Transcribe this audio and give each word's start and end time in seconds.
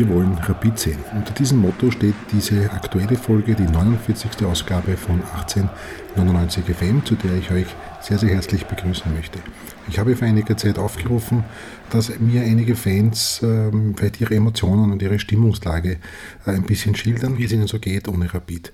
Wir 0.00 0.08
wollen 0.08 0.32
Rapid 0.32 0.78
sehen. 0.78 0.98
Unter 1.14 1.34
diesem 1.34 1.58
Motto 1.58 1.90
steht 1.90 2.14
diese 2.32 2.72
aktuelle 2.72 3.16
Folge, 3.16 3.54
die 3.54 3.64
49. 3.64 4.46
Ausgabe 4.46 4.96
von 4.96 5.20
1899 5.34 6.64
FM, 6.74 7.04
zu 7.04 7.16
der 7.16 7.34
ich 7.36 7.50
euch 7.50 7.66
sehr, 8.00 8.16
sehr 8.16 8.30
herzlich 8.30 8.64
begrüßen 8.64 9.12
möchte. 9.12 9.40
Ich 9.90 9.98
habe 9.98 10.16
vor 10.16 10.26
einiger 10.26 10.56
Zeit 10.56 10.78
aufgerufen, 10.78 11.44
dass 11.90 12.18
mir 12.18 12.40
einige 12.40 12.76
Fans 12.76 13.42
ähm, 13.42 13.94
vielleicht 13.94 14.22
ihre 14.22 14.36
Emotionen 14.36 14.90
und 14.90 15.02
ihre 15.02 15.18
Stimmungslage 15.18 15.98
äh, 16.46 16.50
ein 16.50 16.62
bisschen 16.62 16.94
schildern, 16.94 17.36
wie 17.36 17.44
es 17.44 17.52
ihnen 17.52 17.66
so 17.66 17.78
geht 17.78 18.08
ohne 18.08 18.32
Rapid. 18.32 18.72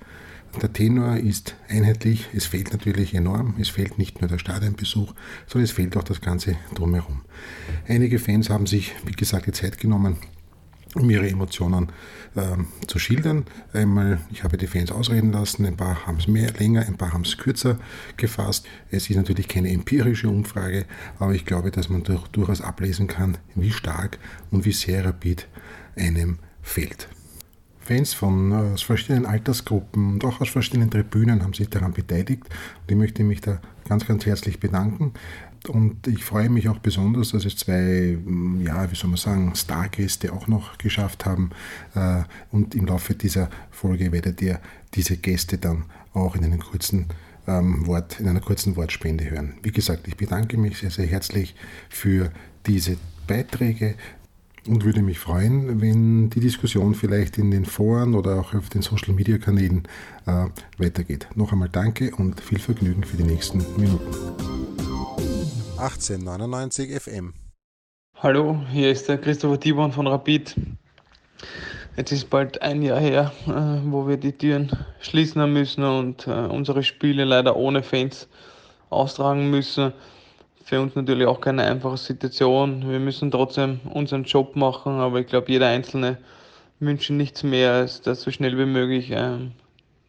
Der 0.63 0.73
Tenor 0.73 1.17
ist 1.17 1.57
einheitlich, 1.69 2.29
es 2.35 2.47
fehlt 2.47 2.73
natürlich 2.73 3.15
enorm, 3.15 3.57
es 3.59 3.69
fehlt 3.69 3.99
nicht 3.99 4.21
nur 4.21 4.31
der 4.31 4.39
Stadionbesuch, 4.39 5.13
sondern 5.49 5.65
es 5.65 5.73
fehlt 5.73 5.97
auch 5.97 6.05
das 6.05 6.21
Ganze 6.21 6.55
drumherum. 6.77 7.23
Einige 7.89 8.21
Fans 8.21 8.49
haben 8.49 8.67
sich, 8.67 8.95
wie 9.05 9.11
gesagt, 9.11 9.49
die 9.49 9.53
Zeit 9.53 9.79
genommen, 9.79 10.19
um 11.01 11.11
ihre 11.11 11.29
Emotionen 11.29 11.89
ähm, 12.37 12.67
zu 12.87 12.99
schildern. 12.99 13.45
Einmal, 13.73 14.19
ich 14.31 14.45
habe 14.45 14.57
die 14.57 14.67
Fans 14.67 14.91
ausreden 14.91 15.33
lassen, 15.33 15.67
ein 15.67 15.77
paar 15.77 16.07
haben 16.07 16.19
es 16.19 16.27
mehr, 16.27 16.53
länger, 16.53 16.87
ein 16.87 16.97
paar 16.97 17.13
haben 17.13 17.23
es 17.23 17.37
kürzer 17.37 17.79
gefasst. 18.17 18.67
Es 18.91 19.09
ist 19.11 19.17
natürlich 19.17 19.49
keine 19.49 19.71
empirische 19.71 20.29
Umfrage, 20.29 20.87
aber 21.19 21.35
ich 21.35 21.45
glaube, 21.45 21.71
dass 21.71 21.89
man 21.89 22.03
durch, 22.03 22.27
durchaus 22.29 22.61
ablesen 22.61 23.07
kann, 23.07 23.39
wie 23.55 23.73
stark 23.73 24.19
und 24.51 24.65
wie 24.65 24.73
sehr 24.73 25.05
Rapid 25.05 25.47
einem 25.97 26.39
fehlt. 26.63 27.09
Fans 27.79 28.15
von 28.15 28.51
äh, 28.51 28.55
aus 28.75 28.83
verschiedenen 28.83 29.27
Altersgruppen 29.27 30.15
und 30.15 30.25
auch 30.25 30.41
aus 30.41 30.49
verschiedenen 30.49 30.91
Tribünen 30.91 31.43
haben 31.43 31.53
sich 31.53 31.69
daran 31.69 31.93
beteiligt 31.93 32.43
und 32.43 32.91
ich 32.91 32.97
möchte 32.97 33.23
mich 33.23 33.41
da 33.41 33.61
ganz, 33.89 34.07
ganz 34.07 34.27
herzlich 34.27 34.59
bedanken. 34.59 35.13
Und 35.69 36.07
ich 36.07 36.25
freue 36.25 36.49
mich 36.49 36.69
auch 36.69 36.79
besonders, 36.79 37.31
dass 37.31 37.45
es 37.45 37.57
zwei, 37.57 38.19
mm, 38.25 38.63
ja, 38.63 38.91
wie 38.91 38.95
soll 38.95 39.11
man 39.11 39.17
sagen, 39.17 39.53
Stargäste 39.55 40.33
auch 40.33 40.47
noch 40.47 40.79
geschafft 40.79 41.25
haben. 41.25 41.51
Äh, 41.95 42.23
und 42.51 42.75
im 42.75 42.87
Laufe 42.87 43.15
dieser 43.15 43.51
Folge 43.71 44.13
werdet 44.13 44.41
ihr 44.43 44.61
diese 44.95 45.17
Gäste 45.17 45.59
dann 45.59 45.85
auch 46.13 46.35
in 46.35 46.45
einem 46.45 46.61
kurzen 46.61 47.07
ähm, 47.47 47.87
Wort, 47.87 48.21
in 48.21 48.29
einer 48.29 48.41
kurzen 48.41 48.77
Wortspende 48.77 49.31
hören. 49.31 49.55
Wie 49.63 49.73
gesagt, 49.73 50.09
ich 50.09 50.17
bedanke 50.17 50.57
mich 50.57 50.79
sehr, 50.79 50.91
sehr 50.91 51.07
herzlich 51.07 51.55
für 51.89 52.31
diese 52.67 52.97
Beiträge 53.27 53.95
und 54.67 54.85
würde 54.85 55.03
mich 55.03 55.19
freuen, 55.19 55.81
wenn 55.81 56.31
die 56.31 56.41
Diskussion 56.41 56.95
vielleicht 56.95 57.39
in 57.39 57.51
den 57.51 57.65
Foren 57.65 58.15
oder 58.15 58.41
auch 58.41 58.55
auf 58.55 58.69
den 58.69 58.83
Social 58.83 59.15
Media 59.15 59.39
Kanälen 59.39 59.83
äh, 60.27 60.47
weitergeht. 60.79 61.29
Noch 61.35 61.53
einmal 61.53 61.69
danke 61.69 62.15
und 62.17 62.41
viel 62.41 62.59
Vergnügen 62.59 63.05
für 63.05 63.17
die 63.17 63.25
nächsten 63.25 63.59
Minuten. 63.77 64.96
1899 65.79 67.01
FM. 67.01 67.35
Hallo, 68.17 68.59
hier 68.73 68.91
ist 68.91 69.09
der 69.09 69.19
Christopher 69.19 69.61
Tibon 69.61 69.93
von 69.93 70.07
Rapid. 70.07 70.55
Jetzt 71.97 72.13
ist 72.13 72.31
bald 72.31 72.61
ein 72.63 72.83
Jahr 72.83 72.99
her, 72.99 73.33
äh, 73.47 73.51
wo 73.91 74.09
wir 74.09 74.17
die 74.17 74.33
Türen 74.33 74.71
schließen 75.01 75.41
haben 75.41 75.53
müssen 75.53 75.85
und 75.85 76.27
äh, 76.27 76.31
unsere 76.31 76.83
Spiele 76.83 77.25
leider 77.25 77.57
ohne 77.57 77.83
Fans 77.83 78.27
austragen 78.91 79.51
müssen 79.51 79.93
für 80.67 80.81
uns 80.81 80.97
natürlich 80.97 81.29
auch 81.29 81.41
keine 81.41 81.63
einfache 81.63 81.97
Situation. 81.97 82.91
Wir 82.91 82.99
müssen 82.99 83.31
trotzdem 83.31 83.79
unseren 83.95 84.25
Job 84.25 84.57
machen, 84.57 84.95
aber 84.95 85.21
ich 85.21 85.29
glaube, 85.29 85.53
jeder 85.53 85.69
Einzelne 85.69 86.19
wünscht 86.81 87.11
nichts 87.11 87.45
mehr, 87.45 87.73
als 87.73 88.01
dass 88.01 88.23
so 88.23 88.33
schnell 88.33 88.59
wie 88.59 88.67
möglich 88.67 89.11
ähm, 89.13 89.53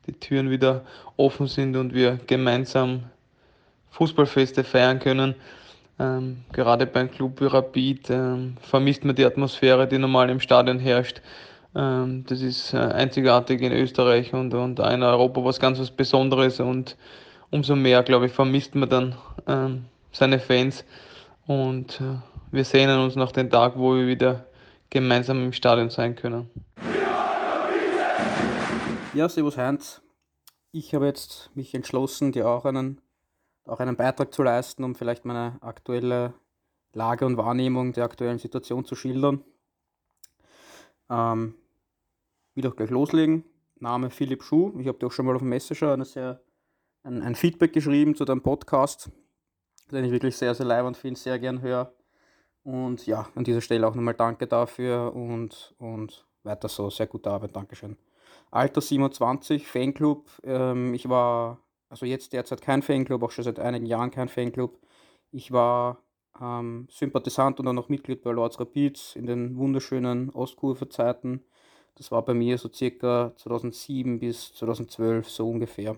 die 0.08 0.14
Türen 0.14 0.50
wieder 0.50 0.84
offen 1.16 1.46
sind 1.46 1.76
und 1.76 1.94
wir 1.94 2.20
gemeinsam 2.26 3.04
Fußballfeste 3.98 4.64
feiern 4.64 5.00
können. 5.00 5.36
Ähm, 6.00 6.44
gerade 6.54 6.86
beim 6.86 7.10
Club 7.10 7.40
Rapid 7.42 8.12
ähm, 8.12 8.58
vermisst 8.62 9.04
man 9.04 9.16
die 9.16 9.26
Atmosphäre, 9.26 9.88
die 9.88 9.98
normal 9.98 10.30
im 10.30 10.40
Stadion 10.40 10.78
herrscht. 10.78 11.22
Ähm, 11.76 12.24
das 12.28 12.42
ist 12.42 12.74
äh, 12.74 12.78
einzigartig 12.78 13.62
in 13.62 13.72
Österreich 13.72 14.34
und, 14.34 14.54
und 14.54 14.80
in 14.80 15.04
Europa 15.04 15.44
was 15.44 15.60
ganz 15.60 15.80
was 15.80 15.90
Besonderes 15.90 16.60
und 16.60 16.96
umso 17.50 17.76
mehr, 17.76 18.04
glaube 18.04 18.28
ich, 18.28 18.32
vermisst 18.32 18.76
man 18.76 18.90
dann 18.90 19.16
ähm, 19.48 19.86
seine 20.12 20.40
Fans. 20.40 20.86
Und 21.48 22.00
äh, 22.00 22.20
wir 22.52 22.66
sehnen 22.66 23.00
uns 23.00 23.16
nach 23.16 23.32
dem 23.32 23.50
Tag, 23.50 23.74
wo 23.78 23.96
wir 23.96 24.06
wieder 24.06 24.46
gemeinsam 24.92 25.44
im 25.44 25.54
Stadion 25.54 25.90
sein 25.90 26.16
können. 26.16 26.50
Ja, 29.16 29.28
Servus 29.28 29.58
Heinz. 29.58 30.02
Ich 30.72 30.94
habe 30.94 31.08
jetzt 31.08 31.50
mich 31.56 31.74
entschlossen, 31.74 32.32
dir 32.32 32.48
auch 32.48 32.66
einen, 32.66 33.02
auch 33.68 33.80
einen 33.80 33.96
Beitrag 33.96 34.34
zu 34.34 34.44
leisten, 34.44 34.84
um 34.84 34.96
vielleicht 34.96 35.26
meine 35.26 35.58
aktuelle 35.62 36.34
Lage 36.94 37.26
und 37.26 37.38
Wahrnehmung 37.38 37.94
der 37.94 38.06
aktuellen 38.06 38.40
Situation 38.40 38.86
zu 38.86 38.96
schildern. 38.96 39.44
Ähm, 41.10 41.56
will 42.56 42.68
auch 42.68 42.76
gleich 42.76 42.90
loslegen. 42.90 43.44
Name 43.80 44.10
Philipp 44.10 44.44
Schuh. 44.44 44.74
Ich 44.80 44.88
habe 44.88 44.98
dir 44.98 45.08
auch 45.08 45.12
schon 45.12 45.26
mal 45.26 45.36
auf 45.36 45.42
dem 45.42 45.50
Messenger 45.50 45.94
eine 45.94 46.06
sehr, 46.06 46.42
ein, 47.04 47.22
ein 47.22 47.36
Feedback 47.36 47.74
geschrieben 47.74 48.16
zu 48.16 48.26
deinem 48.26 48.42
Podcast 48.42 49.12
den 49.92 50.06
ich 50.06 50.12
wirklich 50.12 50.36
sehr, 50.36 50.54
sehr 50.54 50.66
live 50.66 50.86
und 50.86 50.98
viel 50.98 51.16
sehr 51.16 51.40
gern 51.40 51.62
höre. 51.62 51.94
Und 52.64 53.06
ja, 53.08 53.28
an 53.36 53.44
dieser 53.44 53.62
Stelle 53.62 53.88
auch 53.88 53.96
nochmal 53.96 54.14
danke 54.14 54.48
dafür 54.48 55.14
und, 55.16 55.74
und 55.78 56.26
weiter 56.44 56.68
so. 56.68 56.90
Sehr 56.90 57.08
gute 57.08 57.32
Arbeit, 57.32 57.56
Dankeschön. 57.56 57.98
Alter 58.52 58.82
27, 58.82 59.68
Fanclub. 59.68 60.30
Ähm, 60.44 60.94
ich 60.94 61.08
war, 61.08 61.60
also 61.90 62.06
jetzt 62.06 62.34
derzeit 62.34 62.62
kein 62.62 62.82
Fanclub, 62.82 63.24
auch 63.24 63.32
schon 63.32 63.44
seit 63.44 63.60
einigen 63.60 63.86
Jahren 63.86 64.12
kein 64.12 64.30
Fanclub. 64.30 64.80
Ich 65.32 65.52
war 65.52 66.04
ähm, 66.42 66.88
Sympathisant 66.90 67.60
und 67.60 67.66
dann 67.66 67.76
noch 67.76 67.90
Mitglied 67.90 68.22
bei 68.22 68.32
Lords 68.32 68.60
Rapids 68.60 69.16
in 69.16 69.26
den 69.26 69.58
wunderschönen 69.58 70.30
Ostkurve-Zeiten. 70.30 71.44
Das 71.96 72.12
war 72.12 72.24
bei 72.24 72.34
mir 72.34 72.58
so 72.58 72.70
circa 72.72 73.34
2007 73.38 74.20
bis 74.20 74.54
2012 74.54 75.30
so 75.30 75.50
ungefähr. 75.50 75.98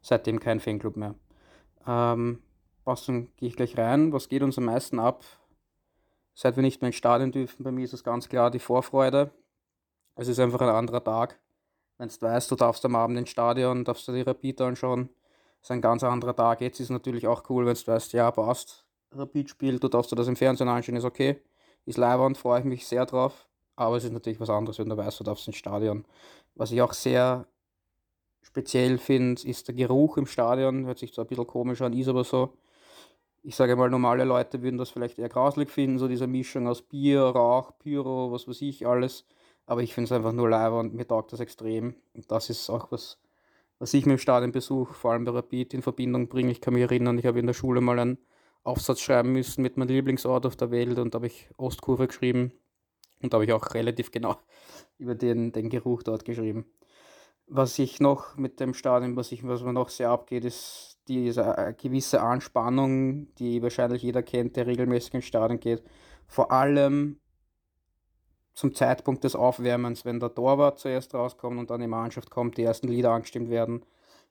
Seitdem 0.00 0.40
kein 0.40 0.60
Fanclub 0.60 0.96
mehr. 0.96 1.14
Ähm, 1.86 2.42
Passung 2.84 3.28
gehe 3.36 3.48
ich 3.48 3.56
gleich 3.56 3.76
rein. 3.76 4.12
Was 4.12 4.28
geht 4.28 4.42
uns 4.42 4.58
am 4.58 4.64
meisten 4.64 4.98
ab? 4.98 5.24
Seit 6.34 6.56
wir 6.56 6.62
nicht 6.62 6.80
mehr 6.80 6.88
ins 6.88 6.96
Stadion 6.96 7.30
dürfen, 7.30 7.62
bei 7.62 7.70
mir 7.70 7.84
ist 7.84 7.92
es 7.92 8.02
ganz 8.02 8.28
klar 8.28 8.50
die 8.50 8.58
Vorfreude. 8.58 9.30
Es 10.14 10.28
ist 10.28 10.38
einfach 10.38 10.60
ein 10.60 10.68
anderer 10.68 11.04
Tag. 11.04 11.38
Wenn 11.98 12.08
du 12.08 12.20
weißt, 12.20 12.50
du 12.50 12.56
darfst 12.56 12.84
am 12.84 12.96
Abend 12.96 13.18
ins 13.18 13.30
Stadion, 13.30 13.84
darfst 13.84 14.08
du 14.08 14.12
die 14.12 14.22
Rapid 14.22 14.60
anschauen, 14.60 15.08
ist 15.60 15.70
ein 15.70 15.80
ganz 15.80 16.02
anderer 16.02 16.34
Tag. 16.34 16.60
Jetzt 16.60 16.80
ist 16.80 16.86
es 16.86 16.90
natürlich 16.90 17.26
auch 17.26 17.48
cool, 17.50 17.66
wenn 17.66 17.74
du 17.74 17.86
weißt, 17.86 18.12
ja, 18.12 18.30
passt, 18.30 18.84
Rapid 19.12 19.50
spielt, 19.50 19.84
du 19.84 19.88
darfst 19.88 20.10
du 20.10 20.16
das 20.16 20.28
im 20.28 20.36
Fernsehen 20.36 20.68
anschauen, 20.68 20.96
ist 20.96 21.04
okay. 21.04 21.40
Ist 21.84 21.98
und 21.98 22.38
freue 22.38 22.60
ich 22.60 22.64
mich 22.64 22.86
sehr 22.86 23.06
drauf. 23.06 23.48
Aber 23.76 23.96
es 23.96 24.04
ist 24.04 24.12
natürlich 24.12 24.40
was 24.40 24.50
anderes, 24.50 24.78
wenn 24.78 24.88
du 24.88 24.96
weißt, 24.96 25.20
du 25.20 25.24
darfst 25.24 25.46
ins 25.46 25.56
Stadion. 25.56 26.04
Was 26.54 26.70
ich 26.70 26.80
auch 26.82 26.92
sehr 26.92 27.46
speziell 28.42 28.98
finde, 28.98 29.42
ist 29.42 29.68
der 29.68 29.74
Geruch 29.74 30.16
im 30.16 30.26
Stadion. 30.26 30.86
Hört 30.86 30.98
sich 30.98 31.12
zwar 31.12 31.24
ein 31.24 31.28
bisschen 31.28 31.46
komisch 31.46 31.82
an, 31.82 31.92
ist 31.92 32.08
aber 32.08 32.24
so 32.24 32.56
ich 33.42 33.56
sage 33.56 33.76
mal, 33.76 33.90
normale 33.90 34.24
Leute 34.24 34.62
würden 34.62 34.78
das 34.78 34.90
vielleicht 34.90 35.18
eher 35.18 35.28
grauslig 35.28 35.70
finden, 35.70 35.98
so 35.98 36.06
diese 36.08 36.26
Mischung 36.26 36.68
aus 36.68 36.82
Bier, 36.82 37.22
Rauch, 37.22 37.72
Pyro, 37.78 38.30
was 38.30 38.46
weiß 38.46 38.62
ich, 38.62 38.86
alles. 38.86 39.24
Aber 39.66 39.82
ich 39.82 39.94
finde 39.94 40.06
es 40.06 40.12
einfach 40.12 40.32
nur 40.32 40.48
leiber 40.48 40.80
und 40.80 40.94
mir 40.94 41.06
taugt 41.06 41.32
das 41.32 41.40
extrem. 41.40 41.94
Und 42.14 42.30
das 42.30 42.50
ist 42.50 42.68
auch 42.68 42.90
was, 42.90 43.18
was 43.78 43.94
ich 43.94 44.06
mit 44.06 44.12
dem 44.12 44.18
Stadionbesuch, 44.18 44.94
vor 44.94 45.12
allem 45.12 45.24
bei 45.24 45.32
Rapid, 45.32 45.74
in 45.74 45.82
Verbindung 45.82 46.28
bringe. 46.28 46.50
Ich 46.50 46.60
kann 46.60 46.74
mich 46.74 46.82
erinnern, 46.82 47.18
ich 47.18 47.26
habe 47.26 47.38
in 47.38 47.46
der 47.46 47.54
Schule 47.54 47.80
mal 47.80 47.98
einen 47.98 48.18
Aufsatz 48.64 49.00
schreiben 49.00 49.32
müssen 49.32 49.62
mit 49.62 49.76
meinem 49.76 49.88
Lieblingsort 49.88 50.46
auf 50.46 50.56
der 50.56 50.70
Welt 50.70 50.98
und 50.98 51.14
da 51.14 51.16
habe 51.16 51.26
ich 51.26 51.48
Ostkurve 51.56 52.06
geschrieben. 52.06 52.52
Und 53.22 53.32
da 53.32 53.36
habe 53.36 53.44
ich 53.44 53.52
auch 53.52 53.74
relativ 53.74 54.10
genau 54.10 54.36
über 54.98 55.14
den, 55.14 55.52
den 55.52 55.68
Geruch 55.68 56.02
dort 56.02 56.24
geschrieben. 56.24 56.66
Was 57.46 57.78
ich 57.78 58.00
noch 58.00 58.36
mit 58.36 58.60
dem 58.60 58.74
Stadion, 58.74 59.16
was, 59.16 59.32
ich, 59.32 59.46
was 59.46 59.62
mir 59.62 59.72
noch 59.72 59.88
sehr 59.88 60.10
abgeht, 60.10 60.44
ist 60.44 61.00
diese 61.08 61.42
äh, 61.42 61.74
gewisse 61.74 62.22
Anspannung, 62.22 63.34
die 63.34 63.62
wahrscheinlich 63.62 64.02
jeder 64.02 64.22
kennt, 64.22 64.56
der 64.56 64.66
regelmäßig 64.66 65.14
ins 65.14 65.24
Stadion 65.24 65.60
geht. 65.60 65.82
Vor 66.26 66.52
allem 66.52 67.18
zum 68.54 68.74
Zeitpunkt 68.74 69.24
des 69.24 69.34
Aufwärmens, 69.34 70.04
wenn 70.04 70.20
der 70.20 70.34
Torwart 70.34 70.78
zuerst 70.78 71.14
rauskommt 71.14 71.58
und 71.58 71.70
dann 71.70 71.80
die 71.80 71.86
Mannschaft 71.86 72.30
kommt, 72.30 72.56
die 72.58 72.64
ersten 72.64 72.88
Lieder 72.88 73.10
angestimmt 73.10 73.50
werden, 73.50 73.84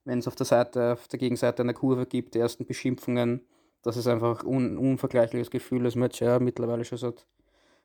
wenn 0.05 0.19
es 0.19 0.27
auf 0.27 0.35
der 0.35 0.45
Seite, 0.45 0.93
auf 0.93 1.07
der 1.07 1.19
Gegenseite 1.19 1.63
eine 1.63 1.73
Kurve 1.73 2.05
gibt, 2.05 2.35
die 2.35 2.39
ersten 2.39 2.65
Beschimpfungen, 2.65 3.45
das 3.81 3.97
ist 3.97 4.07
einfach 4.07 4.43
ein 4.43 4.47
un 4.47 4.77
unvergleichliches 4.77 5.49
Gefühl, 5.49 5.83
das 5.83 5.95
wir 5.95 6.03
jetzt 6.03 6.19
ja 6.19 6.39
mittlerweile 6.39 6.85
schon 6.85 6.97
seit 6.97 7.25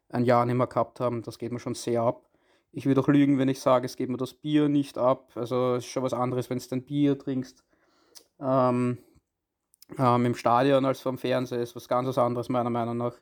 ein 0.08 0.24
Jahr 0.24 0.44
nicht 0.44 0.56
mehr 0.56 0.66
gehabt 0.66 1.00
haben. 1.00 1.22
Das 1.22 1.38
geht 1.38 1.52
mir 1.52 1.58
schon 1.58 1.74
sehr 1.74 2.02
ab. 2.02 2.28
Ich 2.72 2.84
würde 2.84 3.00
auch 3.00 3.08
lügen, 3.08 3.38
wenn 3.38 3.48
ich 3.48 3.60
sage, 3.60 3.86
es 3.86 3.96
geht 3.96 4.10
mir 4.10 4.18
das 4.18 4.34
Bier 4.34 4.68
nicht 4.68 4.98
ab. 4.98 5.30
Also 5.34 5.74
es 5.74 5.84
ist 5.84 5.90
schon 5.90 6.02
was 6.02 6.12
anderes, 6.12 6.50
wenn 6.50 6.58
du 6.58 6.64
ein 6.70 6.84
Bier 6.84 7.18
trinkst 7.18 7.64
ähm, 8.40 8.98
ähm, 9.98 10.26
im 10.26 10.34
Stadion 10.34 10.84
als 10.84 11.00
vom 11.00 11.18
Fernseher 11.18 11.60
ist 11.60 11.76
was 11.76 11.88
ganz 11.88 12.16
anderes 12.18 12.48
meiner 12.48 12.70
Meinung 12.70 12.98
nach. 12.98 13.14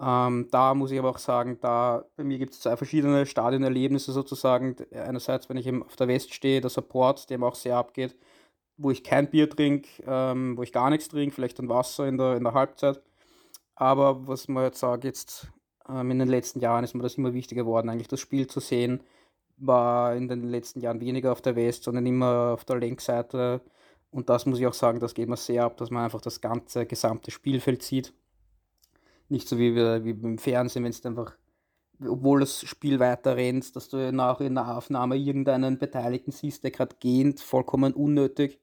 Ähm, 0.00 0.48
da 0.50 0.74
muss 0.74 0.90
ich 0.90 0.98
aber 0.98 1.10
auch 1.10 1.18
sagen, 1.18 1.58
da 1.60 2.04
bei 2.16 2.24
mir 2.24 2.38
gibt 2.38 2.54
es 2.54 2.60
zwei 2.60 2.76
verschiedene 2.76 3.26
Stadionerlebnisse 3.26 4.12
sozusagen. 4.12 4.76
Einerseits, 4.92 5.48
wenn 5.48 5.58
ich 5.58 5.70
auf 5.72 5.96
der 5.96 6.08
West 6.08 6.34
stehe, 6.34 6.60
der 6.60 6.70
Support, 6.70 7.30
dem 7.30 7.44
auch 7.44 7.54
sehr 7.54 7.76
abgeht, 7.76 8.16
wo 8.76 8.90
ich 8.90 9.04
kein 9.04 9.30
Bier 9.30 9.48
trinke, 9.50 9.88
ähm, 10.06 10.56
wo 10.56 10.62
ich 10.62 10.72
gar 10.72 10.90
nichts 10.90 11.08
trinke, 11.08 11.34
vielleicht 11.34 11.60
ein 11.60 11.68
Wasser 11.68 12.08
in 12.08 12.18
der, 12.18 12.36
in 12.36 12.44
der 12.44 12.54
Halbzeit. 12.54 13.02
Aber 13.74 14.26
was 14.26 14.48
man 14.48 14.64
jetzt 14.64 14.80
sagt, 14.80 15.04
jetzt 15.04 15.48
Ähm, 15.88 16.10
in 16.12 16.18
den 16.20 16.28
letzten 16.28 16.60
Jahren 16.60 16.84
ist 16.84 16.94
mir 16.94 17.02
das 17.02 17.16
immer 17.16 17.32
wichtiger 17.34 17.64
geworden, 17.64 17.88
eigentlich 17.90 18.08
das 18.08 18.20
Spiel 18.20 18.46
zu 18.46 18.60
sehen. 18.60 19.02
War 19.58 20.14
in 20.14 20.28
den 20.28 20.44
letzten 20.48 20.80
Jahren 20.80 21.00
weniger 21.00 21.32
auf 21.32 21.42
der 21.42 21.56
West, 21.56 21.84
sondern 21.84 22.06
immer 22.06 22.52
auf 22.54 22.64
der 22.64 22.78
Längsseite. 22.78 23.60
Und 24.12 24.28
das 24.28 24.46
muss 24.46 24.60
ich 24.60 24.66
auch 24.66 24.74
sagen, 24.74 25.00
das 25.00 25.14
geht 25.14 25.28
mir 25.28 25.36
sehr 25.36 25.64
ab, 25.64 25.76
dass 25.78 25.90
man 25.90 26.04
einfach 26.04 26.20
das 26.20 26.40
ganze 26.40 26.86
gesamte 26.86 27.30
Spielfeld 27.30 27.82
sieht. 27.82 28.12
Nicht 29.30 29.48
so 29.48 29.58
wie, 29.58 29.74
wir, 29.74 30.04
wie 30.04 30.12
beim 30.12 30.38
Fernsehen, 30.38 30.84
wenn 30.84 30.90
es 30.90 31.04
einfach, 31.06 31.34
obwohl 32.06 32.40
das 32.40 32.62
Spiel 32.62 32.98
weiter 32.98 33.36
rennt, 33.36 33.74
dass 33.76 33.88
du 33.88 34.12
nach 34.12 34.40
in 34.40 34.56
der 34.56 34.76
Aufnahme 34.76 35.16
irgendeinen 35.16 35.78
Beteiligten 35.78 36.32
siehst, 36.32 36.64
der 36.64 36.70
gerade 36.70 36.96
geht, 37.00 37.40
vollkommen 37.40 37.94
unnötig 37.94 38.60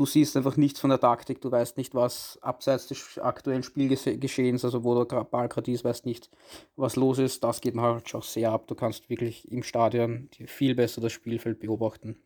du 0.00 0.06
siehst 0.06 0.34
einfach 0.34 0.56
nichts 0.56 0.80
von 0.80 0.88
der 0.88 0.98
Taktik, 0.98 1.42
du 1.42 1.50
weißt 1.50 1.76
nicht, 1.76 1.94
was 1.94 2.38
abseits 2.40 2.86
des 2.86 3.18
aktuellen 3.18 3.62
Spielgeschehens, 3.62 4.64
also 4.64 4.82
wo 4.82 5.04
der 5.04 5.24
Ball 5.24 5.48
gerade 5.48 5.70
ist, 5.70 5.84
weißt 5.84 6.06
nicht, 6.06 6.30
was 6.74 6.96
los 6.96 7.18
ist. 7.18 7.44
Das 7.44 7.60
geht 7.60 7.74
mir 7.74 7.82
halt 7.82 8.08
schon 8.08 8.22
sehr 8.22 8.50
ab. 8.50 8.66
Du 8.66 8.74
kannst 8.74 9.10
wirklich 9.10 9.50
im 9.52 9.62
Stadion 9.62 10.30
viel 10.46 10.74
besser 10.74 11.02
das 11.02 11.12
Spielfeld 11.12 11.60
beobachten. 11.60 12.16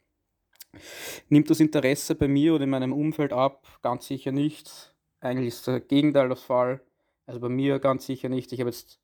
Nimmt 1.28 1.50
das 1.50 1.58
Interesse 1.58 2.14
bei 2.14 2.28
mir 2.28 2.54
oder 2.54 2.62
in 2.62 2.70
meinem 2.70 2.92
Umfeld 2.92 3.32
ab? 3.32 3.66
Ganz 3.82 4.06
sicher 4.06 4.30
nicht. 4.30 4.93
Eigentlich 5.24 5.48
ist 5.48 5.66
das 5.66 5.80
Gegenteil 5.88 6.28
der 6.28 6.36
Fall. 6.36 6.80
Also 7.26 7.40
bei 7.40 7.48
mir 7.48 7.78
ganz 7.78 8.04
sicher 8.04 8.28
nicht. 8.28 8.52
Ich 8.52 8.60
habe 8.60 8.70
jetzt 8.70 9.00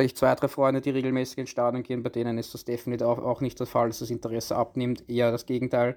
ich 0.00 0.16
zwei, 0.16 0.34
drei 0.34 0.48
Freunde, 0.48 0.80
die 0.80 0.90
regelmäßig 0.90 1.38
ins 1.38 1.50
Stadion 1.50 1.82
gehen, 1.82 2.02
bei 2.02 2.10
denen 2.10 2.38
ist 2.38 2.54
das 2.54 2.64
definitiv 2.64 3.06
auch, 3.06 3.18
auch 3.18 3.40
nicht 3.40 3.58
der 3.58 3.66
Fall, 3.66 3.88
dass 3.88 4.00
das 4.00 4.10
Interesse 4.10 4.54
abnimmt. 4.54 5.08
Eher 5.08 5.32
das 5.32 5.46
Gegenteil. 5.46 5.96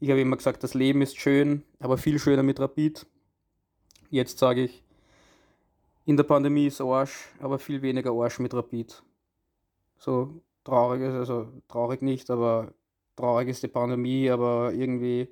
Ich 0.00 0.10
habe 0.10 0.20
immer 0.20 0.36
gesagt, 0.36 0.62
das 0.62 0.74
Leben 0.74 1.00
ist 1.00 1.18
schön, 1.18 1.62
aber 1.78 1.96
viel 1.96 2.18
schöner 2.18 2.42
mit 2.42 2.60
Rapid. 2.60 3.06
Jetzt 4.10 4.38
sage 4.38 4.64
ich, 4.64 4.82
in 6.04 6.16
der 6.16 6.24
Pandemie 6.24 6.66
ist 6.66 6.80
Arsch, 6.80 7.28
aber 7.40 7.58
viel 7.58 7.82
weniger 7.82 8.12
Arsch 8.12 8.38
mit 8.40 8.52
Rapid. 8.52 9.02
So 9.98 10.40
traurig 10.64 11.02
ist, 11.02 11.14
also 11.14 11.48
traurig 11.68 12.02
nicht, 12.02 12.30
aber 12.30 12.72
traurig 13.16 13.48
ist 13.48 13.62
die 13.62 13.68
Pandemie, 13.68 14.28
aber 14.30 14.72
irgendwie 14.72 15.28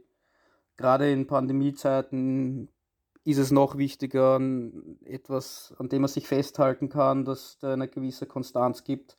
gerade 0.77 1.11
in 1.11 1.27
Pandemiezeiten 1.27 2.69
ist 3.25 3.39
es 3.39 3.51
noch 3.51 3.79
wichtiger, 3.79 4.41
etwas, 5.05 5.75
an 5.79 5.89
dem 5.89 6.03
man 6.03 6.09
sich 6.09 6.29
festhalten 6.29 6.89
kann, 6.89 7.25
dass 7.25 7.59
da 7.59 7.73
eine 7.73 7.89
gewisse 7.89 8.27
Konstanz 8.27 8.85
gibt. 8.85 9.19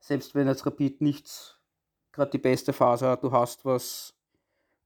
Selbst 0.00 0.34
wenn 0.34 0.48
jetzt 0.48 0.66
Rapid 0.66 1.00
nicht 1.00 1.60
gerade 2.12 2.30
die 2.32 2.38
beste 2.38 2.72
Phase 2.72 3.08
hat, 3.08 3.22
du 3.22 3.30
hast 3.30 3.64
was, 3.64 4.14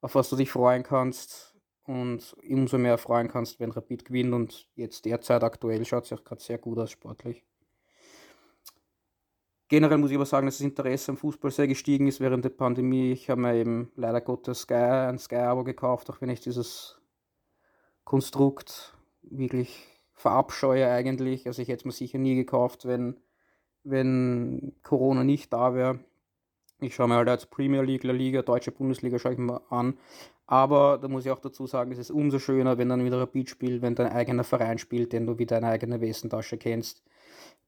auf 0.03 0.15
was 0.15 0.29
du 0.29 0.37
dich 0.37 0.51
freuen 0.51 0.83
kannst 0.83 1.57
und 1.85 2.37
umso 2.49 2.77
mehr 2.77 2.99
freuen 2.99 3.29
kannst, 3.29 3.61
wenn 3.61 3.71
Rapid 3.71 4.05
gewinnt 4.05 4.35
und 4.35 4.69
jetzt 4.75 5.05
derzeit 5.05 5.43
aktuell 5.43 5.85
schaut 5.85 6.05
es 6.05 6.11
ja 6.11 6.17
gerade 6.19 6.43
sehr 6.43 6.59
gut 6.59 6.79
aus 6.79 6.91
sportlich. 6.91 7.45
Generell 9.71 9.99
muss 9.99 10.11
ich 10.11 10.17
aber 10.17 10.27
sagen, 10.27 10.49
dass 10.49 10.59
das 10.59 10.65
Interesse 10.65 11.13
am 11.13 11.17
Fußball 11.17 11.53
sehr 11.53 11.69
gestiegen 11.69 12.09
ist 12.09 12.19
während 12.19 12.45
der 12.45 12.51
Pandemie. 12.51 13.13
Ich 13.13 13.31
habe 13.31 13.41
mir 13.41 13.55
eben 13.55 13.93
leider 13.95 14.21
Gottes 14.21 14.63
Sky, 14.63 14.75
ein 14.75 15.17
Sky-Abo 15.17 15.63
gekauft, 15.63 16.11
auch 16.11 16.21
wenn 16.21 16.29
ich 16.29 16.41
dieses 16.41 17.01
Konstrukt 18.03 18.99
wirklich 19.23 19.87
verabscheue 20.13 20.91
eigentlich. 20.91 21.47
Also 21.47 21.63
ich 21.63 21.69
hätte 21.69 21.83
es 21.83 21.85
mir 21.85 21.93
sicher 21.93 22.19
nie 22.19 22.35
gekauft, 22.35 22.85
wenn, 22.85 23.17
wenn 23.85 24.73
Corona 24.83 25.23
nicht 25.23 25.53
da 25.53 25.73
wäre. 25.73 26.01
Ich 26.81 26.97
schaue 26.97 27.07
mir 27.07 27.15
halt 27.15 27.29
als 27.29 27.47
Premier 27.47 27.83
League, 27.83 28.03
La 28.03 28.13
Liga, 28.13 28.43
Deutsche 28.43 28.73
Bundesliga 28.73 29.21
schaue 29.21 29.35
ich 29.35 29.39
mir 29.39 29.63
an. 29.71 29.97
Aber 30.49 30.99
da 30.99 31.07
muss 31.07 31.27
ich 31.27 31.31
auch 31.31 31.39
dazu 31.39 31.69
sagen, 31.69 31.93
es 31.93 31.99
ist 31.99 32.11
umso 32.11 32.41
schöner, 32.41 32.77
wenn 32.77 32.89
dann 32.89 33.05
wieder 33.05 33.21
Rapid 33.21 33.49
spielt, 33.49 33.83
wenn 33.83 33.95
dein 33.95 34.11
eigener 34.11 34.43
Verein 34.43 34.79
spielt, 34.79 35.13
den 35.13 35.27
du 35.27 35.39
wie 35.39 35.47
deine 35.47 35.69
eigene 35.69 36.01
Wesentasche 36.01 36.59
kennst. 36.59 37.05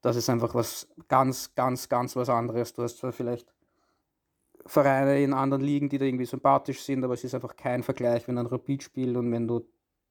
Das 0.03 0.17
ist 0.17 0.29
einfach 0.29 0.55
was 0.55 0.89
ganz, 1.09 1.55
ganz, 1.55 1.89
ganz 1.89 2.17
was 2.17 2.29
anderes. 2.29 2.75
Du 2.75 2.83
hast 2.83 2.99
zwar 2.99 3.13
vielleicht 3.13 3.53
Vereine 4.67 5.23
in 5.23 5.33
anderen 5.33 5.63
Ligen, 5.63 5.89
die 5.89 5.99
da 5.99 6.05
irgendwie 6.05 6.25
sympathisch 6.25 6.83
sind, 6.83 7.03
aber 7.05 7.15
es 7.15 7.25
ist 7.25 7.35
einfach 7.35 7.57
kein 7.57 7.83
Vergleich, 7.83 8.29
wenn 8.29 8.39
ein 8.39 8.47
Rapid 8.47 8.83
spielt 8.83 9.17
und 9.17 9.33
wenn 9.33 9.49
du 9.49 9.65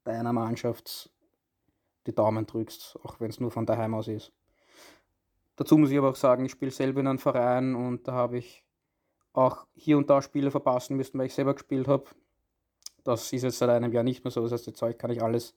deiner 0.04 0.34
Mannschaft 0.34 1.12
die 2.08 2.16
Daumen 2.16 2.46
drückst, 2.46 2.98
auch 3.04 3.20
wenn 3.20 3.30
es 3.30 3.40
nur 3.40 3.52
von 3.52 3.66
daheim 3.66 3.94
aus 3.94 4.08
ist. 4.08 4.32
Dazu 5.56 5.78
muss 5.78 5.92
ich 5.92 5.98
aber 5.98 6.10
auch 6.10 6.16
sagen, 6.16 6.46
ich 6.46 6.52
spiele 6.52 6.72
selber 6.72 7.02
in 7.02 7.08
einem 7.08 7.20
Verein 7.20 7.76
und 7.76 8.08
da 8.08 8.14
habe 8.14 8.38
ich 8.40 8.66
auch 9.34 9.66
hier 9.74 9.98
und 9.98 10.10
da 10.10 10.22
Spiele 10.22 10.52
verpassen 10.52 10.98
müssen, 10.98 11.20
weil 11.20 11.28
ich 11.28 11.34
selber 11.34 11.54
gespielt 11.54 11.88
habe. 11.88 12.06
Das 13.04 13.32
ist 13.32 13.44
jetzt 13.44 13.58
seit 13.58 13.70
einem 13.70 13.92
Jahr 13.92 14.04
nicht 14.04 14.24
mehr 14.24 14.32
so. 14.32 14.42
Das 14.42 14.52
heißt, 14.52 14.68
jetzt 14.68 15.00
kann 15.00 15.12
ich 15.12 15.22
alles, 15.22 15.56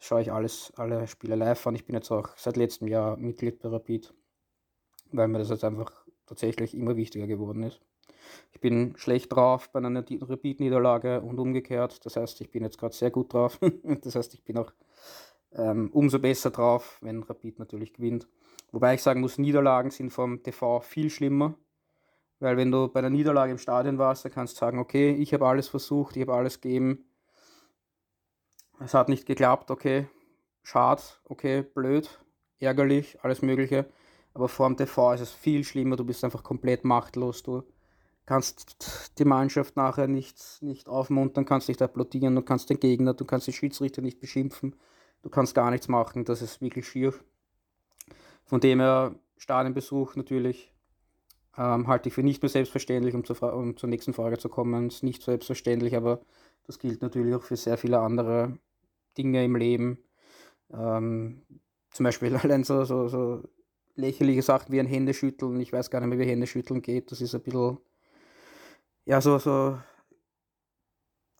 schaue 0.00 0.22
ich 0.22 0.32
alles, 0.32 0.72
alle 0.76 1.06
Spiele 1.06 1.36
live 1.36 1.66
an. 1.66 1.76
Ich 1.76 1.84
bin 1.84 1.94
jetzt 1.94 2.10
auch 2.10 2.36
seit 2.36 2.56
letztem 2.56 2.88
Jahr 2.88 3.16
Mitglied 3.16 3.60
bei 3.60 3.68
Rapid, 3.68 4.12
weil 5.12 5.28
mir 5.28 5.38
das 5.38 5.50
jetzt 5.50 5.64
einfach 5.64 5.92
tatsächlich 6.26 6.74
immer 6.74 6.96
wichtiger 6.96 7.26
geworden 7.26 7.62
ist. 7.62 7.80
Ich 8.52 8.60
bin 8.60 8.94
schlecht 8.96 9.32
drauf 9.32 9.70
bei 9.70 9.78
einer 9.78 10.04
Repeat-Niederlage 10.08 11.20
und 11.20 11.38
umgekehrt. 11.38 12.04
Das 12.04 12.16
heißt, 12.16 12.40
ich 12.40 12.50
bin 12.50 12.62
jetzt 12.62 12.78
gerade 12.78 12.94
sehr 12.94 13.10
gut 13.10 13.32
drauf. 13.32 13.58
das 14.02 14.14
heißt, 14.14 14.34
ich 14.34 14.44
bin 14.44 14.58
auch 14.58 14.72
ähm, 15.52 15.90
umso 15.92 16.18
besser 16.18 16.50
drauf, 16.50 16.98
wenn 17.00 17.22
Rapid 17.22 17.58
natürlich 17.58 17.92
gewinnt. 17.92 18.28
Wobei 18.72 18.94
ich 18.94 19.02
sagen 19.02 19.20
muss, 19.20 19.38
Niederlagen 19.38 19.90
sind 19.90 20.10
vom 20.10 20.42
TV 20.42 20.80
viel 20.80 21.10
schlimmer. 21.10 21.54
Weil 22.38 22.56
wenn 22.56 22.70
du 22.70 22.88
bei 22.88 23.00
der 23.02 23.10
Niederlage 23.10 23.52
im 23.52 23.58
Stadion 23.58 23.98
warst, 23.98 24.24
dann 24.24 24.32
kannst 24.32 24.56
du 24.56 24.60
sagen, 24.60 24.78
okay, 24.78 25.12
ich 25.12 25.34
habe 25.34 25.46
alles 25.46 25.68
versucht, 25.68 26.16
ich 26.16 26.22
habe 26.22 26.34
alles 26.34 26.60
gegeben. 26.60 27.04
Es 28.82 28.94
hat 28.94 29.10
nicht 29.10 29.26
geklappt, 29.26 29.70
okay, 29.70 30.08
schade, 30.62 31.02
okay, 31.24 31.62
blöd, 31.62 32.08
ärgerlich, 32.60 33.18
alles 33.22 33.42
Mögliche. 33.42 33.84
Aber 34.32 34.48
vor 34.48 34.68
dem 34.68 34.78
TV 34.78 35.12
ist 35.12 35.20
es 35.20 35.32
viel 35.32 35.64
schlimmer, 35.64 35.96
du 35.96 36.04
bist 36.04 36.24
einfach 36.24 36.42
komplett 36.42 36.82
machtlos. 36.84 37.42
Du 37.42 37.62
kannst 38.24 39.18
die 39.18 39.26
Mannschaft 39.26 39.76
nachher 39.76 40.08
nicht, 40.08 40.38
nicht 40.62 40.88
aufmuntern, 40.88 41.44
kannst 41.44 41.68
nicht 41.68 41.82
applaudieren, 41.82 42.34
du 42.34 42.42
kannst 42.42 42.70
den 42.70 42.80
Gegner, 42.80 43.12
du 43.12 43.26
kannst 43.26 43.46
den 43.48 43.54
Schiedsrichter 43.54 44.00
nicht 44.00 44.18
beschimpfen, 44.18 44.74
du 45.22 45.28
kannst 45.28 45.54
gar 45.54 45.70
nichts 45.70 45.88
machen, 45.88 46.24
das 46.24 46.40
ist 46.40 46.62
wirklich 46.62 46.88
schier. 46.88 47.12
Von 48.44 48.60
dem 48.60 48.80
her, 48.80 49.14
Stadionbesuch 49.36 50.16
natürlich 50.16 50.72
ähm, 51.58 51.86
halte 51.86 52.08
ich 52.08 52.14
für 52.14 52.22
nicht 52.22 52.40
mehr 52.40 52.48
selbstverständlich, 52.48 53.14
um 53.14 53.24
zur, 53.24 53.52
um 53.52 53.76
zur 53.76 53.90
nächsten 53.90 54.14
Frage 54.14 54.38
zu 54.38 54.48
kommen, 54.48 54.88
ist 54.88 55.02
nicht 55.02 55.22
selbstverständlich, 55.22 55.96
aber 55.96 56.20
das 56.66 56.78
gilt 56.78 57.02
natürlich 57.02 57.34
auch 57.34 57.42
für 57.42 57.56
sehr 57.56 57.76
viele 57.76 57.98
andere 57.98 58.58
Dinge 59.18 59.44
im 59.44 59.56
Leben. 59.56 59.98
Ähm, 60.72 61.42
zum 61.90 62.04
Beispiel 62.04 62.34
allein 62.36 62.64
so, 62.64 62.84
so, 62.84 63.08
so 63.08 63.42
lächerliche 63.96 64.42
Sachen 64.42 64.72
wie 64.72 64.80
ein 64.80 64.86
Händeschütteln. 64.86 65.60
Ich 65.60 65.72
weiß 65.72 65.90
gar 65.90 66.00
nicht 66.00 66.10
mehr, 66.10 66.18
wie 66.18 66.30
Händeschütteln 66.30 66.82
geht. 66.82 67.10
Das 67.10 67.20
ist 67.20 67.34
ein 67.34 67.42
bisschen 67.42 67.78
ja, 69.04 69.20
so, 69.20 69.38
so 69.38 69.78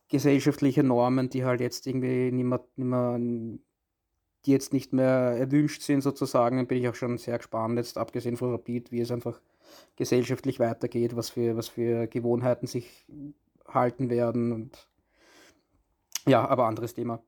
gesellschaftliche 0.08 0.82
Normen, 0.82 1.30
die 1.30 1.44
halt 1.44 1.60
jetzt 1.60 1.86
irgendwie 1.86 2.32
nicht 2.32 2.44
mehr, 2.44 2.60
nicht 2.76 2.86
mehr, 2.86 3.18
die 4.44 4.50
jetzt 4.50 4.72
nicht 4.72 4.92
mehr 4.92 5.36
erwünscht 5.38 5.82
sind 5.82 6.02
sozusagen, 6.02 6.56
dann 6.56 6.66
bin 6.66 6.78
ich 6.78 6.88
auch 6.88 6.94
schon 6.94 7.18
sehr 7.18 7.38
gespannt, 7.38 7.76
jetzt 7.76 7.96
abgesehen 7.96 8.36
von 8.36 8.50
Rapid, 8.50 8.90
wie 8.90 9.00
es 9.00 9.10
einfach 9.10 9.40
gesellschaftlich 9.96 10.58
weitergeht, 10.58 11.14
was 11.14 11.30
für, 11.30 11.56
was 11.56 11.68
für 11.68 12.08
Gewohnheiten 12.08 12.66
sich 12.66 13.06
halten 13.66 14.10
werden 14.10 14.52
und 14.52 14.88
ja, 16.26 16.46
aber 16.46 16.66
anderes 16.66 16.94
Thema. 16.94 17.22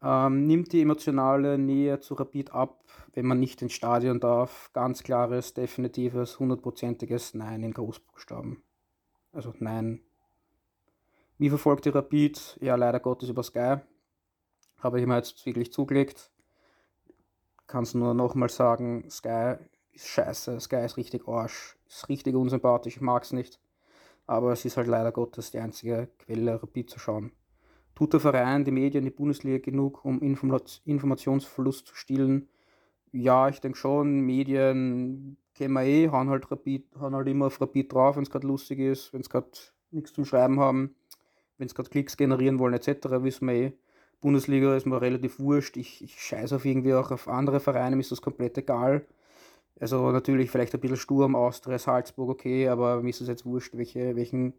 Ähm, 0.00 0.46
nimmt 0.46 0.72
die 0.72 0.82
emotionale 0.82 1.58
Nähe 1.58 1.98
zu 1.98 2.14
Rapid 2.14 2.52
ab, 2.52 2.84
wenn 3.14 3.26
man 3.26 3.40
nicht 3.40 3.62
ins 3.62 3.72
Stadion 3.72 4.20
darf? 4.20 4.70
Ganz 4.72 5.02
klares, 5.02 5.54
definitives, 5.54 6.38
hundertprozentiges 6.38 7.34
Nein 7.34 7.64
in 7.64 7.72
Großbuchstaben. 7.72 8.62
Also 9.32 9.52
nein. 9.58 10.00
Wie 11.36 11.48
verfolgt 11.48 11.84
die 11.84 11.90
Rapid? 11.90 12.58
Ja, 12.60 12.76
leider 12.76 13.00
Gottes 13.00 13.28
über 13.28 13.42
Sky. 13.42 13.76
Habe 14.78 15.00
ich 15.00 15.06
mir 15.06 15.16
jetzt 15.16 15.44
wirklich 15.46 15.72
zugelegt. 15.72 16.30
Kann 17.66 17.82
es 17.82 17.94
nur 17.94 18.14
nochmal 18.14 18.48
sagen, 18.48 19.08
Sky 19.10 19.56
ist 19.92 20.06
scheiße, 20.06 20.60
Sky 20.60 20.84
ist 20.84 20.96
richtig 20.96 21.28
Arsch, 21.28 21.76
ist 21.86 22.08
richtig 22.08 22.34
unsympathisch, 22.34 22.96
ich 22.96 23.02
mag 23.02 23.24
es 23.24 23.32
nicht. 23.32 23.60
Aber 24.26 24.52
es 24.52 24.64
ist 24.64 24.76
halt 24.76 24.86
leider 24.86 25.12
Gottes 25.12 25.50
die 25.50 25.58
einzige 25.58 26.08
Quelle, 26.18 26.62
Rapid 26.62 26.90
zu 26.90 26.98
schauen. 26.98 27.32
Tut 27.98 28.12
der 28.12 28.20
Verein, 28.20 28.64
die 28.64 28.70
Medien, 28.70 29.02
die 29.02 29.10
Bundesliga 29.10 29.58
genug, 29.58 30.04
um 30.04 30.20
Informationsverlust 30.22 31.88
zu 31.88 31.96
stillen? 31.96 32.48
Ja, 33.10 33.48
ich 33.48 33.60
denke 33.60 33.76
schon. 33.76 34.20
Medien 34.20 35.36
kennen 35.52 35.74
wir 35.74 35.82
eh, 35.82 36.08
hauen 36.08 36.28
halt, 36.28 36.48
Rapid, 36.48 36.84
hauen 37.00 37.16
halt 37.16 37.26
immer 37.26 37.46
auf 37.46 37.60
Rapid 37.60 37.92
drauf, 37.92 38.14
wenn 38.14 38.22
es 38.22 38.30
gerade 38.30 38.46
lustig 38.46 38.78
ist, 38.78 39.12
wenn 39.12 39.22
es 39.22 39.28
gerade 39.28 39.48
nichts 39.90 40.12
zum 40.12 40.24
Schreiben 40.24 40.60
haben, 40.60 40.94
wenn 41.56 41.66
es 41.66 41.74
gerade 41.74 41.90
Klicks 41.90 42.16
generieren 42.16 42.60
wollen 42.60 42.74
etc., 42.74 42.86
wissen 43.24 43.48
wir 43.48 43.54
eh. 43.54 43.72
Bundesliga 44.20 44.76
ist 44.76 44.86
mir 44.86 45.02
relativ 45.02 45.40
wurscht. 45.40 45.76
Ich, 45.76 46.00
ich 46.04 46.22
scheiße 46.22 46.54
auf 46.54 46.64
irgendwie 46.64 46.94
auch 46.94 47.10
auf 47.10 47.26
andere 47.26 47.58
Vereine, 47.58 47.96
mir 47.96 48.02
ist 48.02 48.12
das 48.12 48.22
komplett 48.22 48.56
egal. 48.58 49.08
Also 49.80 50.12
natürlich 50.12 50.52
vielleicht 50.52 50.72
ein 50.72 50.80
bisschen 50.80 50.98
Sturm, 50.98 51.34
Austria, 51.34 51.80
Salzburg, 51.80 52.30
okay, 52.30 52.68
aber 52.68 53.02
mir 53.02 53.10
ist 53.10 53.22
es 53.22 53.26
jetzt 53.26 53.44
wurscht, 53.44 53.76
welche, 53.76 54.14
welchen, 54.14 54.54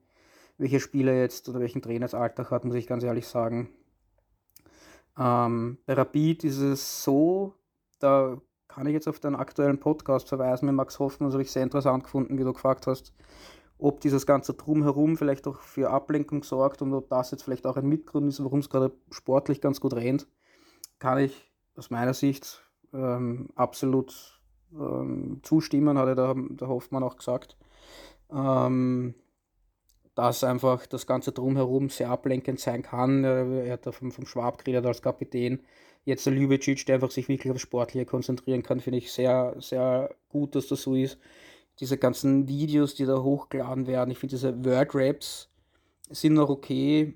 welcher 0.60 0.80
Spieler 0.80 1.14
jetzt 1.14 1.50
oder 1.50 1.60
welchen 1.60 1.82
Trainer 1.82 2.06
jetzt 2.06 2.16
Alltag 2.16 2.52
hat, 2.52 2.66
muss 2.66 2.76
ich 2.76 2.86
ganz 2.86 3.04
ehrlich 3.04 3.28
sagen. 3.28 3.70
Ähm, 5.18 5.78
bei 5.86 5.94
Rapid 5.94 6.44
ist 6.44 6.60
es 6.60 7.04
so, 7.04 7.56
da 8.00 8.40
kann 8.68 8.86
ich 8.86 8.94
jetzt 8.94 9.08
auf 9.08 9.20
den 9.20 9.36
aktuellen 9.36 9.80
Podcast 9.80 10.30
verweisen 10.30 10.68
mit 10.68 10.76
Max 10.76 11.00
Hoffmann, 11.00 11.30
das 11.30 11.34
habe 11.34 11.44
ich 11.44 11.52
sehr 11.52 11.64
interessant 11.64 12.04
gefunden, 12.04 12.38
wie 12.38 12.44
du 12.44 12.54
gefragt 12.54 12.88
hast, 12.88 13.14
ob 13.78 14.02
dieses 14.02 14.26
ganze 14.26 14.54
Drumherum 14.54 15.18
vielleicht 15.18 15.48
auch 15.48 15.62
für 15.62 15.90
Ablenkung 15.90 16.44
sorgt 16.44 16.82
und 16.82 16.94
ob 16.94 17.10
das 17.10 17.32
jetzt 17.32 17.44
vielleicht 17.44 17.66
auch 17.66 17.78
ein 17.78 17.88
Mitgrund 17.88 18.28
ist, 18.28 18.44
warum 18.44 18.60
es 18.60 18.70
gerade 18.70 18.92
sportlich 19.12 19.62
ganz 19.62 19.80
gut 19.80 19.94
rennt, 19.94 20.28
kann 21.00 21.18
ich 21.18 21.52
aus 21.76 21.90
meiner 21.90 22.14
Sicht 22.14 22.66
ähm, 22.94 23.50
absolut 23.56 24.42
ähm, 24.74 25.40
zustimmen, 25.44 25.98
hat 25.98 26.08
ja 26.08 26.16
der, 26.16 26.36
der 26.36 26.68
Hoffmann 26.68 27.04
auch 27.04 27.16
gesagt. 27.16 27.58
Ähm, 28.32 29.16
dass 30.20 30.44
einfach 30.44 30.86
das 30.86 31.08
Ganze 31.08 31.32
drumherum 31.32 31.88
sehr 31.88 32.10
ablenkend 32.10 32.60
sein 32.60 32.84
kann. 32.84 33.24
Er 33.24 33.72
hat 33.72 33.86
da 33.86 33.94
vom, 33.94 34.12
vom 34.12 34.26
Schwab 34.26 34.58
geredet 34.58 34.86
als 34.86 35.02
Kapitän. 35.02 35.62
Jetzt 36.04 36.26
der 36.26 36.34
Ljubicic, 36.34 36.86
der 36.86 36.96
einfach 36.96 37.10
sich 37.10 37.30
wirklich 37.30 37.54
auf 37.54 37.60
Sportliche 37.62 38.06
konzentrieren 38.06 38.62
kann, 38.62 38.82
finde 38.82 38.98
ich 38.98 39.14
sehr, 39.14 39.56
sehr 39.60 40.14
gut, 40.28 40.56
dass 40.56 40.68
das 40.68 40.82
so 40.82 40.94
ist. 40.94 41.18
Diese 41.80 41.98
ganzen 41.98 42.50
Videos, 42.50 42.96
die 42.96 43.06
da 43.06 43.24
hochgeladen 43.24 43.88
werden, 43.88 44.12
ich 44.12 44.18
finde 44.18 44.36
diese 44.36 44.66
Word-Raps 44.66 45.50
sind 46.10 46.34
noch 46.34 46.50
okay. 46.50 47.16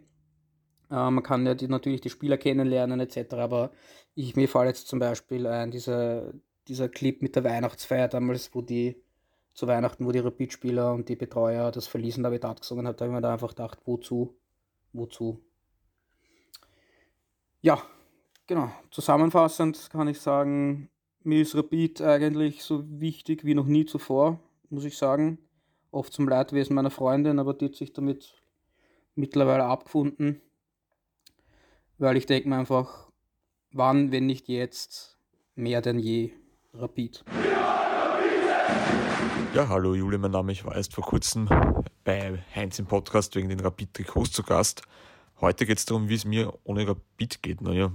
Äh, 0.89 1.11
man 1.11 1.23
kann 1.23 1.45
ja 1.45 1.55
die, 1.55 1.67
natürlich 1.67 1.99
die 1.99 2.09
Spieler 2.09 2.37
kennenlernen 2.37 3.01
etc. 3.01 3.33
Aber 3.33 3.73
ich, 4.15 4.37
mir 4.37 4.47
fällt 4.47 4.67
jetzt 4.67 4.87
zum 4.87 4.99
Beispiel 4.99 5.45
ein, 5.45 5.71
dieser, 5.71 6.31
dieser 6.69 6.87
Clip 6.87 7.21
mit 7.21 7.35
der 7.35 7.43
Weihnachtsfeier 7.43 8.07
damals, 8.07 8.55
wo 8.55 8.61
die 8.61 9.02
zu 9.53 9.67
Weihnachten, 9.67 10.05
wo 10.05 10.11
die 10.11 10.19
Rapid-Spieler 10.19 10.93
und 10.93 11.09
die 11.09 11.15
Betreuer 11.15 11.71
das 11.71 11.87
Verließen 11.87 12.23
der 12.23 12.31
Vedat 12.31 12.61
gesungen 12.61 12.87
hat, 12.87 12.99
da 12.99 13.05
habe 13.05 13.13
ich 13.13 13.15
mir 13.15 13.21
da 13.21 13.33
einfach 13.33 13.49
gedacht, 13.49 13.79
wozu? 13.85 14.35
Wozu? 14.93 15.43
Ja, 17.61 17.81
genau. 18.47 18.71
Zusammenfassend 18.91 19.89
kann 19.91 20.07
ich 20.07 20.19
sagen, 20.19 20.89
mir 21.23 21.41
ist 21.41 21.55
Rapid 21.55 22.01
eigentlich 22.01 22.63
so 22.63 22.83
wichtig 22.99 23.45
wie 23.45 23.55
noch 23.55 23.65
nie 23.65 23.85
zuvor, 23.85 24.39
muss 24.69 24.85
ich 24.85 24.97
sagen. 24.97 25.37
Oft 25.91 26.11
zum 26.11 26.27
Leidwesen 26.27 26.75
meiner 26.75 26.89
Freundin, 26.89 27.39
aber 27.39 27.53
die 27.53 27.65
hat 27.65 27.75
sich 27.75 27.93
damit 27.93 28.41
mittlerweile 29.15 29.65
abgefunden. 29.65 30.41
Weil 31.99 32.17
ich 32.17 32.25
denke 32.25 32.49
mir 32.49 32.57
einfach, 32.57 33.11
wann, 33.71 34.11
wenn 34.11 34.25
nicht 34.25 34.49
jetzt, 34.49 35.17
mehr 35.55 35.81
denn 35.81 35.99
je 35.99 36.33
Rapid. 36.73 37.23
Ja, 39.53 39.69
hallo 39.69 39.93
Juli, 39.93 40.17
mein 40.17 40.31
Name. 40.31 40.51
Ich 40.51 40.65
war 40.65 40.75
erst 40.75 40.95
vor 40.95 41.03
kurzem 41.03 41.47
bei 42.03 42.43
Heinz 42.55 42.79
im 42.79 42.87
Podcast 42.87 43.35
wegen 43.35 43.49
den 43.49 43.59
Rapid-Trikots 43.59 44.31
zu 44.31 44.41
Gast. 44.41 44.81
Heute 45.41 45.67
geht 45.67 45.77
es 45.77 45.85
darum, 45.85 46.09
wie 46.09 46.15
es 46.15 46.25
mir 46.25 46.51
ohne 46.63 46.87
Rapid 46.87 47.43
geht. 47.43 47.61
Naja, 47.61 47.91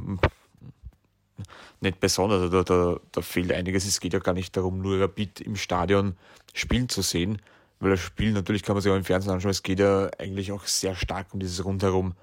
nicht 1.81 1.99
besonders, 1.99 2.49
da, 2.53 2.63
da, 2.63 3.01
da 3.11 3.23
fehlt 3.23 3.51
einiges. 3.51 3.87
Es 3.87 3.99
geht 3.99 4.13
ja 4.13 4.21
gar 4.21 4.35
nicht 4.35 4.57
darum, 4.57 4.79
nur 4.79 5.01
Rapid 5.01 5.41
im 5.41 5.57
Stadion 5.57 6.17
spielen 6.55 6.89
zu 6.89 7.03
sehen, 7.03 7.43
weil 7.81 7.91
das 7.91 8.01
Spiel 8.01 8.31
natürlich 8.31 8.63
kann 8.63 8.77
man 8.77 8.83
sich 8.83 8.93
auch 8.93 8.97
im 8.97 9.03
Fernsehen 9.03 9.33
anschauen. 9.33 9.51
Es 9.51 9.65
geht 9.65 9.81
ja 9.81 10.11
eigentlich 10.17 10.53
auch 10.53 10.65
sehr 10.65 10.95
stark 10.95 11.35
um 11.35 11.41
dieses 11.41 11.65
Rundherum. 11.65 12.15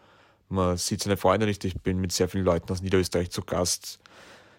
Man 0.48 0.78
sieht 0.78 1.04
seine 1.04 1.18
Freunde 1.18 1.46
nicht. 1.46 1.66
Ich 1.66 1.82
bin 1.82 2.00
mit 2.00 2.14
sehr 2.14 2.30
vielen 2.30 2.46
Leuten 2.46 2.72
aus 2.72 2.82
Niederösterreich 2.82 3.32
zu 3.32 3.42
Gast 3.42 4.00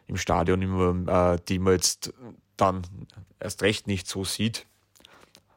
im 0.07 0.19
Stadion, 0.19 1.09
äh, 1.09 1.39
die 1.49 1.59
man 1.61 1.73
jetzt 1.73 2.13
dann 2.57 2.83
erst 3.41 3.63
recht 3.63 3.87
nicht 3.87 4.07
so 4.07 4.25
sieht. 4.25 4.67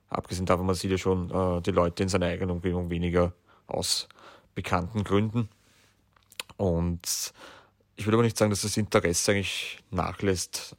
Abgesehen 0.09 0.45
davon, 0.45 0.65
man 0.65 0.75
sieht 0.75 0.91
ja 0.91 0.97
schon 0.97 1.29
äh, 1.29 1.61
die 1.61 1.71
Leute 1.71 2.03
in 2.03 2.09
seiner 2.09 2.27
eigenen 2.27 2.51
Umgebung 2.51 2.89
weniger 2.89 3.33
aus 3.67 4.09
bekannten 4.55 5.03
Gründen. 5.03 5.49
Und 6.57 7.33
ich 7.95 8.05
würde 8.05 8.17
aber 8.17 8.23
nicht 8.23 8.37
sagen, 8.37 8.49
dass 8.49 8.61
das 8.61 8.77
Interesse 8.77 9.31
eigentlich 9.31 9.79
nachlässt. 9.91 10.75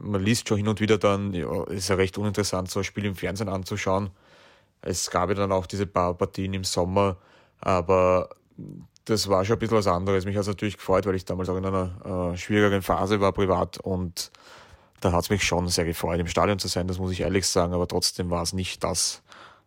Man 0.00 0.22
liest 0.22 0.48
schon 0.48 0.58
hin 0.58 0.68
und 0.68 0.80
wieder 0.80 0.98
dann, 0.98 1.32
ja, 1.32 1.64
ist 1.64 1.88
ja 1.88 1.96
recht 1.96 2.18
uninteressant, 2.18 2.70
so 2.70 2.80
ein 2.80 2.84
Spiel 2.84 3.04
im 3.04 3.14
Fernsehen 3.14 3.48
anzuschauen. 3.48 4.10
Es 4.82 5.10
gab 5.10 5.28
ja 5.28 5.34
dann 5.34 5.52
auch 5.52 5.66
diese 5.66 5.86
paar 5.86 6.14
Partien 6.14 6.54
im 6.54 6.64
Sommer, 6.64 7.16
aber 7.60 8.30
das 9.06 9.28
war 9.28 9.44
schon 9.44 9.56
ein 9.56 9.58
bisschen 9.60 9.76
was 9.76 9.86
anderes. 9.86 10.24
Mich 10.24 10.36
hat 10.36 10.42
es 10.42 10.48
natürlich 10.48 10.76
gefreut, 10.76 11.06
weil 11.06 11.14
ich 11.14 11.24
damals 11.24 11.48
auch 11.48 11.56
in 11.56 11.64
einer 11.64 12.32
äh, 12.32 12.36
schwierigeren 12.36 12.82
Phase 12.82 13.20
war 13.20 13.32
privat 13.32 13.78
und 13.78 14.30
da 15.00 15.12
hat 15.12 15.24
es 15.24 15.30
mich 15.30 15.44
schon 15.44 15.68
sehr 15.68 15.84
gefreut, 15.84 16.18
im 16.20 16.26
Stadion 16.26 16.58
zu 16.58 16.68
sein, 16.68 16.88
das 16.88 16.98
muss 16.98 17.12
ich 17.12 17.20
ehrlich 17.20 17.46
sagen, 17.46 17.72
aber 17.72 17.86
trotzdem 17.86 18.30
war 18.30 18.42
es 18.42 18.52
nicht 18.52 18.82
das, 18.82 19.22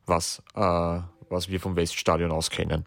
was, 0.05 0.43
äh, 0.55 0.99
was 1.29 1.49
wir 1.49 1.59
vom 1.59 1.75
Weststadion 1.75 2.31
aus 2.31 2.49
kennen. 2.49 2.85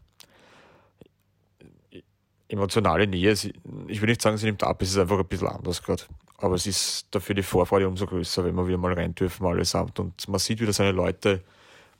Emotionale 2.48 3.06
Nähe, 3.06 3.32
ich 3.32 4.00
will 4.00 4.08
nicht 4.08 4.20
sagen, 4.20 4.36
sie 4.36 4.46
nimmt 4.46 4.62
ab, 4.62 4.82
es 4.82 4.90
ist 4.90 4.98
einfach 4.98 5.18
ein 5.18 5.26
bisschen 5.26 5.48
anders 5.48 5.82
gerade. 5.82 6.02
Aber 6.36 6.56
es 6.56 6.66
ist 6.66 7.06
dafür 7.12 7.34
die 7.34 7.42
Vorfreude 7.42 7.88
umso 7.88 8.04
größer, 8.04 8.44
wenn 8.44 8.56
wir 8.56 8.66
wieder 8.66 8.76
mal 8.76 8.92
rein 8.92 9.14
dürfen, 9.14 9.46
allesamt. 9.46 10.00
Und 10.00 10.28
man 10.28 10.40
sieht 10.40 10.60
wieder 10.60 10.72
seine 10.72 10.90
Leute, 10.90 11.42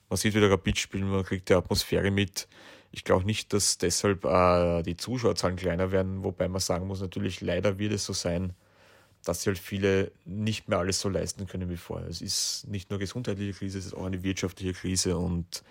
man 0.09 0.17
sieht 0.17 0.35
wieder 0.35 0.51
Rapid 0.51 0.77
spielen, 0.77 1.09
man 1.09 1.23
kriegt 1.23 1.49
die 1.49 1.53
Atmosphäre 1.53 2.11
mit. 2.11 2.47
Ich 2.95 3.03
glaube 3.03 3.25
nicht, 3.25 3.53
dass 3.53 3.79
deshalb 3.79 4.23
äh, 4.23 4.83
die 4.83 4.95
Zuschauerzahlen 4.95 5.55
kleiner 5.55 5.91
werden, 5.91 6.23
wobei 6.23 6.47
man 6.47 6.61
sagen 6.61 6.85
muss, 6.85 7.01
natürlich 7.01 7.41
leider 7.41 7.79
wird 7.79 7.91
es 7.91 8.05
so 8.05 8.13
sein, 8.13 8.53
dass 9.25 9.39
sich 9.39 9.47
halt 9.47 9.57
viele 9.57 10.11
nicht 10.25 10.69
mehr 10.69 10.77
alles 10.77 10.99
so 10.99 11.09
leisten 11.09 11.47
können 11.47 11.71
wie 11.71 11.77
vorher. 11.77 12.07
Es 12.07 12.21
ist 12.21 12.67
nicht 12.67 12.91
nur 12.91 12.99
gesundheitliche 12.99 13.53
Krise, 13.53 13.79
es 13.79 13.87
ist 13.87 13.93
auch 13.95 14.05
eine 14.05 14.21
wirtschaftliche 14.21 14.73
Krise 14.73 15.17
und 15.17 15.63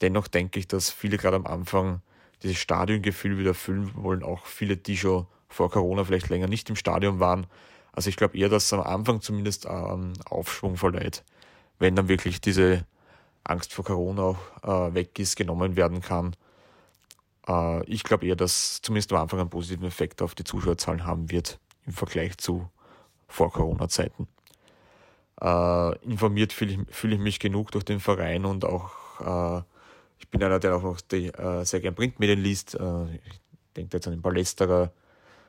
dennoch 0.00 0.26
denke 0.26 0.58
ich, 0.58 0.66
dass 0.66 0.88
viele 0.88 1.18
gerade 1.18 1.36
am 1.36 1.46
Anfang 1.46 2.00
dieses 2.42 2.56
Stadiongefühl 2.56 3.36
wieder 3.36 3.50
erfüllen 3.50 3.90
wollen, 3.96 4.22
auch 4.22 4.46
viele, 4.46 4.78
die 4.78 4.96
schon 4.96 5.26
vor 5.48 5.70
Corona 5.70 6.04
vielleicht 6.04 6.30
länger 6.30 6.46
nicht 6.46 6.70
im 6.70 6.76
Stadion 6.76 7.20
waren. 7.20 7.46
Also 7.92 8.08
ich 8.08 8.16
glaube 8.16 8.38
eher, 8.38 8.48
dass 8.48 8.64
es 8.64 8.72
am 8.72 8.80
Anfang 8.80 9.20
zumindest 9.20 9.66
einen 9.66 10.14
Aufschwung 10.24 10.78
verleiht, 10.78 11.24
wenn 11.78 11.94
dann 11.94 12.08
wirklich 12.08 12.40
diese 12.40 12.86
Angst 13.44 13.74
vor 13.74 13.84
Corona 13.84 14.22
auch 14.22 14.88
äh, 14.88 14.94
weg 14.94 15.18
ist, 15.18 15.36
genommen 15.36 15.76
werden 15.76 16.00
kann 16.00 16.34
äh, 17.48 17.84
ich 17.84 18.04
glaube 18.04 18.26
eher, 18.26 18.36
dass 18.36 18.80
zumindest 18.82 19.12
am 19.12 19.22
Anfang 19.22 19.40
einen 19.40 19.50
positiven 19.50 19.86
Effekt 19.86 20.22
auf 20.22 20.34
die 20.34 20.44
Zuschauerzahlen 20.44 21.04
haben 21.04 21.30
wird 21.30 21.58
im 21.86 21.92
Vergleich 21.92 22.38
zu 22.38 22.68
vor 23.28 23.52
Corona-Zeiten. 23.52 24.28
Äh, 25.40 25.98
informiert 26.04 26.52
fühle 26.52 26.72
ich, 26.72 26.94
fühl 26.94 27.12
ich, 27.12 27.18
mich 27.18 27.40
genug 27.40 27.72
durch 27.72 27.84
den 27.84 28.00
Verein 28.00 28.44
und 28.44 28.64
auch, 28.64 29.60
äh, 29.60 29.62
ich 30.18 30.28
bin 30.28 30.42
einer, 30.42 30.60
der 30.60 30.76
auch 30.76 30.82
noch 30.82 31.00
die, 31.00 31.26
äh, 31.26 31.64
sehr 31.64 31.80
gern 31.80 31.94
Printmedien 31.94 32.40
liest. 32.40 32.74
Äh, 32.74 33.14
ich 33.14 33.40
denke 33.76 33.96
jetzt 33.96 34.06
an 34.06 34.12
den 34.12 34.22
Palästerer, 34.22 34.92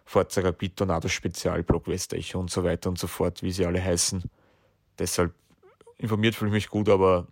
Forza 0.03 0.41
Rapid, 0.41 0.81
Spezial, 1.07 1.63
Block 1.63 1.87
Westecho 1.87 2.39
und 2.39 2.51
so 2.51 2.63
weiter 2.63 2.89
und 2.89 2.97
so 2.97 3.07
fort, 3.07 3.41
wie 3.43 3.51
sie 3.51 3.65
alle 3.65 3.83
heißen. 3.83 4.23
Deshalb 4.99 5.33
informiert 5.97 6.35
fühle 6.35 6.49
ich 6.49 6.53
mich 6.53 6.69
gut, 6.69 6.89
aber 6.89 7.27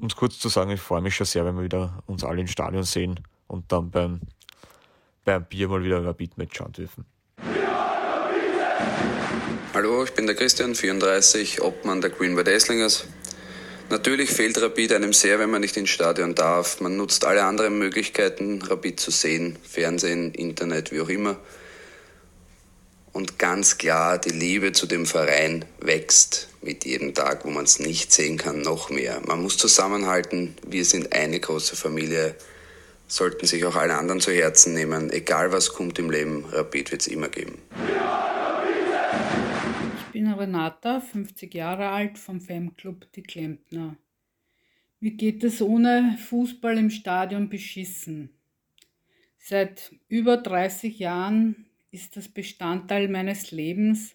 um 0.00 0.08
es 0.08 0.16
kurz 0.16 0.38
zu 0.38 0.48
sagen, 0.48 0.70
ich 0.70 0.80
freue 0.80 1.00
mich 1.00 1.14
schon 1.14 1.26
sehr, 1.26 1.44
wenn 1.44 1.56
wir 1.56 1.64
wieder 1.64 2.02
uns 2.06 2.24
alle 2.24 2.40
im 2.40 2.46
Stadion 2.46 2.84
sehen 2.84 3.20
und 3.46 3.72
dann 3.72 3.90
beim, 3.90 4.20
beim 5.24 5.44
Bier 5.44 5.68
mal 5.68 5.82
wieder 5.82 5.98
ein 5.98 6.06
Rapid-Match 6.06 6.56
schauen 6.56 6.72
dürfen. 6.72 7.04
Hallo, 9.72 10.04
ich 10.04 10.12
bin 10.14 10.26
der 10.26 10.34
Christian, 10.34 10.74
34, 10.74 11.60
Obmann 11.62 12.00
der 12.00 12.10
Green 12.10 12.36
White 12.36 12.50
Esslingers. 12.50 13.06
Natürlich 13.90 14.30
fehlt 14.30 14.60
Rapid 14.60 14.92
einem 14.94 15.12
sehr, 15.12 15.38
wenn 15.38 15.50
man 15.50 15.60
nicht 15.60 15.76
ins 15.76 15.90
Stadion 15.90 16.34
darf. 16.34 16.80
Man 16.80 16.96
nutzt 16.96 17.24
alle 17.24 17.44
anderen 17.44 17.78
Möglichkeiten, 17.78 18.62
Rapid 18.62 18.98
zu 18.98 19.10
sehen, 19.10 19.58
Fernsehen, 19.62 20.32
Internet, 20.32 20.92
wie 20.92 21.00
auch 21.00 21.08
immer. 21.08 21.36
Und 23.16 23.38
ganz 23.38 23.78
klar, 23.78 24.18
die 24.18 24.28
Liebe 24.28 24.72
zu 24.72 24.86
dem 24.86 25.06
Verein 25.06 25.64
wächst 25.80 26.50
mit 26.60 26.84
jedem 26.84 27.14
Tag, 27.14 27.46
wo 27.46 27.50
man 27.50 27.64
es 27.64 27.80
nicht 27.80 28.12
sehen 28.12 28.36
kann, 28.36 28.60
noch 28.60 28.90
mehr. 28.90 29.22
Man 29.26 29.40
muss 29.40 29.56
zusammenhalten, 29.56 30.54
wir 30.66 30.84
sind 30.84 31.14
eine 31.14 31.40
große 31.40 31.76
Familie, 31.76 32.34
sollten 33.06 33.46
sich 33.46 33.64
auch 33.64 33.74
alle 33.74 33.96
anderen 33.96 34.20
zu 34.20 34.32
Herzen 34.32 34.74
nehmen. 34.74 35.08
Egal 35.08 35.50
was 35.50 35.70
kommt 35.72 35.98
im 35.98 36.10
Leben, 36.10 36.44
Rapid 36.52 36.92
wird 36.92 37.00
es 37.00 37.06
immer 37.06 37.30
geben. 37.30 37.56
Ich 39.96 40.12
bin 40.12 40.30
Renata, 40.30 41.00
50 41.00 41.54
Jahre 41.54 41.88
alt, 41.88 42.18
vom 42.18 42.42
Fanclub 42.42 43.10
Die 43.12 43.22
Klempner. 43.22 43.96
Mir 45.00 45.12
geht 45.12 45.42
es 45.42 45.62
ohne 45.62 46.18
Fußball 46.28 46.76
im 46.76 46.90
Stadion 46.90 47.48
beschissen. 47.48 48.28
Seit 49.38 49.94
über 50.08 50.36
30 50.36 50.98
Jahren 50.98 51.65
ist 51.96 52.14
das 52.14 52.28
Bestandteil 52.28 53.08
meines 53.08 53.52
Lebens 53.52 54.14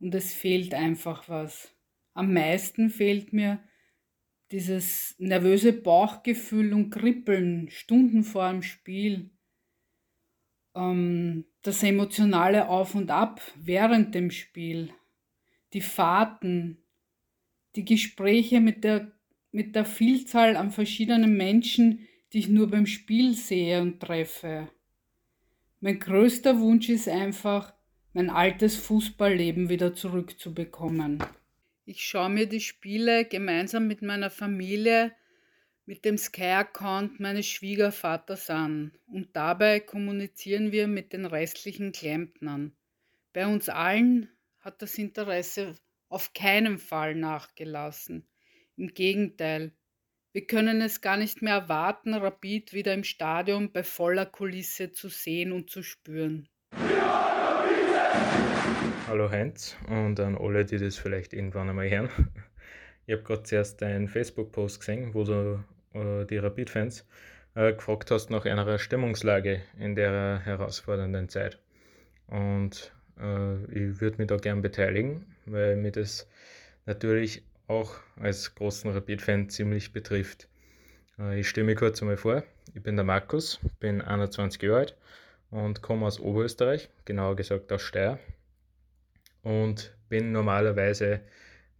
und 0.00 0.12
es 0.16 0.34
fehlt 0.34 0.74
einfach 0.74 1.28
was. 1.28 1.72
Am 2.12 2.34
meisten 2.34 2.90
fehlt 2.90 3.32
mir 3.32 3.62
dieses 4.50 5.14
nervöse 5.18 5.72
Bauchgefühl 5.72 6.72
und 6.72 6.90
Kribbeln 6.90 7.70
Stunden 7.70 8.24
vor 8.24 8.50
dem 8.50 8.62
Spiel, 8.62 9.30
ähm, 10.74 11.44
das 11.62 11.84
emotionale 11.84 12.68
Auf 12.68 12.96
und 12.96 13.12
Ab 13.12 13.40
während 13.54 14.12
dem 14.16 14.32
Spiel, 14.32 14.92
die 15.72 15.82
Fahrten, 15.82 16.78
die 17.76 17.84
Gespräche 17.84 18.60
mit 18.60 18.82
der, 18.82 19.12
mit 19.52 19.76
der 19.76 19.84
Vielzahl 19.84 20.56
an 20.56 20.72
verschiedenen 20.72 21.36
Menschen, 21.36 22.08
die 22.32 22.40
ich 22.40 22.48
nur 22.48 22.68
beim 22.68 22.86
Spiel 22.86 23.34
sehe 23.34 23.80
und 23.80 24.00
treffe. 24.00 24.68
Mein 25.80 25.98
größter 25.98 26.60
Wunsch 26.60 26.90
ist 26.90 27.08
einfach, 27.08 27.72
mein 28.12 28.28
altes 28.28 28.76
Fußballleben 28.76 29.70
wieder 29.70 29.94
zurückzubekommen. 29.94 31.24
Ich 31.86 32.04
schaue 32.04 32.28
mir 32.28 32.46
die 32.46 32.60
Spiele 32.60 33.24
gemeinsam 33.24 33.86
mit 33.86 34.02
meiner 34.02 34.30
Familie 34.30 35.12
mit 35.86 36.04
dem 36.04 36.18
Sky-Account 36.18 37.18
meines 37.18 37.46
Schwiegervaters 37.46 38.50
an 38.50 38.92
und 39.06 39.34
dabei 39.34 39.80
kommunizieren 39.80 40.70
wir 40.70 40.86
mit 40.86 41.12
den 41.12 41.24
restlichen 41.24 41.92
Klempnern. 41.92 42.76
Bei 43.32 43.46
uns 43.46 43.68
allen 43.68 44.28
hat 44.60 44.82
das 44.82 44.98
Interesse 44.98 45.74
auf 46.08 46.32
keinen 46.34 46.78
Fall 46.78 47.14
nachgelassen. 47.14 48.28
Im 48.76 48.88
Gegenteil, 48.94 49.72
wir 50.32 50.46
können 50.46 50.80
es 50.80 51.00
gar 51.00 51.16
nicht 51.16 51.42
mehr 51.42 51.54
erwarten, 51.54 52.14
Rapid 52.14 52.72
wieder 52.72 52.94
im 52.94 53.02
Stadion 53.04 53.72
bei 53.72 53.82
voller 53.82 54.26
Kulisse 54.26 54.92
zu 54.92 55.08
sehen 55.08 55.52
und 55.52 55.70
zu 55.70 55.82
spüren. 55.82 56.48
Hallo 59.08 59.28
Heinz 59.28 59.76
und 59.88 60.20
an 60.20 60.38
alle, 60.38 60.64
die 60.64 60.78
das 60.78 60.96
vielleicht 60.96 61.32
irgendwann 61.32 61.68
einmal 61.68 61.90
hören. 61.90 62.10
Ich 63.06 63.14
habe 63.14 63.24
gerade 63.24 63.42
zuerst 63.42 63.82
deinen 63.82 64.06
Facebook-Post 64.06 64.78
gesehen, 64.78 65.14
wo 65.14 65.24
du 65.24 65.64
äh, 65.94 66.24
die 66.26 66.36
Rapid-Fans 66.36 67.04
äh, 67.56 67.72
gefragt 67.72 68.12
hast 68.12 68.30
nach 68.30 68.44
einer 68.44 68.78
Stimmungslage 68.78 69.62
in 69.80 69.96
der 69.96 70.38
herausfordernden 70.44 71.28
Zeit. 71.28 71.58
Und 72.28 72.92
äh, 73.18 73.64
ich 73.64 74.00
würde 74.00 74.18
mich 74.18 74.28
da 74.28 74.36
gern 74.36 74.62
beteiligen, 74.62 75.26
weil 75.46 75.74
mir 75.74 75.90
das 75.90 76.28
natürlich 76.86 77.42
auch 77.70 77.94
als 78.16 78.54
großen 78.56 78.90
Rapid-Fan 78.90 79.48
ziemlich 79.48 79.92
betrifft. 79.92 80.48
Äh, 81.18 81.40
ich 81.40 81.48
stelle 81.48 81.66
mich 81.66 81.76
kurz 81.76 82.02
einmal 82.02 82.16
vor. 82.16 82.42
Ich 82.74 82.82
bin 82.82 82.96
der 82.96 83.04
Markus, 83.04 83.60
bin 83.78 84.02
21 84.02 84.60
Jahre 84.60 84.78
alt 84.78 84.96
und 85.50 85.80
komme 85.80 86.06
aus 86.06 86.18
Oberösterreich, 86.20 86.90
genauer 87.04 87.36
gesagt 87.36 87.72
aus 87.72 87.82
Steyr. 87.82 88.18
Und 89.42 89.96
bin 90.08 90.32
normalerweise 90.32 91.20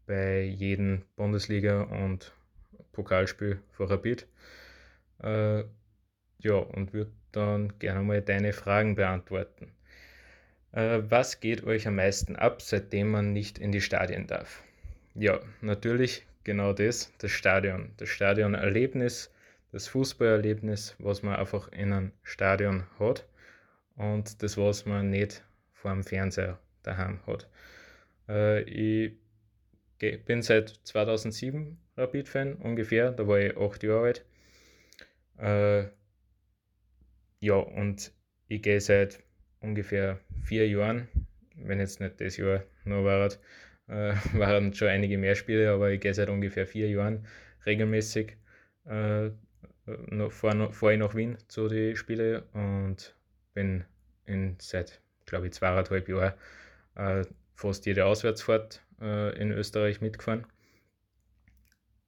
bei 0.06 0.42
jedem 0.42 1.02
Bundesliga- 1.16 1.82
und 1.82 2.32
Pokalspiel 2.92 3.61
vor 3.73 3.90
Rapid. 3.90 4.26
Äh, 5.23 5.64
ja, 6.38 6.54
und 6.54 6.92
würde 6.92 7.12
dann 7.32 7.78
gerne 7.80 8.02
mal 8.02 8.23
deine 8.23 8.52
Fragen 8.52 8.94
beantworten. 8.94 9.73
Äh, 10.73 11.00
was 11.02 11.40
geht 11.40 11.64
euch 11.64 11.87
am 11.88 11.97
meisten 11.97 12.37
ab, 12.37 12.62
seitdem 12.62 13.11
man 13.11 13.32
nicht 13.32 13.59
in 13.59 13.73
die 13.73 13.80
Stadien 13.80 14.28
darf? 14.28 14.62
Ja, 15.20 15.38
natürlich 15.60 16.26
genau 16.44 16.72
das, 16.72 17.12
das 17.18 17.30
Stadion. 17.30 17.92
Das 17.98 18.08
Stadionerlebnis, 18.08 19.30
das 19.70 19.86
Fußballerlebnis, 19.88 20.96
was 20.98 21.22
man 21.22 21.36
einfach 21.36 21.70
in 21.72 21.92
einem 21.92 22.12
Stadion 22.22 22.86
hat 22.98 23.28
und 23.96 24.42
das, 24.42 24.56
was 24.56 24.86
man 24.86 25.10
nicht 25.10 25.44
vor 25.74 25.90
dem 25.90 26.04
Fernseher 26.04 26.58
daheim 26.82 27.20
hat. 27.26 27.50
Äh, 28.30 28.62
ich 28.62 29.12
bin 30.24 30.40
seit 30.40 30.80
2007 30.84 31.76
Rapid-Fan 31.98 32.54
ungefähr, 32.54 33.12
da 33.12 33.28
war 33.28 33.40
ich 33.40 33.54
acht 33.58 33.82
Jahre 33.82 34.04
alt. 34.06 34.24
Äh, 35.36 35.90
ja, 37.40 37.56
und 37.56 38.10
ich 38.48 38.62
gehe 38.62 38.80
seit 38.80 39.22
ungefähr 39.60 40.18
vier 40.42 40.66
Jahren, 40.66 41.08
wenn 41.56 41.78
jetzt 41.78 42.00
nicht 42.00 42.22
das 42.22 42.38
Jahr 42.38 42.64
noch 42.86 43.04
war, 43.04 43.28
äh, 43.90 44.14
waren 44.38 44.73
schon 44.75 44.88
einige 44.88 45.18
mehr 45.18 45.35
Spiele, 45.35 45.70
aber 45.70 45.90
ich 45.90 46.00
gehe 46.00 46.14
seit 46.14 46.28
ungefähr 46.28 46.66
vier 46.66 46.88
Jahren 46.88 47.26
regelmäßig 47.66 48.37
äh, 48.87 49.30
fahre 50.30 50.73
fahr 50.73 50.92
ich 50.92 50.99
nach 50.99 51.14
Wien 51.14 51.37
zu 51.49 51.68
den 51.68 51.97
Spielen 51.97 52.42
und 52.52 53.14
bin 53.54 53.85
in, 54.26 54.56
seit, 54.61 55.00
glaube 55.26 55.47
ich, 55.47 55.52
zweieinhalb 55.52 56.09
Jahren 56.09 56.34
äh, 56.95 57.25
fast 57.54 57.86
jede 57.86 58.04
Auswärtsfahrt 58.04 58.82
äh, 59.00 59.36
in 59.41 59.50
Österreich 59.50 60.00
mitgefahren. 60.00 60.47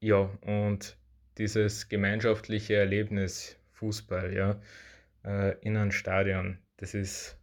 Ja, 0.00 0.30
und 0.42 0.96
dieses 1.38 1.88
gemeinschaftliche 1.88 2.74
Erlebnis 2.74 3.56
Fußball, 3.72 4.32
ja, 4.32 4.60
äh, 5.24 5.58
in 5.60 5.76
einem 5.76 5.92
Stadion, 5.92 6.58
das 6.76 6.94
ist, 6.94 7.38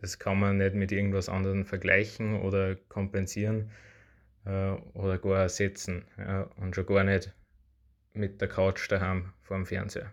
das 0.00 0.18
kann 0.18 0.38
man 0.38 0.58
nicht 0.58 0.74
mit 0.74 0.92
irgendwas 0.92 1.28
anderem 1.28 1.64
vergleichen 1.64 2.40
oder 2.40 2.76
kompensieren 2.88 3.70
äh, 4.44 4.72
oder 4.94 5.18
gar 5.18 5.40
ersetzen. 5.40 6.04
Ja, 6.18 6.42
und 6.56 6.74
schon 6.74 6.86
gar 6.86 7.04
nicht 7.04 7.32
mit 8.12 8.40
der 8.40 8.48
Couch 8.48 8.90
daheim 8.90 9.32
vor 9.42 9.56
dem 9.56 9.66
Fernseher. 9.66 10.12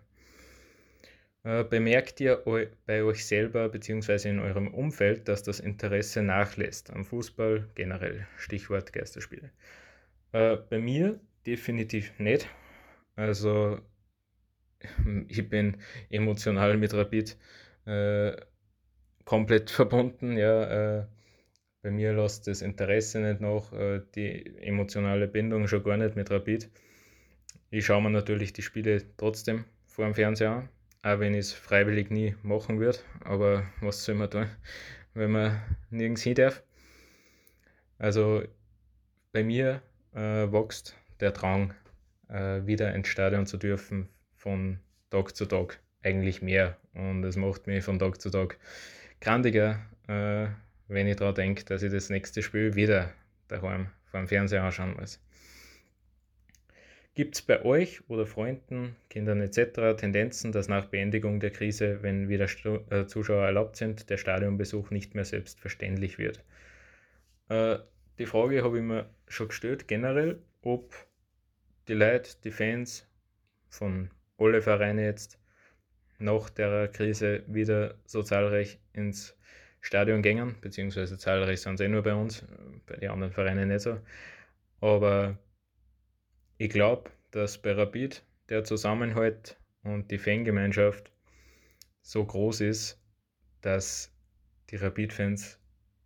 Äh, 1.44 1.64
bemerkt 1.64 2.20
ihr 2.20 2.42
bei 2.86 3.02
euch 3.02 3.26
selber 3.26 3.68
bzw. 3.68 4.30
in 4.30 4.38
eurem 4.40 4.68
Umfeld, 4.68 5.28
dass 5.28 5.42
das 5.42 5.60
Interesse 5.60 6.22
nachlässt 6.22 6.90
am 6.90 7.04
Fußball 7.04 7.68
generell? 7.74 8.26
Stichwort 8.38 8.92
Geisterspiele. 8.92 9.50
Äh, 10.32 10.56
bei 10.56 10.78
mir 10.78 11.20
definitiv 11.46 12.18
nicht. 12.18 12.48
Also 13.16 13.78
ich 15.28 15.48
bin 15.48 15.76
emotional 16.10 16.76
mit 16.76 16.94
Rapid 16.94 17.36
äh, 17.86 18.32
komplett 19.24 19.70
verbunden. 19.70 20.36
Ja, 20.36 21.00
äh, 21.00 21.06
bei 21.82 21.90
mir 21.90 22.14
lässt 22.14 22.46
das 22.46 22.62
Interesse 22.62 23.20
nicht 23.20 23.40
nach, 23.40 23.72
äh, 23.72 24.00
die 24.14 24.56
emotionale 24.58 25.28
Bindung 25.28 25.68
schon 25.68 25.84
gar 25.84 25.96
nicht 25.96 26.16
mit 26.16 26.30
Rapid. 26.30 26.70
Ich 27.70 27.86
schaue 27.86 28.02
mir 28.02 28.10
natürlich 28.10 28.52
die 28.52 28.62
Spiele 28.62 29.02
trotzdem 29.16 29.64
vor 29.86 30.04
dem 30.04 30.14
Fernseher 30.14 30.50
an 30.50 30.68
auch 31.04 31.18
wenn 31.20 31.34
ich 31.34 31.40
es 31.40 31.52
freiwillig 31.52 32.10
nie 32.10 32.34
machen 32.42 32.80
würde. 32.80 32.98
Aber 33.20 33.66
was 33.80 34.04
soll 34.04 34.14
man 34.14 34.30
tun, 34.30 34.48
wenn 35.14 35.30
man 35.30 35.60
nirgends 35.90 36.22
hin 36.22 36.34
darf? 36.34 36.62
Also 37.98 38.42
bei 39.32 39.44
mir 39.44 39.82
äh, 40.14 40.50
wächst 40.50 40.96
der 41.20 41.32
Drang, 41.32 41.74
äh, 42.28 42.66
wieder 42.66 42.94
ins 42.94 43.08
Stadion 43.08 43.46
zu 43.46 43.58
dürfen, 43.58 44.08
von 44.34 44.80
Tag 45.10 45.36
zu 45.36 45.44
Tag 45.44 45.80
eigentlich 46.02 46.40
mehr. 46.40 46.78
Und 46.94 47.22
es 47.24 47.36
macht 47.36 47.66
mich 47.66 47.84
von 47.84 47.98
Tag 47.98 48.20
zu 48.20 48.30
Tag 48.30 48.58
grandiger, 49.24 49.80
äh, 50.06 50.46
wenn 50.88 51.08
ich 51.08 51.16
daran 51.16 51.34
denke, 51.34 51.64
dass 51.64 51.82
ich 51.82 51.90
das 51.90 52.10
nächste 52.10 52.42
Spiel 52.42 52.74
wieder 52.74 53.12
daheim 53.48 53.88
vor 54.04 54.20
dem 54.20 54.28
Fernseher 54.28 54.62
anschauen 54.62 54.94
muss. 54.98 55.20
Gibt 57.14 57.36
es 57.36 57.42
bei 57.42 57.64
euch 57.64 58.08
oder 58.08 58.26
Freunden, 58.26 58.96
Kindern 59.08 59.40
etc. 59.40 59.96
Tendenzen, 59.96 60.52
dass 60.52 60.68
nach 60.68 60.86
Beendigung 60.86 61.40
der 61.40 61.50
Krise, 61.50 62.02
wenn 62.02 62.28
wieder 62.28 62.48
äh, 62.90 63.06
Zuschauer 63.06 63.44
erlaubt 63.46 63.76
sind, 63.76 64.10
der 64.10 64.16
Stadionbesuch 64.16 64.90
nicht 64.90 65.14
mehr 65.14 65.24
selbstverständlich 65.24 66.18
wird? 66.18 66.44
Äh, 67.48 67.78
die 68.18 68.26
Frage 68.26 68.62
habe 68.62 68.78
ich 68.78 68.84
mir 68.84 69.08
schon 69.28 69.48
gestellt, 69.48 69.88
generell, 69.88 70.40
ob 70.62 70.92
die 71.88 71.94
Leute, 71.94 72.32
die 72.42 72.50
Fans 72.50 73.06
von 73.68 74.10
alle 74.38 74.60
Vereine 74.60 75.04
jetzt 75.04 75.38
nach 76.18 76.50
der 76.50 76.88
Krise 76.88 77.42
wieder 77.46 77.96
so 78.06 78.22
zahlreich 78.22 78.78
ins 78.92 79.36
Stadion 79.80 80.22
gängen, 80.22 80.56
beziehungsweise 80.60 81.18
zahlreich 81.18 81.60
sind 81.60 81.76
sie 81.76 81.84
eh 81.84 81.88
nur 81.88 82.02
bei 82.02 82.14
uns, 82.14 82.44
bei 82.86 82.96
den 82.96 83.10
anderen 83.10 83.32
Vereinen 83.32 83.68
nicht 83.68 83.80
so. 83.80 84.00
Aber 84.80 85.38
ich 86.58 86.70
glaube, 86.70 87.10
dass 87.30 87.58
bei 87.58 87.72
Rapid 87.72 88.22
der 88.48 88.64
Zusammenhalt 88.64 89.58
und 89.82 90.10
die 90.10 90.18
Fangemeinschaft 90.18 91.10
so 92.02 92.24
groß 92.24 92.60
ist, 92.60 93.00
dass 93.60 94.12
die 94.70 94.76
Rapid-Fans 94.76 95.58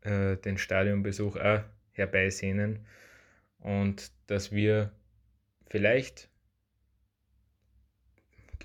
äh, 0.03 0.37
den 0.37 0.59
Stadionbesuch 0.59 1.37
auch 1.37 1.63
herbeisehnen 1.93 2.87
und 3.59 4.13
dass 4.29 4.53
wir 4.53 4.93
vielleicht, 5.67 6.31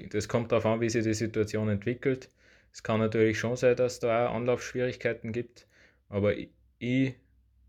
das 0.10 0.28
kommt 0.28 0.52
darauf 0.52 0.66
an, 0.66 0.82
wie 0.82 0.90
sich 0.90 1.04
die 1.04 1.14
Situation 1.14 1.70
entwickelt. 1.70 2.30
Es 2.72 2.84
kann 2.84 3.00
natürlich 3.00 3.40
schon 3.40 3.56
sein, 3.56 3.76
dass 3.76 4.00
da 4.00 4.28
auch 4.28 4.36
Anlaufschwierigkeiten 4.36 5.32
gibt, 5.32 5.68
aber 6.10 6.36
ich, 6.36 6.50
ich 6.80 7.16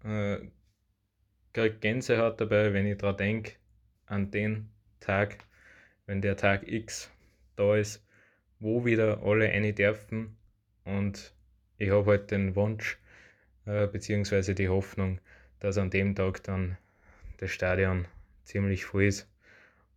äh, 0.05 0.39
kriege 1.53 1.77
Gänsehaut 1.77 2.41
dabei, 2.41 2.73
wenn 2.73 2.87
ich 2.87 2.99
daran 2.99 3.17
denke, 3.17 3.53
an 4.07 4.31
den 4.31 4.71
Tag, 5.01 5.39
wenn 6.07 6.21
der 6.21 6.37
Tag 6.37 6.67
X 6.67 7.11
da 7.57 7.77
ist, 7.77 8.05
wo 8.61 8.85
wieder 8.85 9.23
alle 9.23 9.49
eine 9.51 9.73
dürfen. 9.73 10.37
Und 10.85 11.35
ich 11.79 11.91
habe 11.91 12.11
halt 12.11 12.31
den 12.31 12.57
Wunsch 12.57 12.99
äh, 13.67 13.87
bzw. 13.87 14.55
die 14.55 14.69
Hoffnung, 14.69 15.21
dass 15.61 15.79
an 15.79 15.91
dem 15.91 16.15
Tag 16.15 16.43
dann 16.45 16.77
das 17.39 17.51
Stadion 17.51 18.07
ziemlich 18.45 18.85
voll 18.85 19.05
ist 19.05 19.29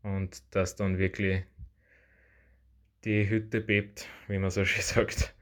und 0.03 0.43
dass 0.55 0.75
dann 0.75 0.97
wirklich 0.97 1.43
die 3.07 3.29
Hütte 3.29 3.61
bebt, 3.61 4.07
wie 4.27 4.37
man 4.37 4.51
so 4.51 4.65
schön 4.65 4.83
sagt. 4.83 5.33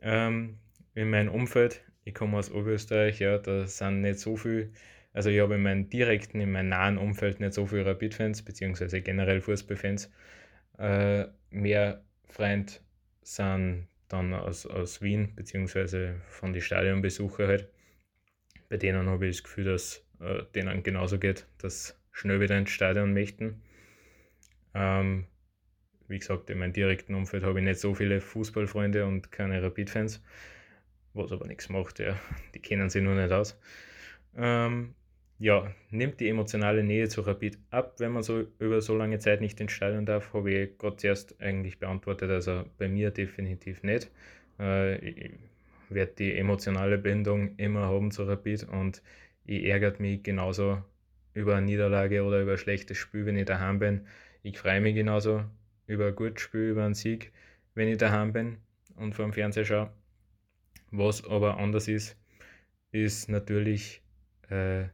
Ähm, 0.00 0.58
in 0.94 1.10
meinem 1.10 1.32
Umfeld, 1.32 1.82
ich 2.04 2.14
komme 2.14 2.38
aus 2.38 2.50
Oberösterreich, 2.50 3.20
ja, 3.20 3.38
da 3.38 3.66
sind 3.66 4.00
nicht 4.00 4.18
so 4.18 4.36
viele 4.36 4.70
also 5.12 5.28
ich 5.28 5.40
habe 5.40 5.56
in 5.56 5.62
meinem 5.62 5.90
direkten, 5.90 6.40
in 6.40 6.52
meinem 6.52 6.70
nahen 6.70 6.98
Umfeld 6.98 7.40
nicht 7.40 7.52
so 7.52 7.66
viele 7.66 7.84
Rapid-Fans, 7.86 8.42
beziehungsweise 8.42 9.02
generell 9.02 9.40
Fußballfans. 9.40 10.10
Äh, 10.78 11.26
mehr 11.50 12.02
Freund 12.28 12.80
sind 13.22 13.88
dann 14.08 14.32
aus, 14.32 14.66
aus 14.66 15.02
Wien, 15.02 15.34
beziehungsweise 15.34 16.16
von 16.28 16.52
den 16.52 16.62
Stadionbesuchern 16.62 17.48
halt. 17.48 17.68
Bei 18.70 18.78
denen 18.78 19.08
habe 19.08 19.26
ich 19.26 19.36
das 19.36 19.44
Gefühl, 19.44 19.64
dass 19.64 20.06
äh, 20.20 20.44
denen 20.54 20.82
genauso 20.82 21.18
geht, 21.18 21.46
dass 21.58 22.00
schnell 22.10 22.40
wieder 22.40 22.56
ins 22.56 22.70
Stadion 22.70 23.12
möchten. 23.12 23.62
Ähm, 24.74 25.26
wie 26.08 26.18
gesagt, 26.18 26.50
in 26.50 26.58
meinem 26.58 26.72
direkten 26.72 27.14
Umfeld 27.14 27.44
habe 27.44 27.58
ich 27.58 27.64
nicht 27.64 27.80
so 27.80 27.94
viele 27.94 28.20
Fußballfreunde 28.20 29.06
und 29.06 29.32
keine 29.32 29.62
Rapid-Fans, 29.62 30.22
was 31.14 31.32
aber 31.32 31.46
nichts 31.46 31.68
macht, 31.68 31.98
ja. 31.98 32.18
Die 32.54 32.60
kennen 32.60 32.90
sich 32.90 33.02
nur 33.02 33.14
nicht 33.14 33.32
aus. 33.32 33.58
Ähm, 34.36 34.94
ja, 35.38 35.74
nimmt 35.90 36.20
die 36.20 36.28
emotionale 36.28 36.84
Nähe 36.84 37.08
zu 37.08 37.22
Rapid 37.22 37.58
ab, 37.70 37.94
wenn 37.98 38.12
man 38.12 38.22
so 38.22 38.46
über 38.58 38.80
so 38.80 38.96
lange 38.96 39.18
Zeit 39.18 39.40
nicht 39.40 39.60
ins 39.60 39.72
Stadion 39.72 40.06
darf, 40.06 40.32
habe 40.34 40.52
ich 40.52 40.78
gerade 40.78 40.96
zuerst 40.96 41.40
eigentlich 41.40 41.78
beantwortet, 41.80 42.30
also 42.30 42.64
bei 42.78 42.88
mir 42.88 43.10
definitiv 43.10 43.82
nicht. 43.82 44.10
Äh, 44.60 44.98
ich 44.98 45.32
werde 45.90 46.12
die 46.18 46.36
emotionale 46.36 46.98
Bindung 46.98 47.56
immer 47.56 47.82
haben 47.82 48.10
zu 48.12 48.22
Rapid 48.24 48.68
und 48.68 49.02
ich 49.44 49.64
ärgert 49.64 50.00
mich 50.00 50.22
genauso 50.22 50.82
über 51.34 51.56
eine 51.56 51.66
Niederlage 51.66 52.22
oder 52.22 52.40
über 52.40 52.52
ein 52.52 52.58
schlechtes 52.58 52.98
Spiel, 52.98 53.26
wenn 53.26 53.36
ich 53.36 53.46
daheim 53.46 53.78
bin. 53.78 54.06
Ich 54.42 54.58
freue 54.58 54.80
mich 54.80 54.94
genauso 54.94 55.44
über 55.86 56.08
ein 56.08 56.14
gutes 56.14 56.42
Spiel, 56.42 56.70
über 56.70 56.84
einen 56.84 56.94
Sieg, 56.94 57.32
wenn 57.74 57.88
ich 57.88 57.98
daheim 57.98 58.32
bin 58.32 58.58
und 58.96 59.14
vor 59.14 59.24
dem 59.24 59.32
Fernseher 59.32 59.64
schaue. 59.64 59.92
Was 60.90 61.24
aber 61.24 61.58
anders 61.58 61.88
ist, 61.88 62.16
ist 62.90 63.28
natürlich, 63.28 64.02
äh, 64.50 64.84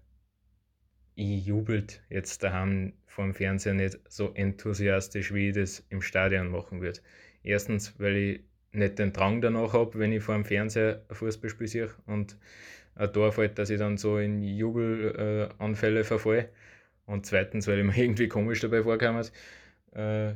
ich 1.14 1.46
jubelt 1.46 2.03
jetzt 2.09 2.42
daheim 2.42 2.92
vor 3.07 3.24
dem 3.24 3.35
Fernseher 3.35 3.74
nicht 3.74 3.98
so 4.09 4.33
enthusiastisch, 4.35 5.35
wie 5.35 5.48
ich 5.48 5.55
das 5.57 5.85
im 5.90 6.03
Stadion 6.03 6.51
machen 6.51 6.81
würde. 6.81 7.01
Erstens, 7.42 7.98
weil 7.98 8.16
ich 8.16 8.40
nicht 8.72 8.98
den 8.98 9.12
Drang 9.12 9.40
danach 9.40 9.72
habe, 9.72 9.98
wenn 9.98 10.12
ich 10.12 10.22
vor 10.22 10.37
dem 10.37 10.44
Fernseher 10.44 11.03
ein 11.09 11.14
Fußballspiel 11.14 11.66
sehe 11.66 11.90
und 12.07 12.37
ein 12.94 13.12
Tor 13.12 13.33
fällt, 13.33 13.59
dass 13.59 13.70
ich 13.70 13.79
dann 13.79 13.96
so 13.96 14.18
in 14.18 14.42
Jubelanfälle 14.42 16.01
äh, 16.01 16.05
verfalle. 16.05 16.48
Und 17.07 17.27
zweitens, 17.27 17.66
weil 17.66 17.79
ich 17.79 17.85
mir 17.85 17.96
irgendwie 18.05 18.29
komisch 18.29 18.61
dabei 18.61 18.83
vorkam. 18.83 19.20
Äh, 19.92 20.35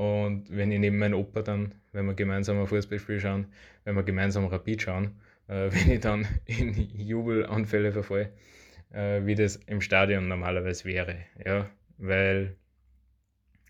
und 0.00 0.46
wenn 0.48 0.72
ich 0.72 0.78
neben 0.78 0.96
meinem 0.96 1.18
Opa 1.18 1.42
dann, 1.42 1.74
wenn 1.92 2.06
wir 2.06 2.14
gemeinsam 2.14 2.58
ein 2.58 2.66
Fußballspiel 2.66 3.20
schauen, 3.20 3.52
wenn 3.84 3.96
wir 3.96 4.02
gemeinsam 4.02 4.46
Rapid 4.46 4.80
schauen, 4.80 5.20
äh, 5.46 5.68
wenn 5.70 5.90
ich 5.90 6.00
dann 6.00 6.26
in 6.46 6.72
Jubelanfälle 6.98 7.92
verfalle, 7.92 8.32
äh, 8.94 9.26
wie 9.26 9.34
das 9.34 9.56
im 9.56 9.82
Stadion 9.82 10.26
normalerweise 10.26 10.86
wäre. 10.86 11.18
Ja, 11.44 11.68
weil 11.98 12.56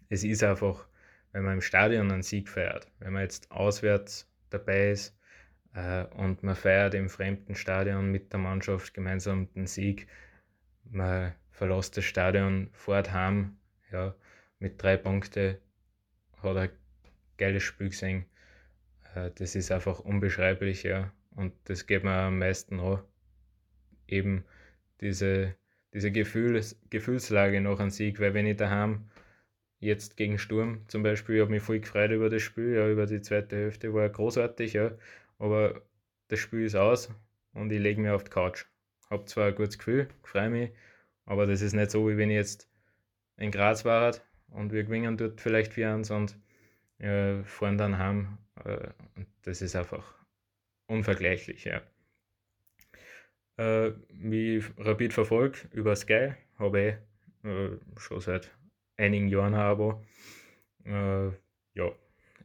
es 0.09 0.23
ist 0.23 0.45
einfach, 0.45 0.87
wenn 1.33 1.43
man 1.43 1.55
im 1.55 1.63
Stadion 1.63 2.13
einen 2.13 2.23
Sieg 2.23 2.49
feiert, 2.49 2.87
wenn 3.01 3.13
man 3.13 3.23
jetzt 3.23 3.51
auswärts 3.51 4.31
dabei 4.51 4.93
ist 4.93 5.19
äh, 5.75 6.05
und 6.15 6.45
man 6.45 6.55
feiert 6.55 6.95
im 6.95 7.09
fremden 7.09 7.57
Stadion 7.57 8.13
mit 8.13 8.33
der 8.33 8.39
Mannschaft 8.39 8.95
gemeinsam 8.95 9.53
den 9.55 9.67
Sieg, 9.67 10.07
man 10.85 11.35
verlässt 11.51 11.97
das 11.97 12.05
Stadion, 12.05 12.71
fährt 12.73 13.13
heim, 13.13 13.57
ja, 13.91 14.15
mit 14.61 14.81
drei 14.81 14.97
Punkten 14.97 15.57
hat 16.43 16.57
ein 16.57 16.71
geiles 17.39 17.63
Spiel 17.63 17.91
gesehen. 17.91 18.27
Äh, 19.15 19.31
das 19.35 19.55
ist 19.55 19.71
einfach 19.73 20.01
unbeschreiblich, 20.01 20.83
ja. 20.83 21.13
Und 21.35 21.53
das 21.65 21.87
geht 21.87 22.05
mir 22.05 22.13
am 22.13 22.39
meisten 22.39 22.81
an. 22.81 23.03
Eben 24.07 24.45
diese, 25.01 25.55
diese 25.95 26.11
Gefühls, 26.11 26.81
Gefühlslage 26.91 27.61
nach 27.61 27.79
einem 27.79 27.91
Sieg, 27.91 28.21
weil 28.21 28.35
wenn 28.35 28.47
ich 28.47 28.57
daheim 28.57 29.09
jetzt 29.79 30.17
gegen 30.17 30.39
Sturm 30.39 30.85
zum 30.89 31.03
Beispiel, 31.03 31.37
ich 31.37 31.41
habe 31.43 31.51
mich 31.51 31.63
voll 31.63 31.81
gefreut 31.81 32.11
über 32.11 32.29
das 32.29 32.43
Spiel, 32.43 32.75
ja, 32.75 32.89
über 32.89 33.07
die 33.07 33.23
zweite 33.23 33.57
Hälfte, 33.57 33.95
war 33.95 34.09
großartig, 34.09 34.75
ja, 34.75 34.93
aber 35.39 35.83
das 36.29 36.41
Spiel 36.41 36.65
ist 36.65 36.75
aus 36.77 37.11
und 37.55 37.73
ich 37.73 37.81
lege 37.81 38.01
mich 38.01 38.11
auf 38.11 38.25
die 38.25 38.31
Couch. 38.31 38.67
Habe 39.09 39.25
zwar 39.25 39.49
ein 39.49 39.55
gutes 39.55 39.79
Gefühl, 39.79 40.09
freue 40.23 40.51
mich, 40.51 40.71
aber 41.25 41.47
das 41.47 41.63
ist 41.63 41.73
nicht 41.73 41.91
so, 41.91 42.09
wie 42.09 42.17
wenn 42.17 42.31
ich 42.31 42.37
jetzt 42.37 42.69
in 43.39 43.51
Graz 43.51 43.85
war 43.85 44.13
und 44.51 44.73
wir 44.73 44.85
gewinnen 44.85 45.17
dort 45.17 45.41
vielleicht 45.41 45.73
4-1 45.73 46.13
und 46.13 46.37
äh, 46.99 47.43
fahren 47.45 47.79
dann 47.79 47.99
heim. 47.99 48.39
Äh, 48.65 48.89
das 49.43 49.63
ist 49.63 49.77
einfach 49.77 50.15
unvergleichlich, 50.87 51.65
ja. 51.65 51.83
Äh, 53.57 53.93
wie 54.11 54.63
Rapid 54.79 55.13
verfolgt 55.13 55.69
über 55.73 55.95
Sky, 55.97 56.33
habe 56.59 56.81
ich 56.81 57.49
äh, 57.49 57.77
schon 57.97 58.21
seit 58.21 58.51
einigen 58.97 59.29
Jahren 59.29 59.55
ein 59.55 59.61
Abo. 59.61 60.03
Äh, 60.85 61.29
ja, 61.75 61.93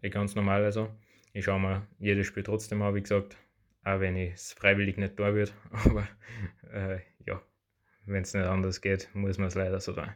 eh 0.01 0.09
ganz 0.09 0.35
normal 0.35 0.63
also. 0.63 0.89
Ich 1.33 1.45
schaue 1.45 1.59
mir 1.59 1.87
jedes 1.99 2.27
Spiel 2.27 2.43
trotzdem 2.43 2.81
an, 2.81 2.95
wie 2.95 3.01
gesagt, 3.01 3.37
auch 3.83 3.99
wenn 3.99 4.15
ich 4.15 4.33
es 4.33 4.53
freiwillig 4.53 4.97
nicht 4.97 5.19
da 5.19 5.33
wird. 5.35 5.53
Aber 5.71 6.07
äh, 6.71 6.99
ja, 7.25 7.41
wenn 8.05 8.23
es 8.23 8.33
nicht 8.33 8.45
anders 8.45 8.81
geht, 8.81 9.09
muss 9.13 9.37
man 9.37 9.47
es 9.47 9.55
leider 9.55 9.79
so 9.79 9.93
tun. 9.93 10.13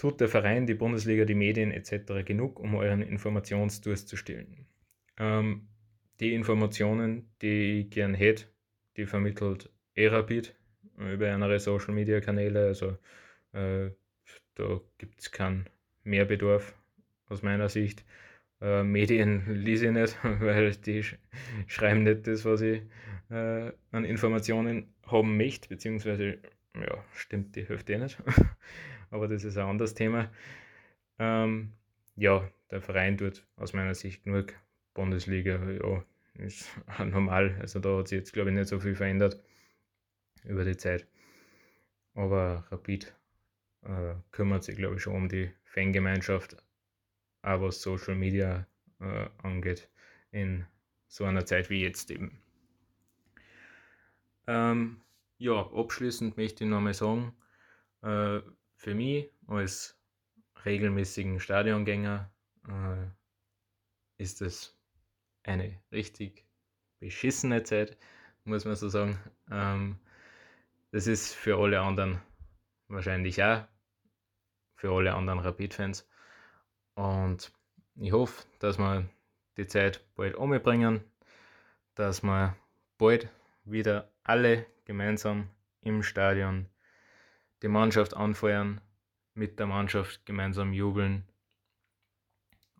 Tut 0.00 0.18
der 0.18 0.28
Verein, 0.28 0.66
die 0.66 0.72
Bundesliga, 0.72 1.26
die 1.26 1.34
Medien 1.34 1.72
etc. 1.72 2.24
genug, 2.24 2.58
um 2.58 2.74
euren 2.74 3.02
Informationsdurst 3.02 4.08
zu 4.08 4.16
stillen? 4.16 4.66
Ähm, 5.18 5.68
die 6.20 6.32
Informationen, 6.32 7.30
die 7.42 7.80
ich 7.80 7.90
gern 7.90 8.14
hätte, 8.14 8.46
die 8.96 9.04
vermittelt 9.04 9.68
Erapid 9.94 10.54
über 10.96 11.30
andere 11.30 11.60
Social 11.60 11.92
Media 11.92 12.18
Kanäle. 12.22 12.68
Also 12.68 12.96
äh, 13.52 13.90
da 14.54 14.80
gibt 14.96 15.20
es 15.20 15.32
keinen 15.32 15.68
Mehrbedarf 16.02 16.74
aus 17.28 17.42
meiner 17.42 17.68
Sicht. 17.68 18.02
Äh, 18.62 18.82
Medien 18.82 19.62
lese 19.62 19.88
ich 19.88 19.92
nicht, 19.92 20.16
weil 20.22 20.70
die 20.76 21.02
sch 21.02 21.18
schreiben 21.66 22.04
nicht 22.04 22.26
das, 22.26 22.46
was 22.46 22.62
ich 22.62 22.80
äh, 23.28 23.70
an 23.90 24.06
Informationen 24.06 24.94
haben 25.06 25.36
möchte, 25.36 25.68
beziehungsweise 25.68 26.38
ja, 26.74 27.04
stimmt 27.12 27.54
die 27.54 27.68
Hälfte 27.68 27.92
eh 27.92 27.98
nicht. 27.98 28.16
aber 29.10 29.28
das 29.28 29.44
ist 29.44 29.56
ein 29.56 29.66
anderes 29.66 29.94
Thema. 29.94 30.30
Ähm, 31.18 31.72
ja, 32.16 32.48
der 32.70 32.80
Verein 32.80 33.18
tut 33.18 33.44
aus 33.56 33.72
meiner 33.72 33.94
Sicht 33.94 34.24
genug. 34.24 34.54
Bundesliga, 34.94 35.62
ja, 35.70 36.04
ist 36.34 36.68
normal. 36.98 37.56
Also 37.60 37.78
da 37.78 37.98
hat 37.98 38.08
sich 38.08 38.18
jetzt, 38.18 38.32
glaube 38.32 38.50
ich, 38.50 38.56
nicht 38.56 38.68
so 38.68 38.80
viel 38.80 38.94
verändert 38.94 39.42
über 40.44 40.64
die 40.64 40.76
Zeit. 40.76 41.06
Aber 42.14 42.64
Rapid 42.70 43.14
äh, 43.82 44.14
kümmert 44.32 44.64
sich, 44.64 44.76
glaube 44.76 44.96
ich, 44.96 45.02
schon 45.02 45.14
um 45.14 45.28
die 45.28 45.50
Fangemeinschaft, 45.64 46.56
auch 47.42 47.60
was 47.60 47.80
Social 47.82 48.14
Media 48.14 48.66
äh, 49.00 49.28
angeht, 49.42 49.88
in 50.32 50.66
so 51.06 51.24
einer 51.24 51.46
Zeit 51.46 51.70
wie 51.70 51.82
jetzt 51.82 52.10
eben. 52.10 52.40
Ähm, 54.46 55.00
ja, 55.38 55.70
abschließend 55.72 56.36
möchte 56.36 56.64
ich 56.64 56.70
nochmal 56.70 56.94
sagen, 56.94 57.32
äh, 58.02 58.40
für 58.80 58.94
mich 58.94 59.30
als 59.46 59.94
regelmäßigen 60.64 61.38
Stadiongänger 61.38 62.30
äh, 62.66 63.06
ist 64.16 64.40
es 64.40 64.74
eine 65.42 65.78
richtig 65.92 66.46
beschissene 66.98 67.62
Zeit, 67.62 67.98
muss 68.44 68.64
man 68.64 68.76
so 68.76 68.88
sagen. 68.88 69.18
Ähm, 69.50 69.98
das 70.92 71.06
ist 71.06 71.34
für 71.34 71.58
alle 71.58 71.82
anderen 71.82 72.22
wahrscheinlich 72.88 73.42
auch, 73.44 73.64
für 74.76 74.90
alle 74.92 75.12
anderen 75.14 75.40
Rapid-Fans. 75.40 76.08
Und 76.94 77.52
ich 77.96 78.12
hoffe, 78.12 78.46
dass 78.60 78.78
wir 78.78 79.06
die 79.58 79.66
Zeit 79.66 80.02
bald 80.14 80.36
umbringen, 80.36 81.04
dass 81.96 82.22
wir 82.22 82.56
bald 82.96 83.28
wieder 83.64 84.10
alle 84.24 84.64
gemeinsam 84.86 85.50
im 85.82 86.02
Stadion 86.02 86.66
die 87.62 87.68
Mannschaft 87.68 88.14
anfeuern, 88.14 88.80
mit 89.34 89.58
der 89.58 89.66
Mannschaft 89.66 90.26
gemeinsam 90.26 90.72
jubeln 90.72 91.24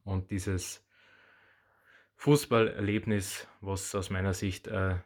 und 0.04 0.30
dieses 0.30 0.84
Fußballerlebnis, 2.16 3.46
was 3.60 3.94
aus 3.94 4.10
meiner 4.10 4.34
Sicht 4.34 4.66
äh, 4.66 4.98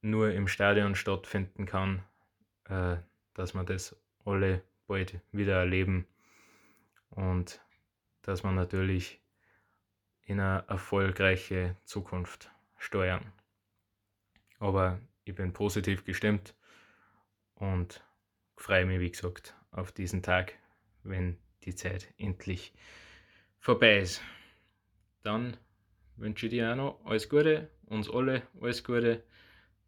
nur 0.00 0.32
im 0.32 0.48
Stadion 0.48 0.94
stattfinden 0.94 1.66
kann, 1.66 2.02
äh, 2.64 2.96
dass 3.34 3.54
wir 3.54 3.64
das 3.64 3.96
alle 4.24 4.62
bald 4.86 5.20
wieder 5.30 5.58
erleben 5.58 6.06
und 7.10 7.60
dass 8.22 8.42
wir 8.42 8.52
natürlich 8.52 9.20
in 10.24 10.40
eine 10.40 10.64
erfolgreiche 10.68 11.76
Zukunft 11.84 12.50
steuern. 12.78 13.32
Aber 14.58 15.00
ich 15.24 15.34
bin 15.34 15.52
positiv 15.52 16.04
gestimmt 16.04 16.54
und 17.54 18.04
freue 18.62 18.84
mich, 18.84 19.00
wie 19.00 19.10
gesagt, 19.10 19.54
auf 19.72 19.90
diesen 19.90 20.22
Tag, 20.22 20.52
wenn 21.02 21.36
die 21.64 21.74
Zeit 21.74 22.06
endlich 22.16 22.72
vorbei 23.58 23.98
ist. 23.98 24.22
Dann 25.24 25.56
wünsche 26.16 26.46
ich 26.46 26.52
dir 26.52 26.70
auch 26.70 26.76
noch 26.76 27.00
alles 27.04 27.28
Gute, 27.28 27.68
uns 27.86 28.08
alle 28.08 28.42
alles 28.60 28.84
Gute, 28.84 29.24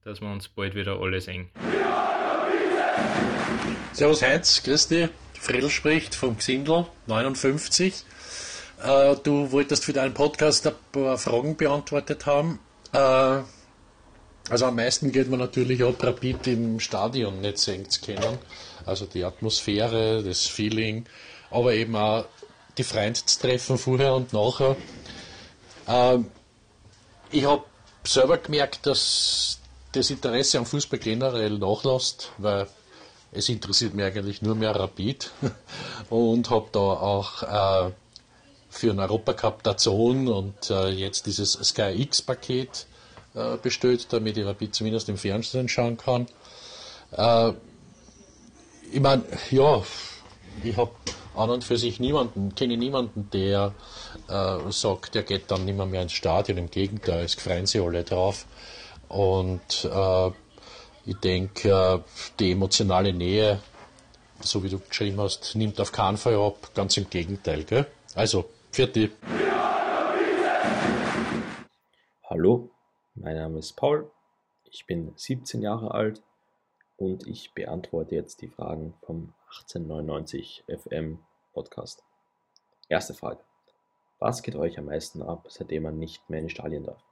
dass 0.03 0.21
wir 0.21 0.31
uns 0.31 0.49
bald 0.49 0.75
wieder 0.75 1.01
alle 1.01 1.21
sehen. 1.21 1.51
Servus 3.93 4.23
Heinz, 4.23 4.63
grüß 4.65 4.89
dich. 4.89 5.09
Fredel 5.35 5.71
spricht 5.71 6.17
vom 6.17 6.37
Xindel 6.37 6.87
59. 7.07 8.05
Äh, 8.83 9.17
du 9.23 9.53
wolltest 9.53 9.85
für 9.85 9.93
deinen 9.93 10.15
Podcast 10.15 10.67
ein 10.67 10.75
paar 10.91 11.17
Fragen 11.17 11.57
beantwortet 11.57 12.27
haben. 12.27 12.59
Äh, 12.93 13.43
also 14.51 14.67
am 14.67 14.77
meisten 14.77 15.11
geht 15.11 15.31
man 15.31 15.41
natürlich 15.41 15.83
ab, 15.83 16.03
Rapid 16.03 16.47
im 16.49 16.81
Stadion 16.81 17.41
nicht 17.41 17.59
zu 17.59 17.73
können. 18.05 18.39
Also 18.85 19.07
die 19.07 19.25
Atmosphäre, 19.25 20.23
das 20.23 20.47
Feeling, 20.47 21.07
aber 21.51 21.73
eben 21.73 21.97
auch 21.97 22.27
die 22.77 22.85
Freunde 22.85 23.25
zu 23.25 23.41
treffen 23.41 23.79
vorher 23.79 24.15
und 24.15 24.33
nachher. 24.33 24.77
Ähm, 25.89 26.27
ich 27.31 27.45
habe 27.45 27.65
selber 28.05 28.39
gemerkt, 28.39 28.87
dass 28.87 29.59
das 29.93 30.11
Interesse 30.11 30.59
am 30.59 30.67
Fußball 30.67 30.99
generell 30.99 31.59
nachlässt, 31.59 32.33
weil 32.39 32.67
es 33.33 33.49
interessiert 33.49 33.95
mich 33.95 34.05
eigentlich 34.05 34.43
nur 34.43 34.55
mehr 34.55 34.75
Rapid 34.75 35.31
und 36.11 36.51
habe 36.51 36.69
da 36.73 36.79
auch 36.81 37.43
äh, 37.89 37.93
für 38.69 38.89
den 38.89 39.01
Europacup 39.01 39.63
der 39.63 39.77
Zone 39.77 40.33
und 40.33 40.71
äh, 40.71 40.89
jetzt 40.89 41.27
dieses 41.27 41.53
Sky 41.53 41.95
X 41.97 42.21
Paket 42.23 42.87
äh, 43.35 43.57
bestellt, 43.57 44.13
damit 44.13 44.37
ich 44.37 44.45
Rapid 44.45 44.75
zumindest 44.75 45.09
im 45.09 45.17
Fernsehen 45.17 45.69
schauen 45.69 45.97
kann. 45.97 46.27
Äh, 47.13 47.53
ich 48.93 49.01
meine, 49.01 49.25
ja, 49.51 49.83
ich 50.63 50.77
habe 50.77 50.93
an 51.35 51.51
und 51.51 51.65
für 51.65 51.77
sich 51.77 51.99
niemanden, 51.99 52.55
kenne 52.55 52.77
niemanden, 52.77 53.29
der 53.33 53.75
äh, 54.29 54.71
sagt, 54.71 55.15
der 55.15 55.25
geht 55.25 55.51
dann 55.51 55.65
nicht 55.65 55.77
mehr, 55.77 56.03
ins 56.03 56.13
Stadion. 56.13 56.59
Im 56.59 56.71
Gegenteil, 56.71 57.25
es 57.25 57.35
freuen 57.35 57.67
sich 57.67 57.81
alle 57.81 58.05
drauf. 58.05 58.47
Und 59.09 59.85
äh, 59.85 60.31
ich 61.07 61.17
denke, 61.17 61.71
äh, 61.71 61.99
die 62.39 62.53
emotionale 62.53 63.13
Nähe, 63.13 63.61
so 64.41 64.63
wie 64.63 64.69
du 64.69 64.79
geschrieben 64.79 65.21
hast, 65.21 65.55
nimmt 65.57 65.81
auf 65.81 65.93
keinen 65.93 66.17
Fall 66.17 66.37
ab. 66.37 66.71
Ganz 66.75 66.97
im 66.97 67.11
Gegenteil. 67.11 67.65
Gell? 67.65 67.87
Also, 68.15 68.45
vierte. 68.71 69.11
Hallo, 72.31 72.71
mein 73.15 73.37
Name 73.37 73.59
ist 73.61 73.75
Paul. 73.75 74.11
Ich 74.71 74.87
bin 74.87 75.13
17 75.15 75.63
Jahre 75.63 75.93
alt 75.93 76.23
und 76.97 77.27
ich 77.27 77.53
beantworte 77.55 78.15
jetzt 78.15 78.43
die 78.43 78.49
Fragen 78.49 78.95
vom 79.03 79.33
1899 79.47 80.65
FM 80.67 81.19
Podcast. 81.53 82.03
Erste 82.89 83.15
Frage. 83.15 83.41
Was 84.19 84.43
geht 84.43 84.57
euch 84.57 84.79
am 84.79 84.87
meisten 84.87 85.23
ab, 85.23 85.47
seitdem 85.49 85.85
man 85.85 85.99
nicht 85.99 86.29
mehr 86.29 86.41
in 86.41 86.47
die 86.47 86.53
Stadien 86.53 86.85
darf? 86.85 87.03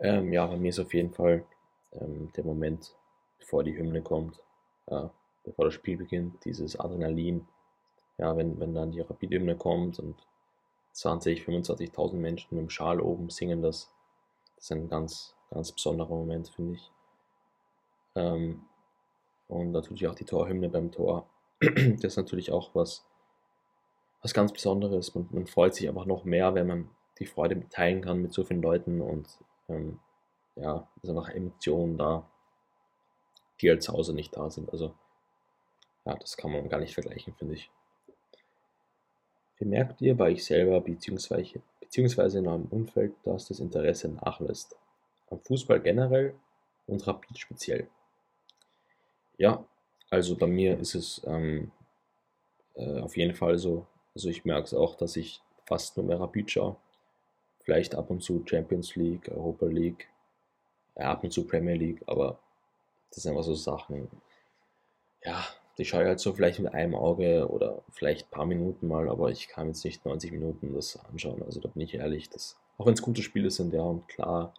Ähm, 0.00 0.32
ja, 0.32 0.46
bei 0.46 0.56
mir 0.56 0.68
ist 0.68 0.80
auf 0.80 0.92
jeden 0.92 1.12
Fall 1.12 1.44
ähm, 1.92 2.30
der 2.36 2.44
Moment, 2.44 2.94
bevor 3.38 3.64
die 3.64 3.76
Hymne 3.76 4.02
kommt, 4.02 4.38
äh, 4.86 5.08
bevor 5.44 5.66
das 5.66 5.74
Spiel 5.74 5.96
beginnt, 5.96 6.44
dieses 6.44 6.78
Adrenalin. 6.78 7.46
Ja, 8.18 8.36
wenn, 8.36 8.60
wenn 8.60 8.74
dann 8.74 8.92
die 8.92 9.00
Rapid-Hymne 9.00 9.56
kommt 9.56 9.98
und 9.98 10.16
20, 10.92 11.42
25.000 11.42 12.14
Menschen 12.14 12.56
dem 12.56 12.70
Schal 12.70 13.00
oben 13.00 13.30
singen 13.30 13.62
das, 13.62 13.90
das 14.64 14.70
ist 14.70 14.76
ein 14.78 14.88
ganz, 14.88 15.34
ganz 15.50 15.72
besonderer 15.72 16.14
Moment, 16.14 16.48
finde 16.48 16.72
ich. 16.72 16.90
Ähm, 18.14 18.64
und 19.46 19.72
natürlich 19.72 20.06
auch 20.08 20.14
die 20.14 20.24
Torhymne 20.24 20.70
beim 20.70 20.90
Tor. 20.90 21.28
das 21.60 22.04
ist 22.04 22.16
natürlich 22.16 22.50
auch 22.50 22.74
was, 22.74 23.04
was 24.22 24.32
ganz 24.32 24.54
Besonderes. 24.54 25.14
Man, 25.14 25.28
man 25.32 25.46
freut 25.46 25.74
sich 25.74 25.86
einfach 25.86 26.06
noch 26.06 26.24
mehr, 26.24 26.54
wenn 26.54 26.66
man 26.66 26.88
die 27.18 27.26
Freude 27.26 27.68
teilen 27.68 28.00
kann 28.00 28.22
mit 28.22 28.32
so 28.32 28.42
vielen 28.42 28.62
Leuten 28.62 29.02
und 29.02 29.28
ähm, 29.68 30.00
ja, 30.56 30.88
sind 31.02 31.14
einfach 31.18 31.28
Emotionen 31.28 31.98
da, 31.98 32.26
die 33.60 33.68
halt 33.68 33.82
zu 33.82 33.92
Hause 33.92 34.14
nicht 34.14 34.34
da 34.34 34.48
sind. 34.48 34.72
Also 34.72 34.94
ja, 36.06 36.14
das 36.14 36.38
kann 36.38 36.50
man 36.50 36.70
gar 36.70 36.80
nicht 36.80 36.94
vergleichen, 36.94 37.34
finde 37.34 37.52
ich. 37.52 37.70
Wie 39.58 39.64
merkt 39.64 40.00
ihr 40.00 40.16
bei 40.16 40.32
euch 40.32 40.44
selber 40.44 40.80
beziehungsweise, 40.80 41.60
beziehungsweise 41.80 42.38
in 42.38 42.48
eurem 42.48 42.66
Umfeld, 42.66 43.14
dass 43.24 43.48
das 43.48 43.60
Interesse 43.60 44.08
nachlässt? 44.08 44.76
Am 45.30 45.40
Fußball 45.40 45.80
generell 45.80 46.34
und 46.86 47.06
Rapid 47.06 47.38
speziell. 47.38 47.88
Ja, 49.38 49.64
also 50.10 50.36
bei 50.36 50.46
mir 50.46 50.78
ist 50.78 50.94
es 50.94 51.22
ähm, 51.26 51.70
äh, 52.74 53.00
auf 53.00 53.16
jeden 53.16 53.34
Fall 53.34 53.58
so. 53.58 53.86
Also 54.14 54.28
ich 54.28 54.44
merke 54.44 54.66
es 54.66 54.74
auch, 54.74 54.94
dass 54.94 55.16
ich 55.16 55.40
fast 55.64 55.96
nur 55.96 56.06
mehr 56.06 56.20
Rapid 56.20 56.50
schaue. 56.50 56.76
Vielleicht 57.60 57.94
ab 57.94 58.10
und 58.10 58.22
zu 58.22 58.44
Champions 58.46 58.94
League, 58.94 59.28
Europa 59.28 59.66
League, 59.66 60.08
ja, 60.96 61.12
ab 61.12 61.24
und 61.24 61.32
zu 61.32 61.46
Premier 61.46 61.74
League, 61.74 62.02
aber 62.06 62.38
das 63.10 63.22
sind 63.22 63.32
einfach 63.32 63.44
so 63.44 63.54
Sachen, 63.54 64.08
ja, 65.24 65.44
die 65.78 65.84
schaue 65.84 66.02
ich 66.02 66.08
halt 66.08 66.20
so 66.20 66.32
vielleicht 66.32 66.60
mit 66.60 66.72
einem 66.72 66.94
Auge 66.94 67.48
oder 67.48 67.82
vielleicht 67.90 68.26
ein 68.26 68.30
paar 68.30 68.46
Minuten 68.46 68.86
mal, 68.86 69.08
aber 69.08 69.30
ich 69.30 69.48
kann 69.48 69.68
jetzt 69.68 69.84
nicht 69.84 70.04
90 70.04 70.32
Minuten 70.32 70.74
das 70.74 70.98
anschauen. 71.06 71.42
Also 71.42 71.60
da 71.60 71.68
bin 71.68 71.82
ich 71.82 71.94
ehrlich, 71.94 72.30
dass, 72.30 72.56
auch 72.78 72.86
wenn 72.86 72.94
es 72.94 73.02
gute 73.02 73.22
Spiele 73.22 73.50
sind, 73.50 73.72
ja, 73.72 73.82
und 73.82 74.06
klar, 74.08 74.54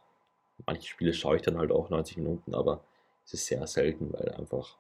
manche 0.65 0.88
Spiele 0.88 1.13
schaue 1.13 1.38
ich 1.38 1.41
dann 1.41 1.58
halt 1.58 1.71
auch 1.71 1.89
90 1.89 2.17
Minuten, 2.17 2.54
aber 2.54 2.82
es 3.25 3.34
ist 3.34 3.45
sehr 3.47 3.65
selten, 3.67 4.12
weil 4.13 4.30
einfach, 4.34 4.78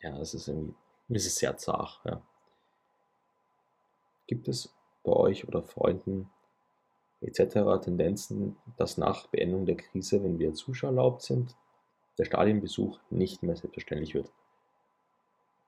ja, 0.00 0.18
es 0.18 0.34
ist 0.34 0.48
irgendwie, 0.48 0.74
es 1.10 1.26
ist 1.26 1.36
sehr 1.36 1.56
zart, 1.56 2.00
ja. 2.04 2.20
Gibt 4.26 4.48
es 4.48 4.74
bei 5.02 5.12
euch 5.12 5.46
oder 5.46 5.62
Freunden 5.62 6.30
etc. 7.20 7.82
Tendenzen, 7.82 8.56
dass 8.76 8.98
nach 8.98 9.26
Beendigung 9.28 9.66
der 9.66 9.76
Krise, 9.76 10.22
wenn 10.22 10.38
wir 10.38 10.54
Zuschauer 10.54 10.90
erlaubt 10.90 11.22
sind, 11.22 11.56
der 12.18 12.24
Stadionbesuch 12.24 12.98
nicht 13.10 13.42
mehr 13.42 13.56
selbstverständlich 13.56 14.14
wird? 14.14 14.30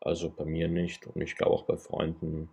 Also 0.07 0.31
bei 0.31 0.45
mir 0.45 0.69
nicht 0.69 1.05
und 1.09 1.21
ich 1.21 1.35
glaube 1.35 1.53
auch 1.53 1.65
bei 1.65 1.77
Freunden, 1.77 2.49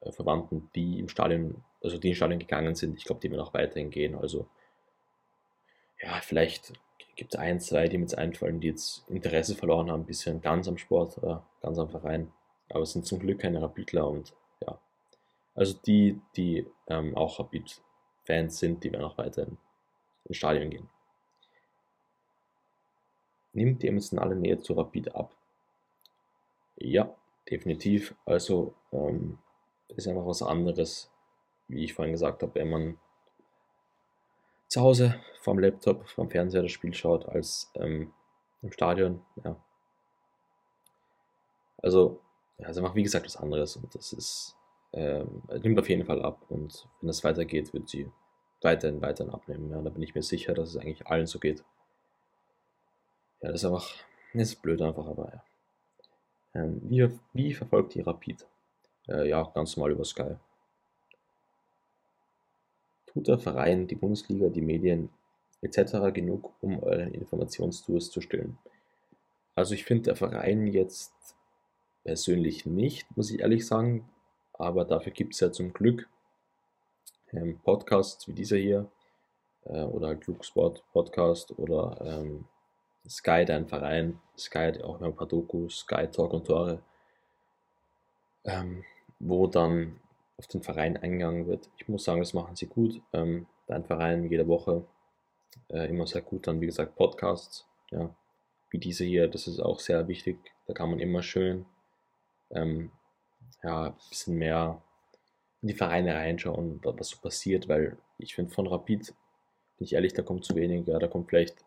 äh, 0.00 0.10
Verwandten, 0.10 0.70
die 0.74 0.98
im 0.98 1.08
Stadion, 1.08 1.62
also 1.80 1.98
die 1.98 2.08
ins 2.08 2.16
Stadion 2.16 2.40
gegangen 2.40 2.74
sind, 2.74 2.98
ich 2.98 3.04
glaube, 3.04 3.20
die 3.20 3.30
werden 3.30 3.42
auch 3.42 3.54
weiterhin 3.54 3.90
gehen. 3.90 4.16
Also 4.16 4.48
ja, 6.02 6.20
vielleicht 6.20 6.72
gibt 7.14 7.32
es 7.32 7.38
ein, 7.38 7.60
zwei, 7.60 7.86
die 7.86 7.96
mir 7.96 8.04
jetzt 8.04 8.18
einfallen, 8.18 8.58
die 8.58 8.66
jetzt 8.66 9.08
Interesse 9.08 9.54
verloren 9.54 9.88
haben, 9.88 10.00
ein 10.00 10.06
bisschen 10.06 10.40
ganz 10.40 10.66
am 10.66 10.76
Sport, 10.76 11.18
äh, 11.22 11.36
ganz 11.62 11.78
am 11.78 11.90
Verein. 11.90 12.32
Aber 12.70 12.82
es 12.82 12.92
sind 12.92 13.06
zum 13.06 13.20
Glück 13.20 13.38
keine 13.38 13.62
Rapidler 13.62 14.08
und 14.08 14.34
ja. 14.60 14.76
Also 15.54 15.78
die, 15.86 16.20
die 16.36 16.66
ähm, 16.88 17.16
auch 17.16 17.38
Rapid-Fans 17.38 18.58
sind, 18.58 18.82
die 18.82 18.90
werden 18.90 19.04
auch 19.04 19.16
weiterhin 19.16 19.58
ins 20.24 20.38
Stadion 20.38 20.70
gehen. 20.70 20.90
Nimmt 23.52 23.84
die 23.84 23.88
emotionale 23.88 24.34
Nähe 24.34 24.58
zu 24.58 24.72
Rapid 24.72 25.14
ab? 25.14 25.36
Ja, 26.76 27.14
definitiv. 27.50 28.14
Also 28.24 28.74
ähm, 28.92 29.38
ist 29.88 30.08
einfach 30.08 30.26
was 30.26 30.42
anderes, 30.42 31.10
wie 31.68 31.84
ich 31.84 31.94
vorhin 31.94 32.12
gesagt 32.12 32.42
habe, 32.42 32.54
wenn 32.54 32.70
man 32.70 32.98
zu 34.68 34.80
Hause 34.80 35.20
vom 35.40 35.58
Laptop, 35.58 36.08
vom 36.08 36.30
Fernseher 36.30 36.62
das 36.62 36.72
Spiel 36.72 36.94
schaut, 36.94 37.26
als 37.28 37.70
ähm, 37.74 38.12
im 38.62 38.72
Stadion. 38.72 39.22
Ja. 39.44 39.56
Also, 41.78 42.20
ja, 42.58 42.68
ist 42.68 42.78
einfach 42.78 42.94
wie 42.94 43.02
gesagt 43.02 43.26
was 43.26 43.36
anderes 43.36 43.76
und 43.76 43.94
das 43.94 44.12
ist, 44.12 44.56
ähm, 44.92 45.42
nimmt 45.62 45.78
auf 45.78 45.88
jeden 45.88 46.06
Fall 46.06 46.22
ab 46.22 46.44
und 46.48 46.88
wenn 47.00 47.10
es 47.10 47.22
weitergeht, 47.22 47.72
wird 47.74 47.88
sie 47.88 48.10
weiterhin, 48.62 49.02
weiterhin 49.02 49.32
abnehmen. 49.32 49.70
Ja, 49.70 49.82
da 49.82 49.90
bin 49.90 50.02
ich 50.02 50.14
mir 50.14 50.22
sicher, 50.22 50.54
dass 50.54 50.70
es 50.70 50.76
eigentlich 50.76 51.06
allen 51.06 51.26
so 51.26 51.38
geht. 51.38 51.62
Ja, 53.42 53.52
das 53.52 53.62
ist 53.62 53.66
einfach, 53.66 53.94
das 54.32 54.48
ist 54.48 54.62
blöd 54.62 54.80
einfach, 54.80 55.06
aber 55.06 55.30
ja. 55.34 55.44
Ähm, 56.54 56.80
wie, 56.84 57.08
wie 57.32 57.52
verfolgt 57.52 57.96
ihr 57.96 58.06
Rapid? 58.06 58.46
Äh, 59.08 59.28
ja, 59.28 59.42
ganz 59.54 59.76
normal 59.76 59.92
über 59.92 60.04
Sky. 60.04 60.36
Tut 63.06 63.28
der 63.28 63.38
Verein, 63.38 63.86
die 63.86 63.94
Bundesliga, 63.94 64.48
die 64.48 64.60
Medien 64.60 65.10
etc. 65.60 66.12
genug, 66.12 66.52
um 66.60 66.82
euren 66.82 67.14
Informationsdurst 67.14 68.12
zu 68.12 68.20
stillen? 68.20 68.58
Also 69.54 69.74
ich 69.74 69.84
finde 69.84 70.04
der 70.04 70.16
Verein 70.16 70.66
jetzt 70.66 71.12
persönlich 72.02 72.66
nicht, 72.66 73.06
muss 73.16 73.30
ich 73.30 73.40
ehrlich 73.40 73.66
sagen, 73.66 74.08
aber 74.52 74.84
dafür 74.84 75.12
gibt 75.12 75.34
es 75.34 75.40
ja 75.40 75.52
zum 75.52 75.72
Glück 75.72 76.08
ähm, 77.32 77.58
Podcasts 77.62 78.28
wie 78.28 78.32
dieser 78.32 78.56
hier 78.56 78.90
äh, 79.64 79.82
oder 79.82 80.08
halt 80.08 80.24
Flugsport 80.24 80.82
Podcast 80.92 81.58
oder 81.58 82.00
ähm, 82.04 82.46
Sky, 83.08 83.44
dein 83.44 83.66
Verein, 83.66 84.20
Sky 84.38 84.82
auch 84.82 85.00
noch 85.00 85.08
ein 85.08 85.16
paar 85.16 85.28
Dokus, 85.28 85.80
Sky 85.80 86.08
Talk 86.10 86.32
und 86.32 86.46
Tore, 86.46 86.82
ähm, 88.44 88.84
wo 89.18 89.46
dann 89.46 90.00
auf 90.36 90.46
den 90.46 90.62
Verein 90.62 90.96
eingegangen 90.96 91.46
wird. 91.46 91.70
Ich 91.76 91.88
muss 91.88 92.04
sagen, 92.04 92.20
das 92.20 92.34
machen 92.34 92.56
sie 92.56 92.66
gut. 92.66 93.00
Ähm, 93.12 93.46
dein 93.66 93.84
Verein 93.84 94.30
jede 94.30 94.48
Woche 94.48 94.84
äh, 95.68 95.88
immer 95.88 96.06
sehr 96.06 96.22
gut. 96.22 96.46
Dann, 96.46 96.60
wie 96.60 96.66
gesagt, 96.66 96.96
Podcasts, 96.96 97.66
ja, 97.90 98.14
wie 98.70 98.78
diese 98.78 99.04
hier, 99.04 99.28
das 99.28 99.46
ist 99.46 99.60
auch 99.60 99.80
sehr 99.80 100.08
wichtig. 100.08 100.38
Da 100.66 100.74
kann 100.74 100.90
man 100.90 100.98
immer 100.98 101.22
schön 101.22 101.66
ähm, 102.50 102.90
ja, 103.62 103.86
ein 103.86 103.94
bisschen 104.08 104.36
mehr 104.36 104.82
in 105.62 105.68
die 105.68 105.74
Vereine 105.74 106.14
reinschauen, 106.14 106.80
was 106.82 107.08
so 107.08 107.18
passiert, 107.18 107.68
weil 107.68 107.96
ich 108.18 108.34
finde 108.34 108.52
von 108.52 108.66
Rapid, 108.66 109.14
bin 109.78 109.84
ich 109.84 109.94
ehrlich, 109.94 110.12
da 110.12 110.22
kommt 110.22 110.44
zu 110.44 110.54
wenig. 110.54 110.86
Ja, 110.86 110.98
da 110.98 111.08
kommt 111.08 111.30
vielleicht 111.30 111.64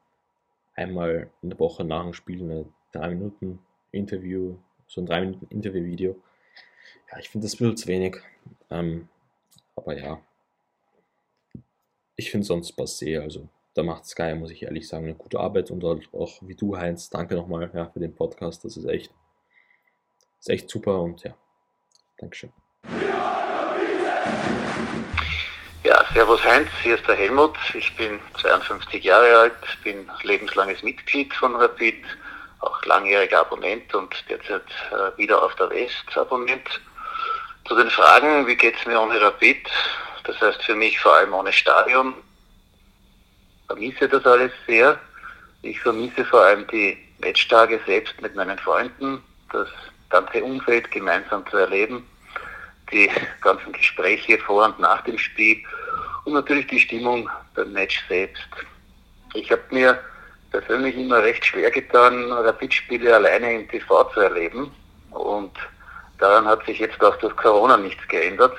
einmal 0.78 1.30
in 1.42 1.50
der 1.50 1.60
Woche 1.60 1.84
nach 1.84 2.04
dem 2.04 2.14
Spiel 2.14 2.42
eine 2.42 2.66
3 2.94 3.10
Minuten 3.10 3.60
Interview, 3.92 4.56
so 4.88 5.02
ein 5.02 5.06
3 5.06 5.22
Minuten 5.22 5.48
Interview-Video. 5.50 6.16
Ja, 7.12 7.20
ich 7.20 7.30
finde 7.30 7.46
das 7.46 7.56
ein 7.56 7.58
bisschen 7.58 7.78
zu 7.78 7.88
wenig. 7.88 8.18
Ähm, 8.70 9.10
Aber 9.76 9.98
ja, 9.98 10.22
ich 12.16 12.32
finde 12.32 12.46
sonst 12.46 12.78
passé. 12.78 13.20
Also 13.20 13.50
da 13.74 13.84
macht 13.84 14.06
Sky, 14.06 14.34
muss 14.36 14.52
ich 14.52 14.64
ehrlich 14.64 14.88
sagen, 14.88 15.06
eine 15.06 15.16
gute 15.16 15.40
Arbeit 15.40 15.72
und 15.72 15.84
auch 15.84 16.42
wie 16.42 16.56
du, 16.56 16.78
Heinz, 16.78 17.10
danke 17.10 17.36
nochmal 17.36 17.70
ja, 17.74 17.90
für 17.90 18.00
den 18.00 18.16
Podcast. 18.16 18.64
Das 18.66 18.78
ist 18.78 18.86
echt, 18.86 19.14
ist 20.40 20.50
echt 20.50 20.70
super 20.70 21.02
und 21.02 21.24
ja, 21.24 21.36
Dankeschön. 22.18 22.52
Servus 26.18 26.44
Heinz, 26.44 26.70
hier 26.82 26.96
ist 26.96 27.08
der 27.08 27.14
Helmut. 27.14 27.56
Ich 27.76 27.96
bin 27.96 28.20
52 28.42 29.04
Jahre 29.04 29.38
alt, 29.38 29.54
bin 29.84 30.10
lebenslanges 30.24 30.82
Mitglied 30.82 31.32
von 31.32 31.56
Rapid, 31.56 32.04
auch 32.60 32.84
langjähriger 32.86 33.42
Abonnent 33.42 33.94
und 33.94 34.16
derzeit 34.28 34.64
äh, 34.90 35.16
wieder 35.20 35.44
auf 35.44 35.54
der 35.58 35.70
West 35.70 36.18
Abonnent. 36.18 36.82
Zu 37.68 37.76
den 37.76 37.92
Fragen, 37.92 38.48
wie 38.48 38.56
geht 38.56 38.76
es 38.80 38.88
mir 38.88 39.00
ohne 39.00 39.22
Rapid? 39.22 39.70
Das 40.24 40.42
heißt 40.42 40.64
für 40.64 40.74
mich 40.74 41.00
vor 41.00 41.14
allem 41.14 41.36
ohne 41.36 41.54
Stadion. 41.54 42.16
Ich 43.60 43.68
vermisse 43.68 44.10
das 44.10 44.26
alles 44.26 44.52
sehr. 44.66 45.00
Ich 45.62 45.80
vermisse 45.80 46.26
vor 46.26 46.42
allem 46.42 46.66
die 46.66 46.98
Matchtage 47.20 47.80
selbst 47.86 48.20
mit 48.24 48.36
meinen 48.36 48.58
Freunden, 48.58 49.24
das 49.52 49.70
ganze 50.10 50.44
Umfeld 50.44 50.90
gemeinsam 50.90 51.46
zu 51.46 51.58
erleben, 51.58 52.08
die 52.92 53.10
ganzen 53.42 53.74
Gespräche 53.74 54.38
vor 54.40 54.66
und 54.66 54.80
nach 54.80 55.02
dem 55.04 55.18
Spiel 55.18 55.58
und 56.26 56.34
natürlich 56.34 56.68
die 56.68 56.80
Stimmung 56.80 57.30
beim 57.56 57.72
Match 57.74 58.04
selbst. 58.08 58.48
Ich 59.34 59.52
habe 59.52 59.64
mir 59.72 60.00
persönlich 60.52 60.96
immer 60.96 61.22
recht 61.22 61.46
schwer 61.46 61.72
getan, 61.72 62.32
Rapid-Spiele 62.32 63.16
alleine 63.16 63.56
im 63.56 63.70
TV 63.70 64.04
zu 64.14 64.22
erleben 64.22 64.72
und 65.12 65.52
daran 66.20 66.46
hat 66.46 66.66
sich 66.66 66.80
jetzt 66.80 67.04
auch 67.04 67.16
durch 67.18 67.36
Corona 67.36 67.78
nichts 67.78 68.08
geändert. 68.08 68.56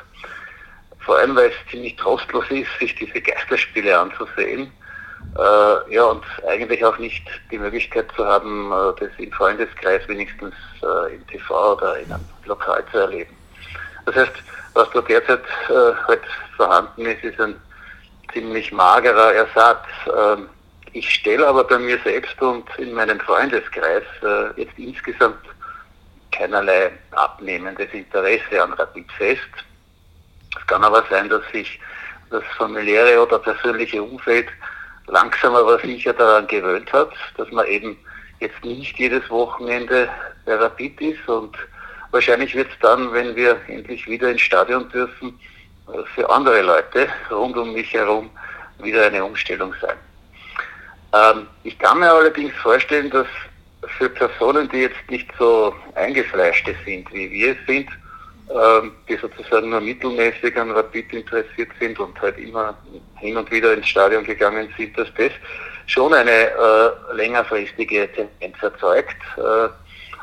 Vor 1.01 1.17
allem, 1.17 1.37
weil 1.37 1.51
es 1.51 1.71
ziemlich 1.71 1.97
trostlos 1.97 2.45
ist, 2.51 2.69
sich 2.79 2.95
diese 2.95 3.21
Geisterspiele 3.21 3.99
anzusehen. 3.99 4.71
Äh, 5.37 5.95
ja, 5.95 6.05
und 6.05 6.25
eigentlich 6.47 6.85
auch 6.85 6.99
nicht 6.99 7.27
die 7.51 7.59
Möglichkeit 7.59 8.07
zu 8.15 8.27
haben, 8.27 8.71
äh, 8.73 9.01
das 9.01 9.11
im 9.19 9.33
Freundeskreis 9.33 10.07
wenigstens 10.09 10.55
äh, 10.83 11.15
im 11.15 11.27
TV 11.27 11.75
oder 11.75 11.99
in 11.99 12.13
einem 12.13 12.25
Lokal 12.45 12.85
zu 12.91 12.99
erleben. 12.99 13.38
Das 14.09 14.17
heißt, 14.17 14.43
was 14.73 14.89
da 14.95 15.03
derzeit 15.03 15.43
äh, 15.69 15.95
halt 16.07 16.23
vorhanden 16.57 17.05
ist, 17.05 17.23
ist 17.23 17.39
ein 17.39 17.61
ziemlich 18.33 18.73
magerer 18.73 19.35
Ersatz. 19.35 19.85
Ähm, 20.19 20.49
ich 20.95 21.13
stelle 21.13 21.47
aber 21.47 21.65
bei 21.65 21.79
mir 21.79 21.99
selbst 22.05 22.41
und 22.41 22.65
in 22.79 22.95
meinem 22.95 23.21
Freundeskreis 23.21 24.05
äh, 24.23 24.63
jetzt 24.63 24.79
insgesamt 24.79 25.45
keinerlei 26.33 26.91
abnehmendes 27.11 27.93
Interesse 27.93 28.63
an 28.63 28.73
Rapid 28.73 29.13
fest. 29.13 29.43
Es 30.59 30.67
kann 30.67 30.83
aber 30.85 31.05
sein, 31.11 31.29
dass 31.29 31.43
sich 31.53 31.79
das 32.31 32.43
familiäre 32.57 33.23
oder 33.23 33.39
persönliche 33.39 34.03
Umfeld 34.03 34.49
langsam 35.07 35.55
aber 35.55 35.79
sicher 35.81 36.15
daran 36.15 36.47
gewöhnt 36.47 36.91
hat, 36.95 37.11
dass 37.37 37.51
man 37.51 37.67
eben 37.67 37.99
jetzt 38.41 38.65
nicht 38.65 38.99
jedes 38.99 39.29
Wochenende 39.29 40.09
bei 40.47 40.55
Rapid 40.55 40.99
ist 41.03 41.29
und 41.29 41.55
wahrscheinlich 42.11 42.55
wird 42.55 42.71
es 42.71 42.79
dann, 42.81 43.13
wenn 43.13 43.35
wir 43.37 43.61
endlich 43.69 44.07
wieder 44.07 44.31
ins 44.31 44.41
Stadion 44.41 44.89
dürfen, 44.91 45.39
für 46.15 46.29
andere 46.29 46.63
Leute 46.63 47.09
rund 47.31 47.57
um 47.57 47.73
mich 47.73 47.93
herum 47.93 48.31
wieder 48.79 49.07
eine 49.07 49.25
Umstellung 49.25 49.75
sein. 49.81 49.97
Ähm, 51.15 51.47
ich 51.65 51.79
kann 51.79 52.01
mir 52.01 52.11
allerdings 52.11 52.55
vorstellen, 52.57 53.11
dass 53.11 53.27
für 53.99 54.09
Personen, 54.09 54.69
die 54.69 54.79
jetzt 54.79 55.11
nicht 55.11 55.29
so 55.39 55.75
eingefleischte 55.95 56.75
sind, 56.85 57.13
wie 57.13 57.31
wir 57.31 57.53
es 57.53 57.59
sind, 57.67 57.89
ähm, 58.51 58.93
die 59.09 59.17
sozusagen 59.17 59.71
nur 59.71 59.81
mittelmäßig 59.81 60.57
an 60.57 60.71
Rapid 60.71 61.13
interessiert 61.13 61.71
sind 61.81 61.99
und 61.99 62.21
halt 62.21 62.39
immer 62.39 62.77
hin 63.17 63.37
und 63.37 63.51
wieder 63.51 63.73
ins 63.75 63.89
Stadion 63.89 64.25
gegangen 64.25 64.73
sind, 64.77 64.97
dass 64.99 65.09
das 65.17 65.33
schon 65.87 66.13
eine 66.13 66.31
äh, 66.31 67.15
längerfristige 67.15 68.09
Tendenz 68.13 68.63
erzeugt 68.63 69.17
äh, 69.37 69.69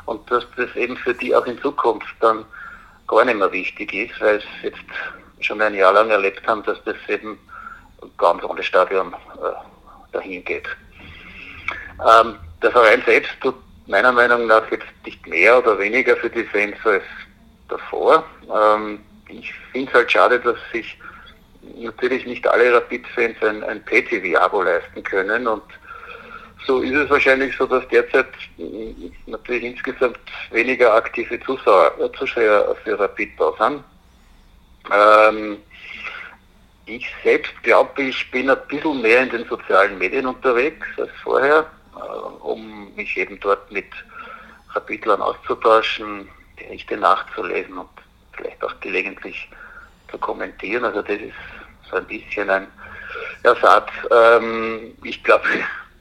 und 0.06 0.30
dass 0.30 0.46
das 0.56 0.74
eben 0.76 0.96
für 0.96 1.14
die 1.14 1.34
auch 1.34 1.46
in 1.46 1.60
Zukunft 1.60 2.14
dann 2.20 2.44
gar 3.06 3.24
nicht 3.24 3.38
mehr 3.38 3.52
wichtig 3.52 3.92
ist, 3.92 4.20
weil 4.20 4.36
es 4.36 4.44
jetzt 4.62 4.78
schon 5.40 5.60
ein 5.60 5.74
Jahr 5.74 5.92
lang 5.92 6.10
erlebt 6.10 6.46
haben, 6.46 6.62
dass 6.64 6.82
das 6.84 6.96
eben 7.08 7.38
ganz 8.18 8.42
ohne 8.42 8.62
Stadion 8.62 9.12
äh, 9.12 10.12
dahin 10.12 10.44
geht. 10.44 10.66
Ähm, 12.00 12.36
der 12.62 12.70
Verein 12.70 13.02
selbst 13.04 13.32
tut 13.40 13.54
meiner 13.86 14.12
Meinung 14.12 14.46
nach 14.46 14.70
jetzt 14.70 14.86
nicht 15.04 15.26
mehr 15.26 15.58
oder 15.58 15.78
weniger 15.78 16.16
für 16.16 16.30
die 16.30 16.44
Fans 16.44 16.76
als 16.84 17.04
davor. 17.68 18.24
Ähm, 18.52 19.00
ich 19.28 19.52
finde 19.72 19.90
es 19.90 19.94
halt 19.94 20.12
schade, 20.12 20.40
dass 20.40 20.56
sich 20.72 20.98
natürlich 21.76 22.26
nicht 22.26 22.46
alle 22.46 22.74
Rapid-Fans 22.74 23.42
ein, 23.42 23.64
ein 23.64 23.84
Pay-TV-Abo 23.84 24.62
leisten 24.62 25.02
können 25.02 25.46
und 25.46 25.62
so 26.66 26.80
ist 26.80 26.94
es 26.94 27.08
wahrscheinlich 27.08 27.56
so, 27.56 27.66
dass 27.66 27.86
derzeit 27.88 28.26
natürlich 29.26 29.64
insgesamt 29.64 30.18
weniger 30.50 30.94
aktive 30.94 31.40
Zuschauer, 31.40 32.12
Zuschauer 32.18 32.76
für 32.82 32.98
Rapid 32.98 33.30
da 33.38 33.52
sind. 33.58 33.84
Ähm, 34.92 35.58
ich 36.86 37.06
selbst 37.22 37.52
glaube, 37.62 38.02
ich 38.02 38.30
bin 38.30 38.50
ein 38.50 38.58
bisschen 38.68 39.02
mehr 39.02 39.22
in 39.22 39.30
den 39.30 39.44
sozialen 39.46 39.98
Medien 39.98 40.26
unterwegs 40.26 40.86
als 40.98 41.10
vorher, 41.22 41.66
äh, 41.96 41.98
um 41.98 42.94
mich 42.94 43.16
eben 43.16 43.38
dort 43.40 43.70
mit 43.70 43.86
Kapitlern 44.72 45.22
auszutauschen, 45.22 46.28
Berichte 46.56 46.96
nachzulesen 46.96 47.78
und 47.78 47.88
vielleicht 48.32 48.62
auch 48.62 48.78
gelegentlich 48.80 49.48
zu 50.10 50.18
kommentieren. 50.18 50.84
Also 50.84 51.02
das 51.02 51.18
ist 51.18 51.34
so 51.90 51.96
ein 51.96 52.06
bisschen 52.06 52.50
ein 52.50 52.66
Ersatz. 53.42 53.90
Ähm, 54.10 54.96
ich 55.02 55.22
glaube, 55.24 55.44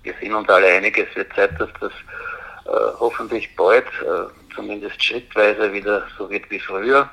wir 0.05 0.13
sind 0.21 0.33
uns 0.33 0.47
alle 0.47 0.67
einig, 0.67 0.97
es 0.97 1.13
wird 1.15 1.33
Zeit, 1.33 1.59
dass 1.59 1.69
das 1.81 1.91
äh, 1.91 2.93
hoffentlich 2.99 3.53
bald, 3.55 3.85
äh, 4.01 4.53
zumindest 4.53 5.03
schrittweise 5.03 5.73
wieder 5.73 6.07
so 6.17 6.29
wird 6.29 6.49
wie 6.51 6.59
früher 6.59 7.09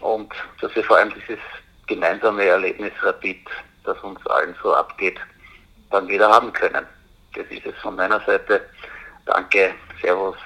und 0.00 0.32
dass 0.60 0.74
wir 0.74 0.82
vor 0.84 0.96
allem 0.96 1.12
dieses 1.14 1.38
gemeinsame 1.86 2.44
Erlebnis 2.44 2.92
Rapid, 3.02 3.46
das 3.84 3.98
uns 4.00 4.26
allen 4.26 4.54
so 4.62 4.74
abgeht, 4.74 5.18
dann 5.90 6.08
wieder 6.08 6.28
haben 6.30 6.52
können. 6.52 6.86
Das 7.34 7.46
ist 7.50 7.66
es 7.66 7.74
von 7.76 7.94
meiner 7.94 8.20
Seite. 8.24 8.66
Danke, 9.26 9.74
Servus. 10.00 10.36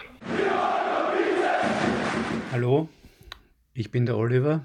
Hallo, 2.51 2.88
ich 3.72 3.90
bin 3.90 4.05
der 4.05 4.16
Oliver, 4.16 4.64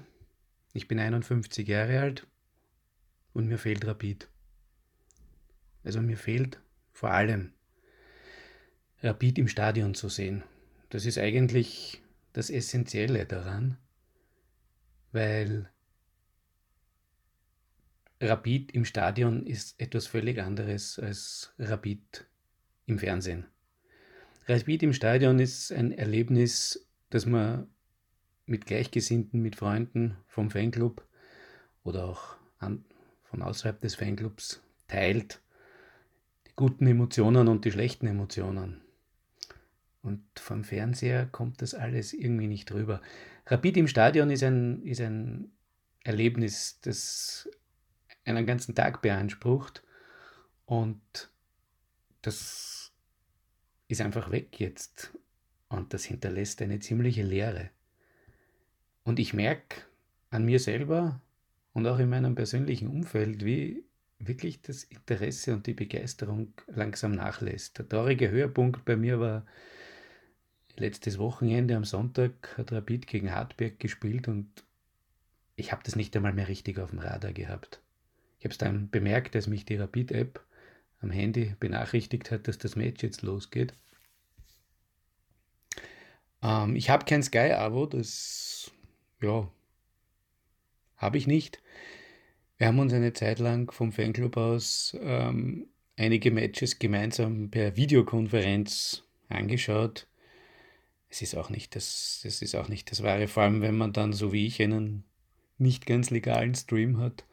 ich 0.73 0.87
bin 0.87 0.99
51 0.99 1.67
Jahre 1.67 1.99
alt 1.99 2.27
und 3.33 3.47
mir 3.47 3.59
fehlt 3.59 3.85
Rapid. 3.85 4.27
Also 5.83 6.01
mir 6.01 6.17
fehlt 6.17 6.59
vor 6.97 7.11
allem 7.11 7.53
Rapid 9.01 9.37
im 9.37 9.47
Stadion 9.47 9.93
zu 9.93 10.09
sehen. 10.09 10.43
Das 10.89 11.05
ist 11.05 11.17
eigentlich 11.17 12.01
das 12.33 12.49
Essentielle 12.49 13.25
daran 13.25 13.77
weil 15.11 15.69
Rapid 18.21 18.71
im 18.71 18.85
Stadion 18.85 19.45
ist 19.45 19.79
etwas 19.79 20.07
völlig 20.07 20.39
anderes 20.39 20.99
als 20.99 21.53
Rapid 21.59 22.25
im 22.85 22.99
Fernsehen. 22.99 23.45
Rapid 24.47 24.83
im 24.83 24.93
Stadion 24.93 25.39
ist 25.39 25.71
ein 25.71 25.91
Erlebnis, 25.91 26.87
das 27.09 27.25
man 27.25 27.67
mit 28.45 28.65
Gleichgesinnten, 28.65 29.41
mit 29.41 29.55
Freunden 29.55 30.17
vom 30.27 30.49
Fanclub 30.49 31.05
oder 31.83 32.05
auch 32.05 32.37
an, 32.59 32.85
von 33.23 33.41
außerhalb 33.41 33.79
des 33.81 33.95
Fanclubs 33.95 34.61
teilt. 34.87 35.41
Guten 36.57 36.87
Emotionen 36.87 37.47
und 37.49 37.65
die 37.65 37.71
schlechten 37.71 38.07
Emotionen. 38.07 38.81
Und 40.01 40.23
vom 40.39 40.63
Fernseher 40.63 41.27
kommt 41.27 41.61
das 41.61 41.75
alles 41.75 42.13
irgendwie 42.13 42.47
nicht 42.47 42.71
rüber. 42.71 42.99
Rapid 43.45 43.77
im 43.77 43.87
Stadion 43.87 44.31
ist 44.31 44.41
ein, 44.41 44.81
ist 44.81 44.99
ein 44.99 45.51
Erlebnis, 46.03 46.79
das 46.81 47.47
einen 48.25 48.47
ganzen 48.47 48.73
Tag 48.73 49.03
beansprucht. 49.03 49.83
Und 50.65 51.29
das 52.23 52.91
ist 53.87 54.01
einfach 54.01 54.31
weg 54.31 54.59
jetzt. 54.59 55.13
Und 55.69 55.93
das 55.93 56.05
hinterlässt 56.05 56.59
eine 56.63 56.79
ziemliche 56.79 57.21
Leere. 57.21 57.69
Und 59.03 59.19
ich 59.19 59.31
merke 59.31 59.83
an 60.31 60.43
mir 60.43 60.59
selber 60.59 61.21
und 61.73 61.85
auch 61.85 61.99
in 61.99 62.09
meinem 62.09 62.33
persönlichen 62.33 62.87
Umfeld, 62.87 63.45
wie 63.45 63.83
wirklich 64.19 64.61
das 64.61 64.83
Interesse 64.83 65.53
und 65.53 65.67
die 65.67 65.73
Begeisterung 65.73 66.53
langsam 66.67 67.11
nachlässt. 67.11 67.77
Der 67.77 67.87
traurige 67.87 68.29
Höhepunkt 68.29 68.85
bei 68.85 68.95
mir 68.95 69.19
war 69.19 69.45
letztes 70.75 71.17
Wochenende 71.17 71.75
am 71.75 71.83
Sonntag 71.83 72.57
hat 72.57 72.71
Rapid 72.71 73.07
gegen 73.07 73.33
Hartberg 73.33 73.79
gespielt 73.79 74.27
und 74.27 74.63
ich 75.55 75.71
habe 75.71 75.81
das 75.83 75.95
nicht 75.95 76.15
einmal 76.15 76.33
mehr 76.33 76.47
richtig 76.47 76.79
auf 76.79 76.91
dem 76.91 76.99
Radar 76.99 77.33
gehabt. 77.33 77.81
Ich 78.39 78.45
habe 78.45 78.51
es 78.51 78.57
dann 78.59 78.89
bemerkt, 78.89 79.33
dass 79.33 79.47
mich 79.47 79.65
die 79.65 79.75
Rapid-App 79.75 80.43
am 81.01 81.09
Handy 81.09 81.55
benachrichtigt 81.59 82.31
hat, 82.31 82.47
dass 82.47 82.57
das 82.57 82.75
Match 82.75 83.03
jetzt 83.03 83.23
losgeht. 83.23 83.73
Ähm, 86.41 86.75
ich 86.75 86.89
habe 86.89 87.05
kein 87.05 87.23
Sky-Abo, 87.23 87.87
das 87.87 88.71
ja, 89.21 89.49
habe 90.97 91.17
ich 91.17 91.27
nicht. 91.27 91.61
Wir 92.57 92.67
haben 92.67 92.79
uns 92.79 92.91
eine 92.93 93.13
Zeit 93.13 93.37
lang 93.37 93.71
vom 93.71 93.91
Fanclub 93.91 94.35
aus 94.35 94.97
ähm, 94.99 95.67
einige 95.95 96.31
Matches 96.31 96.79
gemeinsam 96.79 97.51
per 97.51 97.75
Videokonferenz 97.75 99.03
angeschaut. 99.29 100.07
Es 101.07 101.21
ist 101.21 101.35
auch 101.35 101.51
nicht 101.51 101.75
das, 101.75 102.21
das 102.23 102.41
ist 102.41 102.55
auch 102.55 102.67
nicht 102.67 102.89
das 102.89 103.03
Wahre, 103.03 103.27
vor 103.27 103.43
allem 103.43 103.61
wenn 103.61 103.77
man 103.77 103.93
dann 103.93 104.11
so 104.11 104.33
wie 104.33 104.47
ich 104.47 104.61
einen 104.61 105.03
nicht 105.59 105.85
ganz 105.85 106.09
legalen 106.09 106.55
Stream 106.55 106.97
hat, 106.97 107.25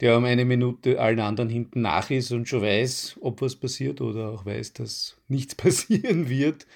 der 0.00 0.16
um 0.16 0.24
eine 0.24 0.44
Minute 0.44 1.00
allen 1.00 1.20
anderen 1.20 1.50
hinten 1.50 1.82
nach 1.82 2.10
ist 2.10 2.30
und 2.30 2.48
schon 2.48 2.62
weiß, 2.62 3.18
ob 3.20 3.42
was 3.42 3.56
passiert 3.56 4.00
oder 4.00 4.30
auch 4.30 4.46
weiß, 4.46 4.72
dass 4.74 5.20
nichts 5.26 5.54
passieren 5.56 6.28
wird. 6.28 6.68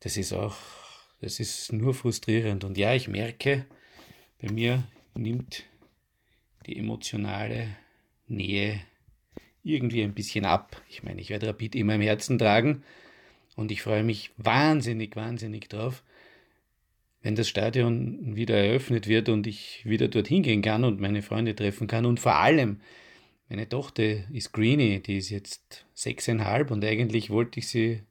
Das 0.00 0.18
ist 0.18 0.34
auch, 0.34 0.56
das 1.22 1.40
ist 1.40 1.72
nur 1.72 1.94
frustrierend. 1.94 2.64
Und 2.64 2.76
ja, 2.76 2.94
ich 2.94 3.08
merke, 3.08 3.64
bei 4.40 4.52
mir 4.52 4.84
nimmt 5.14 5.64
die 6.70 6.78
emotionale 6.78 7.76
Nähe 8.28 8.80
irgendwie 9.62 10.02
ein 10.02 10.14
bisschen 10.14 10.44
ab. 10.44 10.80
Ich 10.88 11.02
meine, 11.02 11.20
ich 11.20 11.28
werde 11.28 11.48
Rapid 11.48 11.74
immer 11.74 11.96
im 11.96 12.00
Herzen 12.00 12.38
tragen 12.38 12.82
und 13.56 13.72
ich 13.72 13.82
freue 13.82 14.04
mich 14.04 14.30
wahnsinnig, 14.36 15.16
wahnsinnig 15.16 15.68
drauf, 15.68 16.02
wenn 17.22 17.34
das 17.34 17.48
Stadion 17.48 18.36
wieder 18.36 18.56
eröffnet 18.56 19.06
wird 19.06 19.28
und 19.28 19.46
ich 19.46 19.82
wieder 19.84 20.08
dorthin 20.08 20.42
gehen 20.42 20.62
kann 20.62 20.84
und 20.84 21.00
meine 21.00 21.22
Freunde 21.22 21.54
treffen 21.54 21.86
kann 21.86 22.06
und 22.06 22.20
vor 22.20 22.36
allem 22.36 22.80
meine 23.48 23.68
Tochter 23.68 24.30
ist 24.32 24.52
Greenie, 24.52 25.00
die 25.00 25.18
ist 25.18 25.30
jetzt 25.30 25.84
sechseinhalb 25.92 26.70
und 26.70 26.84
eigentlich 26.84 27.30
wollte 27.30 27.58
ich 27.58 27.68
sie, 27.68 28.02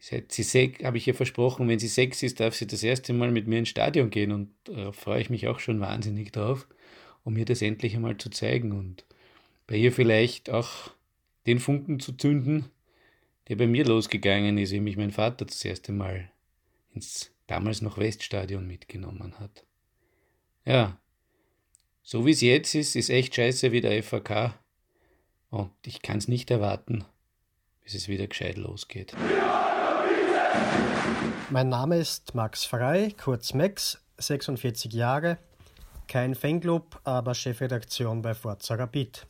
seit 0.00 0.32
sie 0.32 0.42
sechs, 0.42 0.84
habe 0.84 0.98
ich 0.98 1.06
ihr 1.06 1.14
versprochen, 1.14 1.68
wenn 1.68 1.78
sie 1.78 1.88
sechs 1.88 2.24
ist, 2.24 2.40
darf 2.40 2.56
sie 2.56 2.66
das 2.66 2.82
erste 2.82 3.12
Mal 3.12 3.30
mit 3.30 3.46
mir 3.46 3.60
ins 3.60 3.68
Stadion 3.68 4.10
gehen 4.10 4.32
und 4.32 4.50
da 4.64 4.90
freue 4.90 5.20
ich 5.20 5.30
mich 5.30 5.46
auch 5.46 5.60
schon 5.60 5.80
wahnsinnig 5.80 6.32
drauf, 6.32 6.66
um 7.24 7.36
ihr 7.36 7.44
das 7.44 7.62
endlich 7.62 7.94
einmal 7.94 8.16
zu 8.16 8.30
zeigen 8.30 8.72
und 8.72 9.04
bei 9.66 9.76
ihr 9.76 9.92
vielleicht 9.92 10.50
auch 10.50 10.90
den 11.46 11.60
Funken 11.60 12.00
zu 12.00 12.12
zünden, 12.12 12.70
der 13.48 13.56
bei 13.56 13.66
mir 13.66 13.84
losgegangen 13.84 14.58
ist, 14.58 14.70
indem 14.70 14.84
mich 14.84 14.96
mein 14.96 15.10
Vater 15.10 15.44
das 15.44 15.64
erste 15.64 15.92
Mal 15.92 16.30
ins 16.94 17.30
damals 17.46 17.82
noch 17.82 17.98
Weststadion 17.98 18.66
mitgenommen 18.66 19.38
hat. 19.38 19.64
Ja, 20.64 20.98
so 22.02 22.26
wie 22.26 22.30
es 22.30 22.40
jetzt 22.40 22.74
ist, 22.74 22.96
ist 22.96 23.10
echt 23.10 23.34
scheiße 23.34 23.72
wie 23.72 23.80
der 23.80 24.02
FAK 24.02 24.58
und 25.50 25.70
ich 25.84 26.02
kann 26.02 26.18
es 26.18 26.28
nicht 26.28 26.50
erwarten, 26.50 27.04
bis 27.82 27.94
es 27.94 28.08
wieder 28.08 28.26
gescheit 28.26 28.56
losgeht. 28.56 29.14
Mein 31.50 31.68
Name 31.68 31.98
ist 31.98 32.34
Max 32.34 32.64
Frei, 32.64 33.14
kurz 33.22 33.52
Max, 33.52 34.02
46 34.18 34.92
Jahre, 34.92 35.38
kein 36.12 36.34
Fanclub, 36.34 37.00
aber 37.04 37.34
Chefredaktion 37.34 38.20
bei 38.20 38.34
Forza 38.34 38.74
Rapid. 38.74 39.26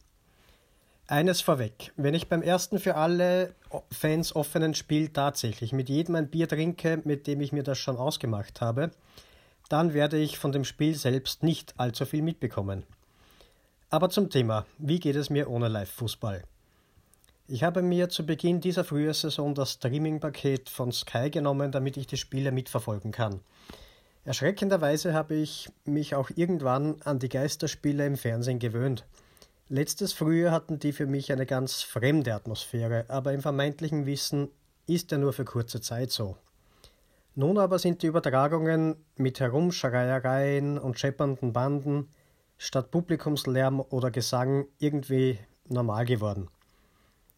Eines 1.06 1.40
vorweg, 1.40 1.92
wenn 1.94 2.12
ich 2.12 2.28
beim 2.28 2.42
ersten 2.42 2.80
für 2.80 2.96
alle 2.96 3.54
Fans 3.92 4.34
offenen 4.34 4.74
Spiel 4.74 5.10
tatsächlich 5.10 5.72
mit 5.72 5.88
jedem 5.88 6.16
ein 6.16 6.28
Bier 6.28 6.48
trinke, 6.48 7.00
mit 7.04 7.28
dem 7.28 7.40
ich 7.40 7.52
mir 7.52 7.62
das 7.62 7.78
schon 7.78 7.96
ausgemacht 7.96 8.60
habe, 8.60 8.90
dann 9.68 9.94
werde 9.94 10.18
ich 10.18 10.40
von 10.40 10.50
dem 10.50 10.64
Spiel 10.64 10.96
selbst 10.96 11.44
nicht 11.44 11.72
allzu 11.76 12.04
viel 12.04 12.22
mitbekommen. 12.22 12.82
Aber 13.88 14.10
zum 14.10 14.28
Thema, 14.28 14.66
wie 14.78 14.98
geht 14.98 15.14
es 15.14 15.30
mir 15.30 15.48
ohne 15.48 15.68
Live-Fußball? 15.68 16.42
Ich 17.46 17.62
habe 17.62 17.82
mir 17.82 18.08
zu 18.08 18.26
Beginn 18.26 18.60
dieser 18.60 18.82
Frühjahrssaison 18.82 19.54
das 19.54 19.74
Streaming-Paket 19.74 20.68
von 20.68 20.90
Sky 20.90 21.30
genommen, 21.30 21.70
damit 21.70 21.96
ich 21.96 22.08
die 22.08 22.16
Spiele 22.16 22.50
mitverfolgen 22.50 23.12
kann. 23.12 23.40
Erschreckenderweise 24.24 25.14
habe 25.14 25.34
ich 25.34 25.68
mich 25.84 26.14
auch 26.14 26.30
irgendwann 26.34 27.02
an 27.02 27.18
die 27.18 27.28
Geisterspiele 27.28 28.06
im 28.06 28.16
Fernsehen 28.16 28.58
gewöhnt– 28.58 29.04
Letztes 29.74 30.12
Frühjahr 30.12 30.52
hatten 30.52 30.78
die 30.78 30.92
für 30.92 31.06
mich 31.06 31.32
eine 31.32 31.46
ganz 31.46 31.80
fremde 31.80 32.34
Atmosphäre, 32.34 33.06
aber 33.08 33.32
im 33.32 33.40
vermeintlichen 33.40 34.04
Wissen 34.04 34.50
ist 34.86 35.12
er 35.12 35.16
nur 35.16 35.32
für 35.32 35.46
kurze 35.46 35.80
Zeit 35.80 36.10
so. 36.10 36.36
Nun 37.36 37.56
aber 37.56 37.78
sind 37.78 38.02
die 38.02 38.08
Übertragungen 38.08 38.96
mit 39.16 39.40
Herumschreiereien 39.40 40.78
und 40.78 40.98
scheppernden 40.98 41.54
Banden 41.54 42.10
statt 42.58 42.90
Publikumslärm 42.90 43.80
oder 43.80 44.10
Gesang 44.10 44.66
irgendwie 44.78 45.38
normal 45.70 46.04
geworden. 46.04 46.50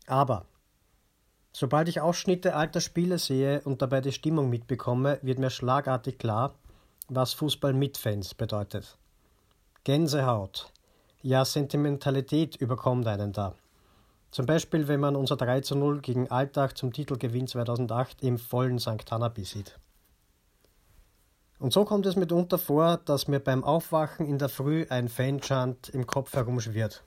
Aber 0.08 0.46
sobald 1.52 1.88
ich 1.88 2.00
Ausschnitte 2.00 2.56
alter 2.56 2.80
Spiele 2.80 3.18
sehe 3.18 3.60
und 3.60 3.80
dabei 3.80 4.00
die 4.00 4.10
Stimmung 4.10 4.50
mitbekomme, 4.50 5.20
wird 5.22 5.38
mir 5.38 5.50
schlagartig 5.50 6.18
klar, 6.18 6.56
was 7.08 7.34
Fußball 7.34 7.72
mit 7.72 7.96
Fans 7.96 8.34
bedeutet. 8.34 8.96
Gänsehaut, 9.84 10.70
ja, 11.22 11.44
Sentimentalität 11.44 12.56
überkommt 12.56 13.06
einen 13.06 13.32
da. 13.32 13.54
Zum 14.30 14.46
Beispiel, 14.46 14.88
wenn 14.88 15.00
man 15.00 15.14
unser 15.14 15.36
3 15.36 15.60
zu 15.60 15.76
0 15.76 16.00
gegen 16.00 16.30
Alltag 16.30 16.76
zum 16.76 16.92
Titelgewinn 16.92 17.46
2008 17.46 18.22
im 18.22 18.38
vollen 18.38 18.78
St. 18.78 19.10
Hanabi 19.10 19.44
sieht. 19.44 19.78
Und 21.58 21.72
so 21.72 21.84
kommt 21.84 22.04
es 22.06 22.16
mitunter 22.16 22.58
vor, 22.58 22.96
dass 23.04 23.28
mir 23.28 23.40
beim 23.40 23.62
Aufwachen 23.62 24.26
in 24.26 24.38
der 24.38 24.48
Früh 24.48 24.86
ein 24.88 25.08
Fanchant 25.08 25.88
im 25.90 26.06
Kopf 26.06 26.32
herumschwirrt. 26.32 27.04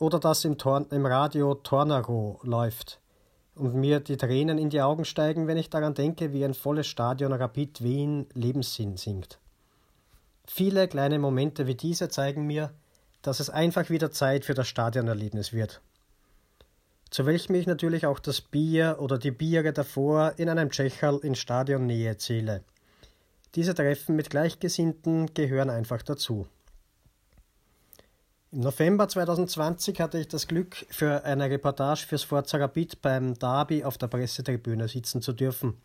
Oder 0.00 0.18
dass 0.18 0.44
im, 0.44 0.58
Tor 0.58 0.86
im 0.90 1.06
Radio 1.06 1.54
Tornaro 1.54 2.40
läuft 2.42 2.98
und 3.54 3.74
mir 3.74 4.00
die 4.00 4.16
Tränen 4.16 4.58
in 4.58 4.70
die 4.70 4.80
Augen 4.80 5.04
steigen, 5.04 5.46
wenn 5.46 5.56
ich 5.56 5.70
daran 5.70 5.94
denke, 5.94 6.32
wie 6.32 6.44
ein 6.44 6.54
volles 6.54 6.86
Stadion 6.86 7.32
Rapid 7.32 7.82
Wien 7.82 8.26
Lebenssinn 8.34 8.96
singt. 8.96 9.38
Viele 10.46 10.88
kleine 10.88 11.18
Momente 11.18 11.66
wie 11.66 11.74
diese 11.74 12.08
zeigen 12.08 12.46
mir, 12.46 12.70
dass 13.22 13.40
es 13.40 13.50
einfach 13.50 13.88
wieder 13.90 14.10
Zeit 14.10 14.44
für 14.44 14.54
das 14.54 14.68
Stadionerlebnis 14.68 15.52
wird. 15.52 15.80
Zu 17.10 17.26
welchem 17.26 17.54
ich 17.54 17.66
natürlich 17.66 18.06
auch 18.06 18.18
das 18.18 18.40
Bier 18.40 18.96
oder 18.98 19.18
die 19.18 19.30
Biere 19.30 19.72
davor 19.72 20.34
in 20.36 20.48
einem 20.48 20.70
Tschecherl 20.70 21.20
in 21.22 21.34
Stadionnähe 21.34 22.16
zähle. 22.16 22.62
Diese 23.54 23.74
Treffen 23.74 24.16
mit 24.16 24.30
Gleichgesinnten 24.30 25.32
gehören 25.32 25.70
einfach 25.70 26.02
dazu. 26.02 26.48
Im 28.54 28.60
November 28.60 29.08
2020 29.08 29.98
hatte 29.98 30.20
ich 30.20 30.28
das 30.28 30.46
Glück, 30.46 30.86
für 30.88 31.24
eine 31.24 31.50
Reportage 31.50 32.06
fürs 32.06 32.22
Forza 32.22 32.56
Rapid 32.56 33.02
beim 33.02 33.36
Derby 33.36 33.82
auf 33.82 33.98
der 33.98 34.06
Pressetribüne 34.06 34.86
sitzen 34.86 35.20
zu 35.20 35.32
dürfen. 35.32 35.76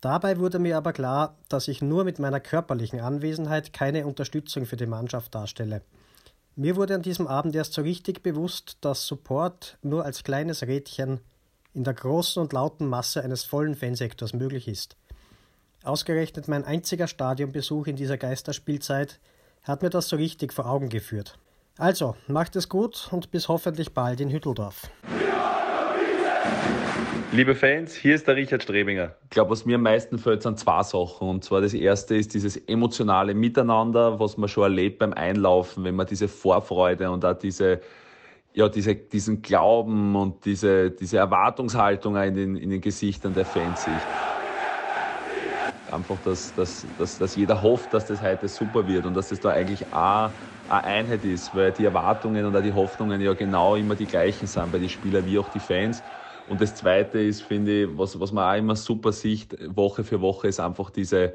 Dabei 0.00 0.38
wurde 0.38 0.60
mir 0.60 0.76
aber 0.76 0.92
klar, 0.92 1.34
dass 1.48 1.66
ich 1.66 1.82
nur 1.82 2.04
mit 2.04 2.20
meiner 2.20 2.38
körperlichen 2.38 3.00
Anwesenheit 3.00 3.72
keine 3.72 4.06
Unterstützung 4.06 4.64
für 4.64 4.76
die 4.76 4.86
Mannschaft 4.86 5.34
darstelle. 5.34 5.82
Mir 6.54 6.76
wurde 6.76 6.94
an 6.94 7.02
diesem 7.02 7.26
Abend 7.26 7.56
erst 7.56 7.72
so 7.72 7.82
richtig 7.82 8.22
bewusst, 8.22 8.76
dass 8.80 9.08
Support 9.08 9.76
nur 9.82 10.04
als 10.04 10.22
kleines 10.22 10.62
Rädchen 10.62 11.18
in 11.74 11.82
der 11.82 11.94
großen 11.94 12.40
und 12.40 12.52
lauten 12.52 12.86
Masse 12.86 13.24
eines 13.24 13.42
vollen 13.42 13.74
Fansektors 13.74 14.34
möglich 14.34 14.68
ist. 14.68 14.94
Ausgerechnet 15.82 16.46
mein 16.46 16.64
einziger 16.64 17.08
Stadionbesuch 17.08 17.88
in 17.88 17.96
dieser 17.96 18.18
Geisterspielzeit 18.18 19.18
hat 19.64 19.82
mir 19.82 19.90
das 19.90 20.08
so 20.08 20.14
richtig 20.14 20.52
vor 20.52 20.66
Augen 20.66 20.90
geführt. 20.90 21.36
Also, 21.80 22.16
macht 22.26 22.56
es 22.56 22.68
gut 22.68 23.08
und 23.12 23.30
bis 23.30 23.46
hoffentlich 23.46 23.94
bald 23.94 24.20
in 24.20 24.30
Hütteldorf. 24.30 24.90
Liebe 27.30 27.54
Fans, 27.54 27.94
hier 27.94 28.16
ist 28.16 28.26
der 28.26 28.34
Richard 28.34 28.64
Strebinger. 28.64 29.14
Ich 29.22 29.30
glaube, 29.30 29.52
was 29.52 29.64
mir 29.64 29.76
am 29.76 29.82
meisten 29.82 30.18
fällt, 30.18 30.42
sind 30.42 30.58
zwei 30.58 30.82
Sachen. 30.82 31.28
Und 31.28 31.44
zwar 31.44 31.60
das 31.60 31.74
erste 31.74 32.16
ist 32.16 32.34
dieses 32.34 32.56
emotionale 32.56 33.32
Miteinander, 33.32 34.18
was 34.18 34.36
man 34.36 34.48
schon 34.48 34.64
erlebt 34.64 34.98
beim 34.98 35.12
Einlaufen, 35.12 35.84
wenn 35.84 35.94
man 35.94 36.08
diese 36.08 36.26
Vorfreude 36.26 37.12
und 37.12 37.24
auch 37.24 37.38
diese, 37.38 37.80
ja, 38.54 38.68
diese, 38.68 38.96
diesen 38.96 39.40
Glauben 39.40 40.16
und 40.16 40.44
diese, 40.46 40.90
diese 40.90 41.18
Erwartungshaltung 41.18 42.16
in 42.16 42.34
den, 42.34 42.56
in 42.56 42.70
den 42.70 42.80
Gesichtern 42.80 43.34
der 43.34 43.44
Fans 43.44 43.84
sieht. 43.84 44.02
Einfach, 45.90 46.20
dass, 46.20 46.52
dass, 46.54 46.86
dass, 46.96 47.18
dass 47.18 47.34
jeder 47.34 47.62
hofft, 47.62 47.92
dass 47.94 48.06
das 48.06 48.22
heute 48.22 48.48
super 48.48 48.86
wird 48.86 49.06
und 49.06 49.14
dass 49.14 49.28
das 49.28 49.40
da 49.40 49.50
eigentlich 49.50 49.92
auch 49.92 50.34
eine 50.66 50.84
Einheit 50.84 51.24
ist, 51.24 51.54
weil 51.54 51.72
die 51.72 51.84
Erwartungen 51.84 52.44
und 52.44 52.54
auch 52.56 52.62
die 52.62 52.72
Hoffnungen 52.72 53.20
ja 53.20 53.34
genau 53.34 53.74
immer 53.76 53.94
die 53.94 54.06
gleichen 54.06 54.46
sind 54.46 54.70
bei 54.70 54.78
den 54.78 54.88
Spielern 54.88 55.24
wie 55.24 55.38
auch 55.38 55.48
die 55.48 55.60
Fans. 55.60 56.02
Und 56.44 56.60
das 56.60 56.74
Zweite 56.74 57.20
ist, 57.20 57.42
finde 57.42 57.84
ich, 57.84 57.88
was, 57.98 58.18
was 58.20 58.32
man 58.32 58.52
auch 58.52 58.58
immer 58.58 58.76
super 58.76 59.12
sieht, 59.12 59.56
Woche 59.76 60.04
für 60.04 60.20
Woche, 60.20 60.48
ist 60.48 60.60
einfach 60.60 60.90
diese, 60.90 61.34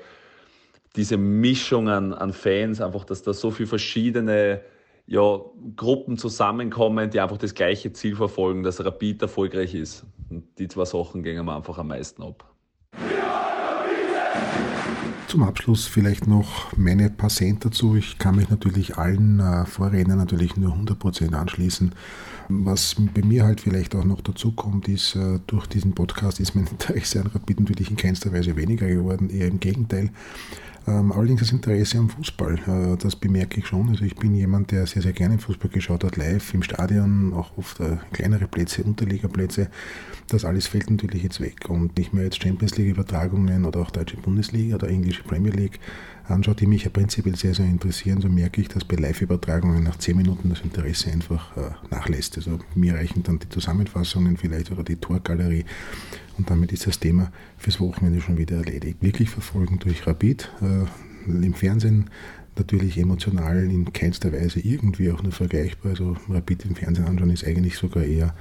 diese 0.95 1.18
Mischung 1.18 1.89
an, 1.89 2.14
an 2.14 2.34
Fans, 2.34 2.82
einfach, 2.82 3.06
dass 3.06 3.24
da 3.24 3.34
so 3.34 3.51
viele 3.51 3.68
verschiedene 3.68 4.62
ja, 5.06 5.39
Gruppen 5.76 6.18
zusammenkommen, 6.18 7.10
die 7.10 7.20
einfach 7.20 7.38
das 7.38 7.54
gleiche 7.56 7.91
Ziel 7.93 8.16
verfolgen, 8.16 8.64
dass 8.64 8.84
Rapid 8.84 9.22
erfolgreich 9.24 9.74
ist. 9.76 10.06
Und 10.30 10.58
die 10.60 10.68
zwei 10.68 10.86
Sachen 10.86 11.24
gehen 11.24 11.43
wir 11.45 11.56
einfach 11.56 11.78
am 11.78 11.88
meisten 11.88 12.24
ab. 12.24 12.53
Zum 15.34 15.41
Abschluss 15.41 15.88
vielleicht 15.88 16.27
noch 16.27 16.77
meine 16.77 17.09
paar 17.09 17.31
Cent 17.31 17.65
dazu. 17.65 17.95
Ich 17.95 18.19
kann 18.19 18.36
mich 18.36 18.51
natürlich 18.51 18.99
allen 18.99 19.39
äh, 19.39 19.65
Vorrednern 19.65 20.19
natürlich 20.19 20.57
nur 20.57 20.75
100% 20.75 21.34
anschließen. 21.34 21.91
Was 22.49 22.95
bei 23.15 23.23
mir 23.23 23.43
halt 23.43 23.59
vielleicht 23.59 23.95
auch 23.95 24.03
noch 24.03 24.21
dazu 24.21 24.51
kommt, 24.51 24.88
ist, 24.88 25.15
äh, 25.15 25.39
durch 25.47 25.65
diesen 25.65 25.95
Podcast 25.95 26.39
ist 26.39 26.53
mein 26.53 26.67
Interesse 26.71 27.21
an 27.21 27.31
Rapid 27.34 27.61
natürlich 27.61 27.89
in 27.89 27.97
keinster 27.97 28.31
Weise 28.31 28.55
weniger 28.55 28.88
geworden, 28.88 29.31
eher 29.31 29.47
im 29.47 29.59
Gegenteil. 29.59 30.11
Ähm, 30.86 31.11
allerdings 31.13 31.39
das 31.39 31.51
Interesse 31.51 31.97
am 31.97 32.09
Fußball, 32.09 32.55
äh, 32.67 32.97
das 32.97 33.15
bemerke 33.15 33.59
ich 33.59 33.67
schon. 33.67 33.89
Also 33.89 34.03
ich 34.03 34.15
bin 34.15 34.36
jemand, 34.36 34.71
der 34.71 34.86
sehr, 34.86 35.01
sehr 35.01 35.13
gerne 35.13 35.39
Fußball 35.39 35.71
geschaut 35.71 36.03
hat, 36.03 36.17
live 36.17 36.53
im 36.53 36.61
Stadion, 36.61 37.34
auch 37.34 37.57
oft 37.57 37.79
äh, 37.79 37.97
kleinere 38.11 38.47
Plätze, 38.47 38.84
Unterligaplätze. 38.84 39.69
Das 40.27 40.43
alles 40.43 40.67
fällt 40.67 40.89
natürlich 40.89 41.23
jetzt 41.23 41.39
weg. 41.39 41.69
Und 41.69 41.97
ich 41.97 42.11
mir 42.11 42.23
jetzt 42.23 42.43
Champions 42.43 42.77
League 42.77 42.91
Übertragungen 42.91 43.65
oder 43.65 43.79
auch 43.79 43.91
Deutsche 43.91 44.17
Bundesliga 44.17 44.75
oder 44.75 44.89
Englische 44.89 45.23
Premier 45.23 45.51
League 45.51 45.79
anschaue, 46.28 46.55
die 46.55 46.67
mich 46.67 46.84
ja 46.84 46.89
prinzipiell 46.89 47.36
sehr, 47.36 47.53
sehr 47.53 47.65
interessieren, 47.65 48.21
so 48.21 48.30
merke 48.30 48.61
ich, 48.61 48.69
dass 48.69 48.86
bei 48.86 48.95
Live-Übertragungen 48.95 49.84
nach 49.84 49.97
10 49.97 50.15
Minuten 50.15 50.49
das 50.49 50.61
Interesse 50.61 51.11
einfach 51.11 51.55
äh, 51.57 51.71
nachlässt. 51.91 52.38
Also 52.38 52.59
mir 52.76 52.95
reichen 52.95 53.24
dann 53.24 53.39
die 53.39 53.49
Zusammenfassungen 53.49 54.38
vielleicht 54.38 54.71
oder 54.71 54.84
die 54.84 54.95
Torgalerie 54.95 55.65
und 56.38 56.49
damit 56.49 56.71
ist 56.71 56.88
das 56.88 56.99
Thema 56.99 57.32
fürs 57.57 57.80
Wochenende 57.80 58.21
schon 58.21 58.38
wieder 58.38 58.57
erledigt. 58.57 58.97
Wirklich 59.01 59.30
verfolgen 59.30 59.80
durch 59.80 60.07
Rapid 60.07 60.49
äh, 60.61 60.86
im 61.30 61.53
Fernsehen 61.53 62.09
natürlich 62.57 62.97
emotional 62.97 63.63
in 63.63 63.91
keinster 63.93 64.32
Weise 64.32 64.59
irgendwie 64.59 65.11
auch 65.11 65.24
nur 65.24 65.32
vergleichbar. 65.32 65.91
Also 65.91 66.17
Rapid 66.30 66.65
im 66.65 66.76
Fernsehen 66.76 67.05
anschauen 67.05 67.32
ist 67.32 67.45
eigentlich 67.45 67.78
sogar 67.78 68.03
eher, 68.03 68.34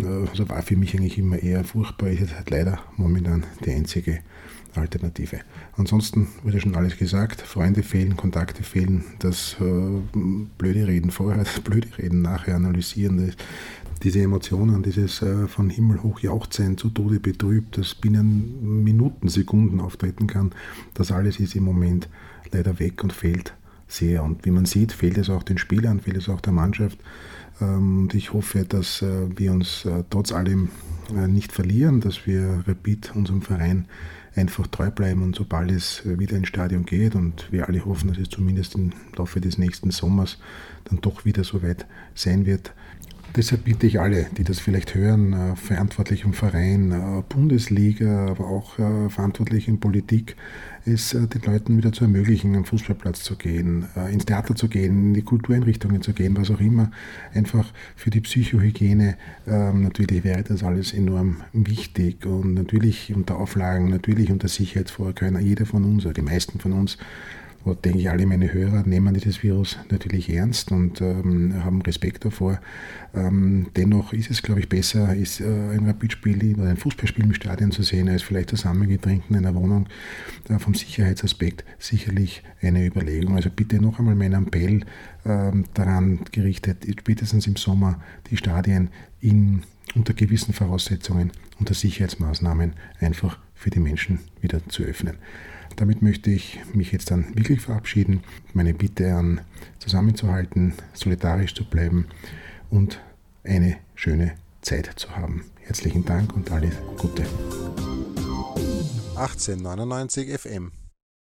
äh, 0.00 0.04
also 0.04 0.48
war 0.48 0.62
für 0.62 0.76
mich 0.76 0.94
eigentlich 0.94 1.18
immer 1.18 1.38
eher 1.38 1.64
furchtbar. 1.64 2.10
Ist 2.10 2.34
halt 2.34 2.50
leider 2.50 2.80
momentan 2.96 3.44
die 3.64 3.72
einzige 3.72 4.20
Alternative. 4.78 5.40
Ansonsten 5.76 6.28
wurde 6.42 6.60
schon 6.60 6.76
alles 6.76 6.96
gesagt. 6.96 7.42
Freunde 7.42 7.82
fehlen, 7.82 8.16
Kontakte 8.16 8.62
fehlen, 8.62 9.04
das 9.18 9.56
äh, 9.60 10.18
blöde 10.58 10.86
Reden 10.86 11.10
vorher, 11.10 11.44
das 11.44 11.60
blöde 11.64 11.88
Reden 11.98 12.22
nachher 12.22 12.56
analysieren, 12.56 13.32
diese 14.02 14.20
Emotionen, 14.20 14.82
dieses 14.82 15.22
äh, 15.22 15.46
von 15.46 15.70
Himmel 15.70 16.02
hoch 16.02 16.20
jauchzen, 16.20 16.76
zu 16.76 16.90
Tode 16.90 17.20
betrübt, 17.20 17.78
das 17.78 17.94
binnen 17.94 18.82
Minuten, 18.84 19.28
Sekunden 19.28 19.80
auftreten 19.80 20.26
kann, 20.26 20.52
das 20.94 21.10
alles 21.10 21.40
ist 21.40 21.56
im 21.56 21.64
Moment 21.64 22.08
leider 22.52 22.78
weg 22.78 23.02
und 23.02 23.12
fehlt 23.12 23.54
sehr. 23.88 24.22
Und 24.22 24.44
wie 24.44 24.50
man 24.50 24.66
sieht, 24.66 24.92
fehlt 24.92 25.18
es 25.18 25.30
auch 25.30 25.42
den 25.42 25.58
Spielern, 25.58 26.00
fehlt 26.00 26.16
es 26.16 26.28
auch 26.28 26.40
der 26.40 26.52
Mannschaft. 26.52 26.98
Ähm, 27.60 28.02
und 28.02 28.14
ich 28.14 28.32
hoffe, 28.32 28.64
dass 28.64 29.02
äh, 29.02 29.28
wir 29.36 29.52
uns 29.52 29.84
äh, 29.84 30.04
trotz 30.10 30.32
allem 30.32 30.68
äh, 31.14 31.26
nicht 31.28 31.52
verlieren, 31.52 32.00
dass 32.00 32.26
wir 32.26 32.64
Rapid, 32.66 33.12
unserem 33.14 33.42
Verein, 33.42 33.86
einfach 34.34 34.66
treu 34.66 34.90
bleiben 34.90 35.22
und 35.22 35.34
sobald 35.34 35.70
es 35.70 36.02
wieder 36.04 36.36
ins 36.36 36.48
Stadion 36.48 36.84
geht 36.84 37.14
und 37.14 37.50
wir 37.50 37.68
alle 37.68 37.86
hoffen, 37.86 38.08
dass 38.08 38.18
es 38.18 38.28
zumindest 38.28 38.74
im 38.74 38.92
Laufe 39.16 39.40
des 39.40 39.56
nächsten 39.56 39.90
Sommers 39.90 40.38
dann 40.84 41.00
doch 41.00 41.24
wieder 41.24 41.42
so 41.42 41.62
weit 41.62 41.86
sein 42.14 42.44
wird, 42.44 42.74
Deshalb 43.36 43.64
bitte 43.64 43.86
ich 43.86 44.00
alle, 44.00 44.28
die 44.38 44.44
das 44.44 44.60
vielleicht 44.60 44.94
hören, 44.94 45.34
äh, 45.34 45.56
verantwortlich 45.56 46.24
im 46.24 46.32
Verein, 46.32 46.90
äh, 46.90 47.22
Bundesliga, 47.28 48.28
aber 48.28 48.46
auch 48.46 48.78
äh, 48.78 49.10
verantwortlich 49.10 49.68
in 49.68 49.78
Politik, 49.78 50.36
es 50.86 51.10
den 51.10 51.42
Leuten 51.44 51.76
wieder 51.76 51.92
zu 51.92 52.04
ermöglichen, 52.04 52.54
am 52.54 52.64
Fußballplatz 52.64 53.24
zu 53.24 53.34
gehen, 53.34 53.86
ins 54.12 54.24
Theater 54.24 54.54
zu 54.54 54.68
gehen, 54.68 55.08
in 55.08 55.14
die 55.14 55.22
Kultureinrichtungen 55.22 56.00
zu 56.00 56.12
gehen, 56.12 56.36
was 56.36 56.48
auch 56.52 56.60
immer. 56.60 56.92
Einfach 57.34 57.72
für 57.96 58.10
die 58.10 58.20
Psychohygiene 58.20 59.16
ähm, 59.48 59.82
natürlich 59.82 60.22
wäre 60.22 60.44
das 60.44 60.62
alles 60.62 60.94
enorm 60.94 61.38
wichtig 61.52 62.24
und 62.24 62.54
natürlich 62.54 63.12
unter 63.12 63.36
Auflagen, 63.36 63.90
natürlich 63.90 64.30
unter 64.30 64.46
Sicherheitsvorkehrungen. 64.46 65.44
Jeder 65.44 65.66
von 65.66 65.82
uns, 65.82 66.04
oder 66.04 66.14
die 66.14 66.22
meisten 66.22 66.60
von 66.60 66.72
uns, 66.72 66.98
wo 67.66 67.74
denke 67.74 67.98
ich, 67.98 68.08
alle 68.08 68.26
meine 68.26 68.52
Hörer 68.52 68.84
nehmen 68.86 69.12
dieses 69.12 69.42
Virus 69.42 69.76
natürlich 69.90 70.30
ernst 70.30 70.70
und 70.70 71.00
ähm, 71.00 71.64
haben 71.64 71.82
Respekt 71.82 72.24
davor. 72.24 72.60
Ähm, 73.12 73.66
dennoch 73.74 74.12
ist 74.12 74.30
es, 74.30 74.40
glaube 74.40 74.60
ich, 74.60 74.68
besser, 74.68 75.16
ist, 75.16 75.40
äh, 75.40 75.44
ein 75.44 75.84
Rapidspiel 75.84 76.54
oder 76.54 76.68
ein 76.68 76.76
Fußballspiel 76.76 77.24
im 77.24 77.34
Stadion 77.34 77.72
zu 77.72 77.82
sehen, 77.82 78.08
als 78.08 78.22
vielleicht 78.22 78.50
zusammengetrinkt 78.50 79.30
in 79.30 79.36
einer 79.36 79.52
Wohnung. 79.56 79.88
Äh, 80.48 80.60
vom 80.60 80.74
Sicherheitsaspekt 80.74 81.64
sicherlich 81.80 82.44
eine 82.62 82.86
Überlegung. 82.86 83.34
Also 83.34 83.50
bitte 83.50 83.82
noch 83.82 83.98
einmal 83.98 84.14
mein 84.14 84.34
Appell 84.34 84.82
ähm, 85.24 85.64
daran 85.74 86.20
gerichtet, 86.30 86.86
spätestens 87.00 87.48
im 87.48 87.56
Sommer 87.56 88.00
die 88.30 88.36
Stadien 88.36 88.90
in, 89.20 89.62
unter 89.96 90.14
gewissen 90.14 90.54
Voraussetzungen, 90.54 91.32
unter 91.58 91.74
Sicherheitsmaßnahmen 91.74 92.74
einfach 93.00 93.40
für 93.56 93.70
die 93.70 93.80
Menschen 93.80 94.20
wieder 94.40 94.60
zu 94.68 94.84
öffnen. 94.84 95.16
Damit 95.76 96.00
möchte 96.00 96.30
ich 96.30 96.58
mich 96.72 96.90
jetzt 96.92 97.10
dann 97.10 97.36
wirklich 97.36 97.60
verabschieden. 97.60 98.22
Meine 98.54 98.72
Bitte 98.72 99.14
an, 99.14 99.42
zusammenzuhalten, 99.78 100.72
solidarisch 100.94 101.54
zu 101.54 101.64
bleiben 101.64 102.06
und 102.70 103.00
eine 103.44 103.76
schöne 103.94 104.32
Zeit 104.62 104.90
zu 104.96 105.14
haben. 105.14 105.44
Herzlichen 105.60 106.04
Dank 106.04 106.34
und 106.34 106.50
alles 106.50 106.74
Gute. 106.96 107.24
1899 109.16 110.38
FM 110.38 110.72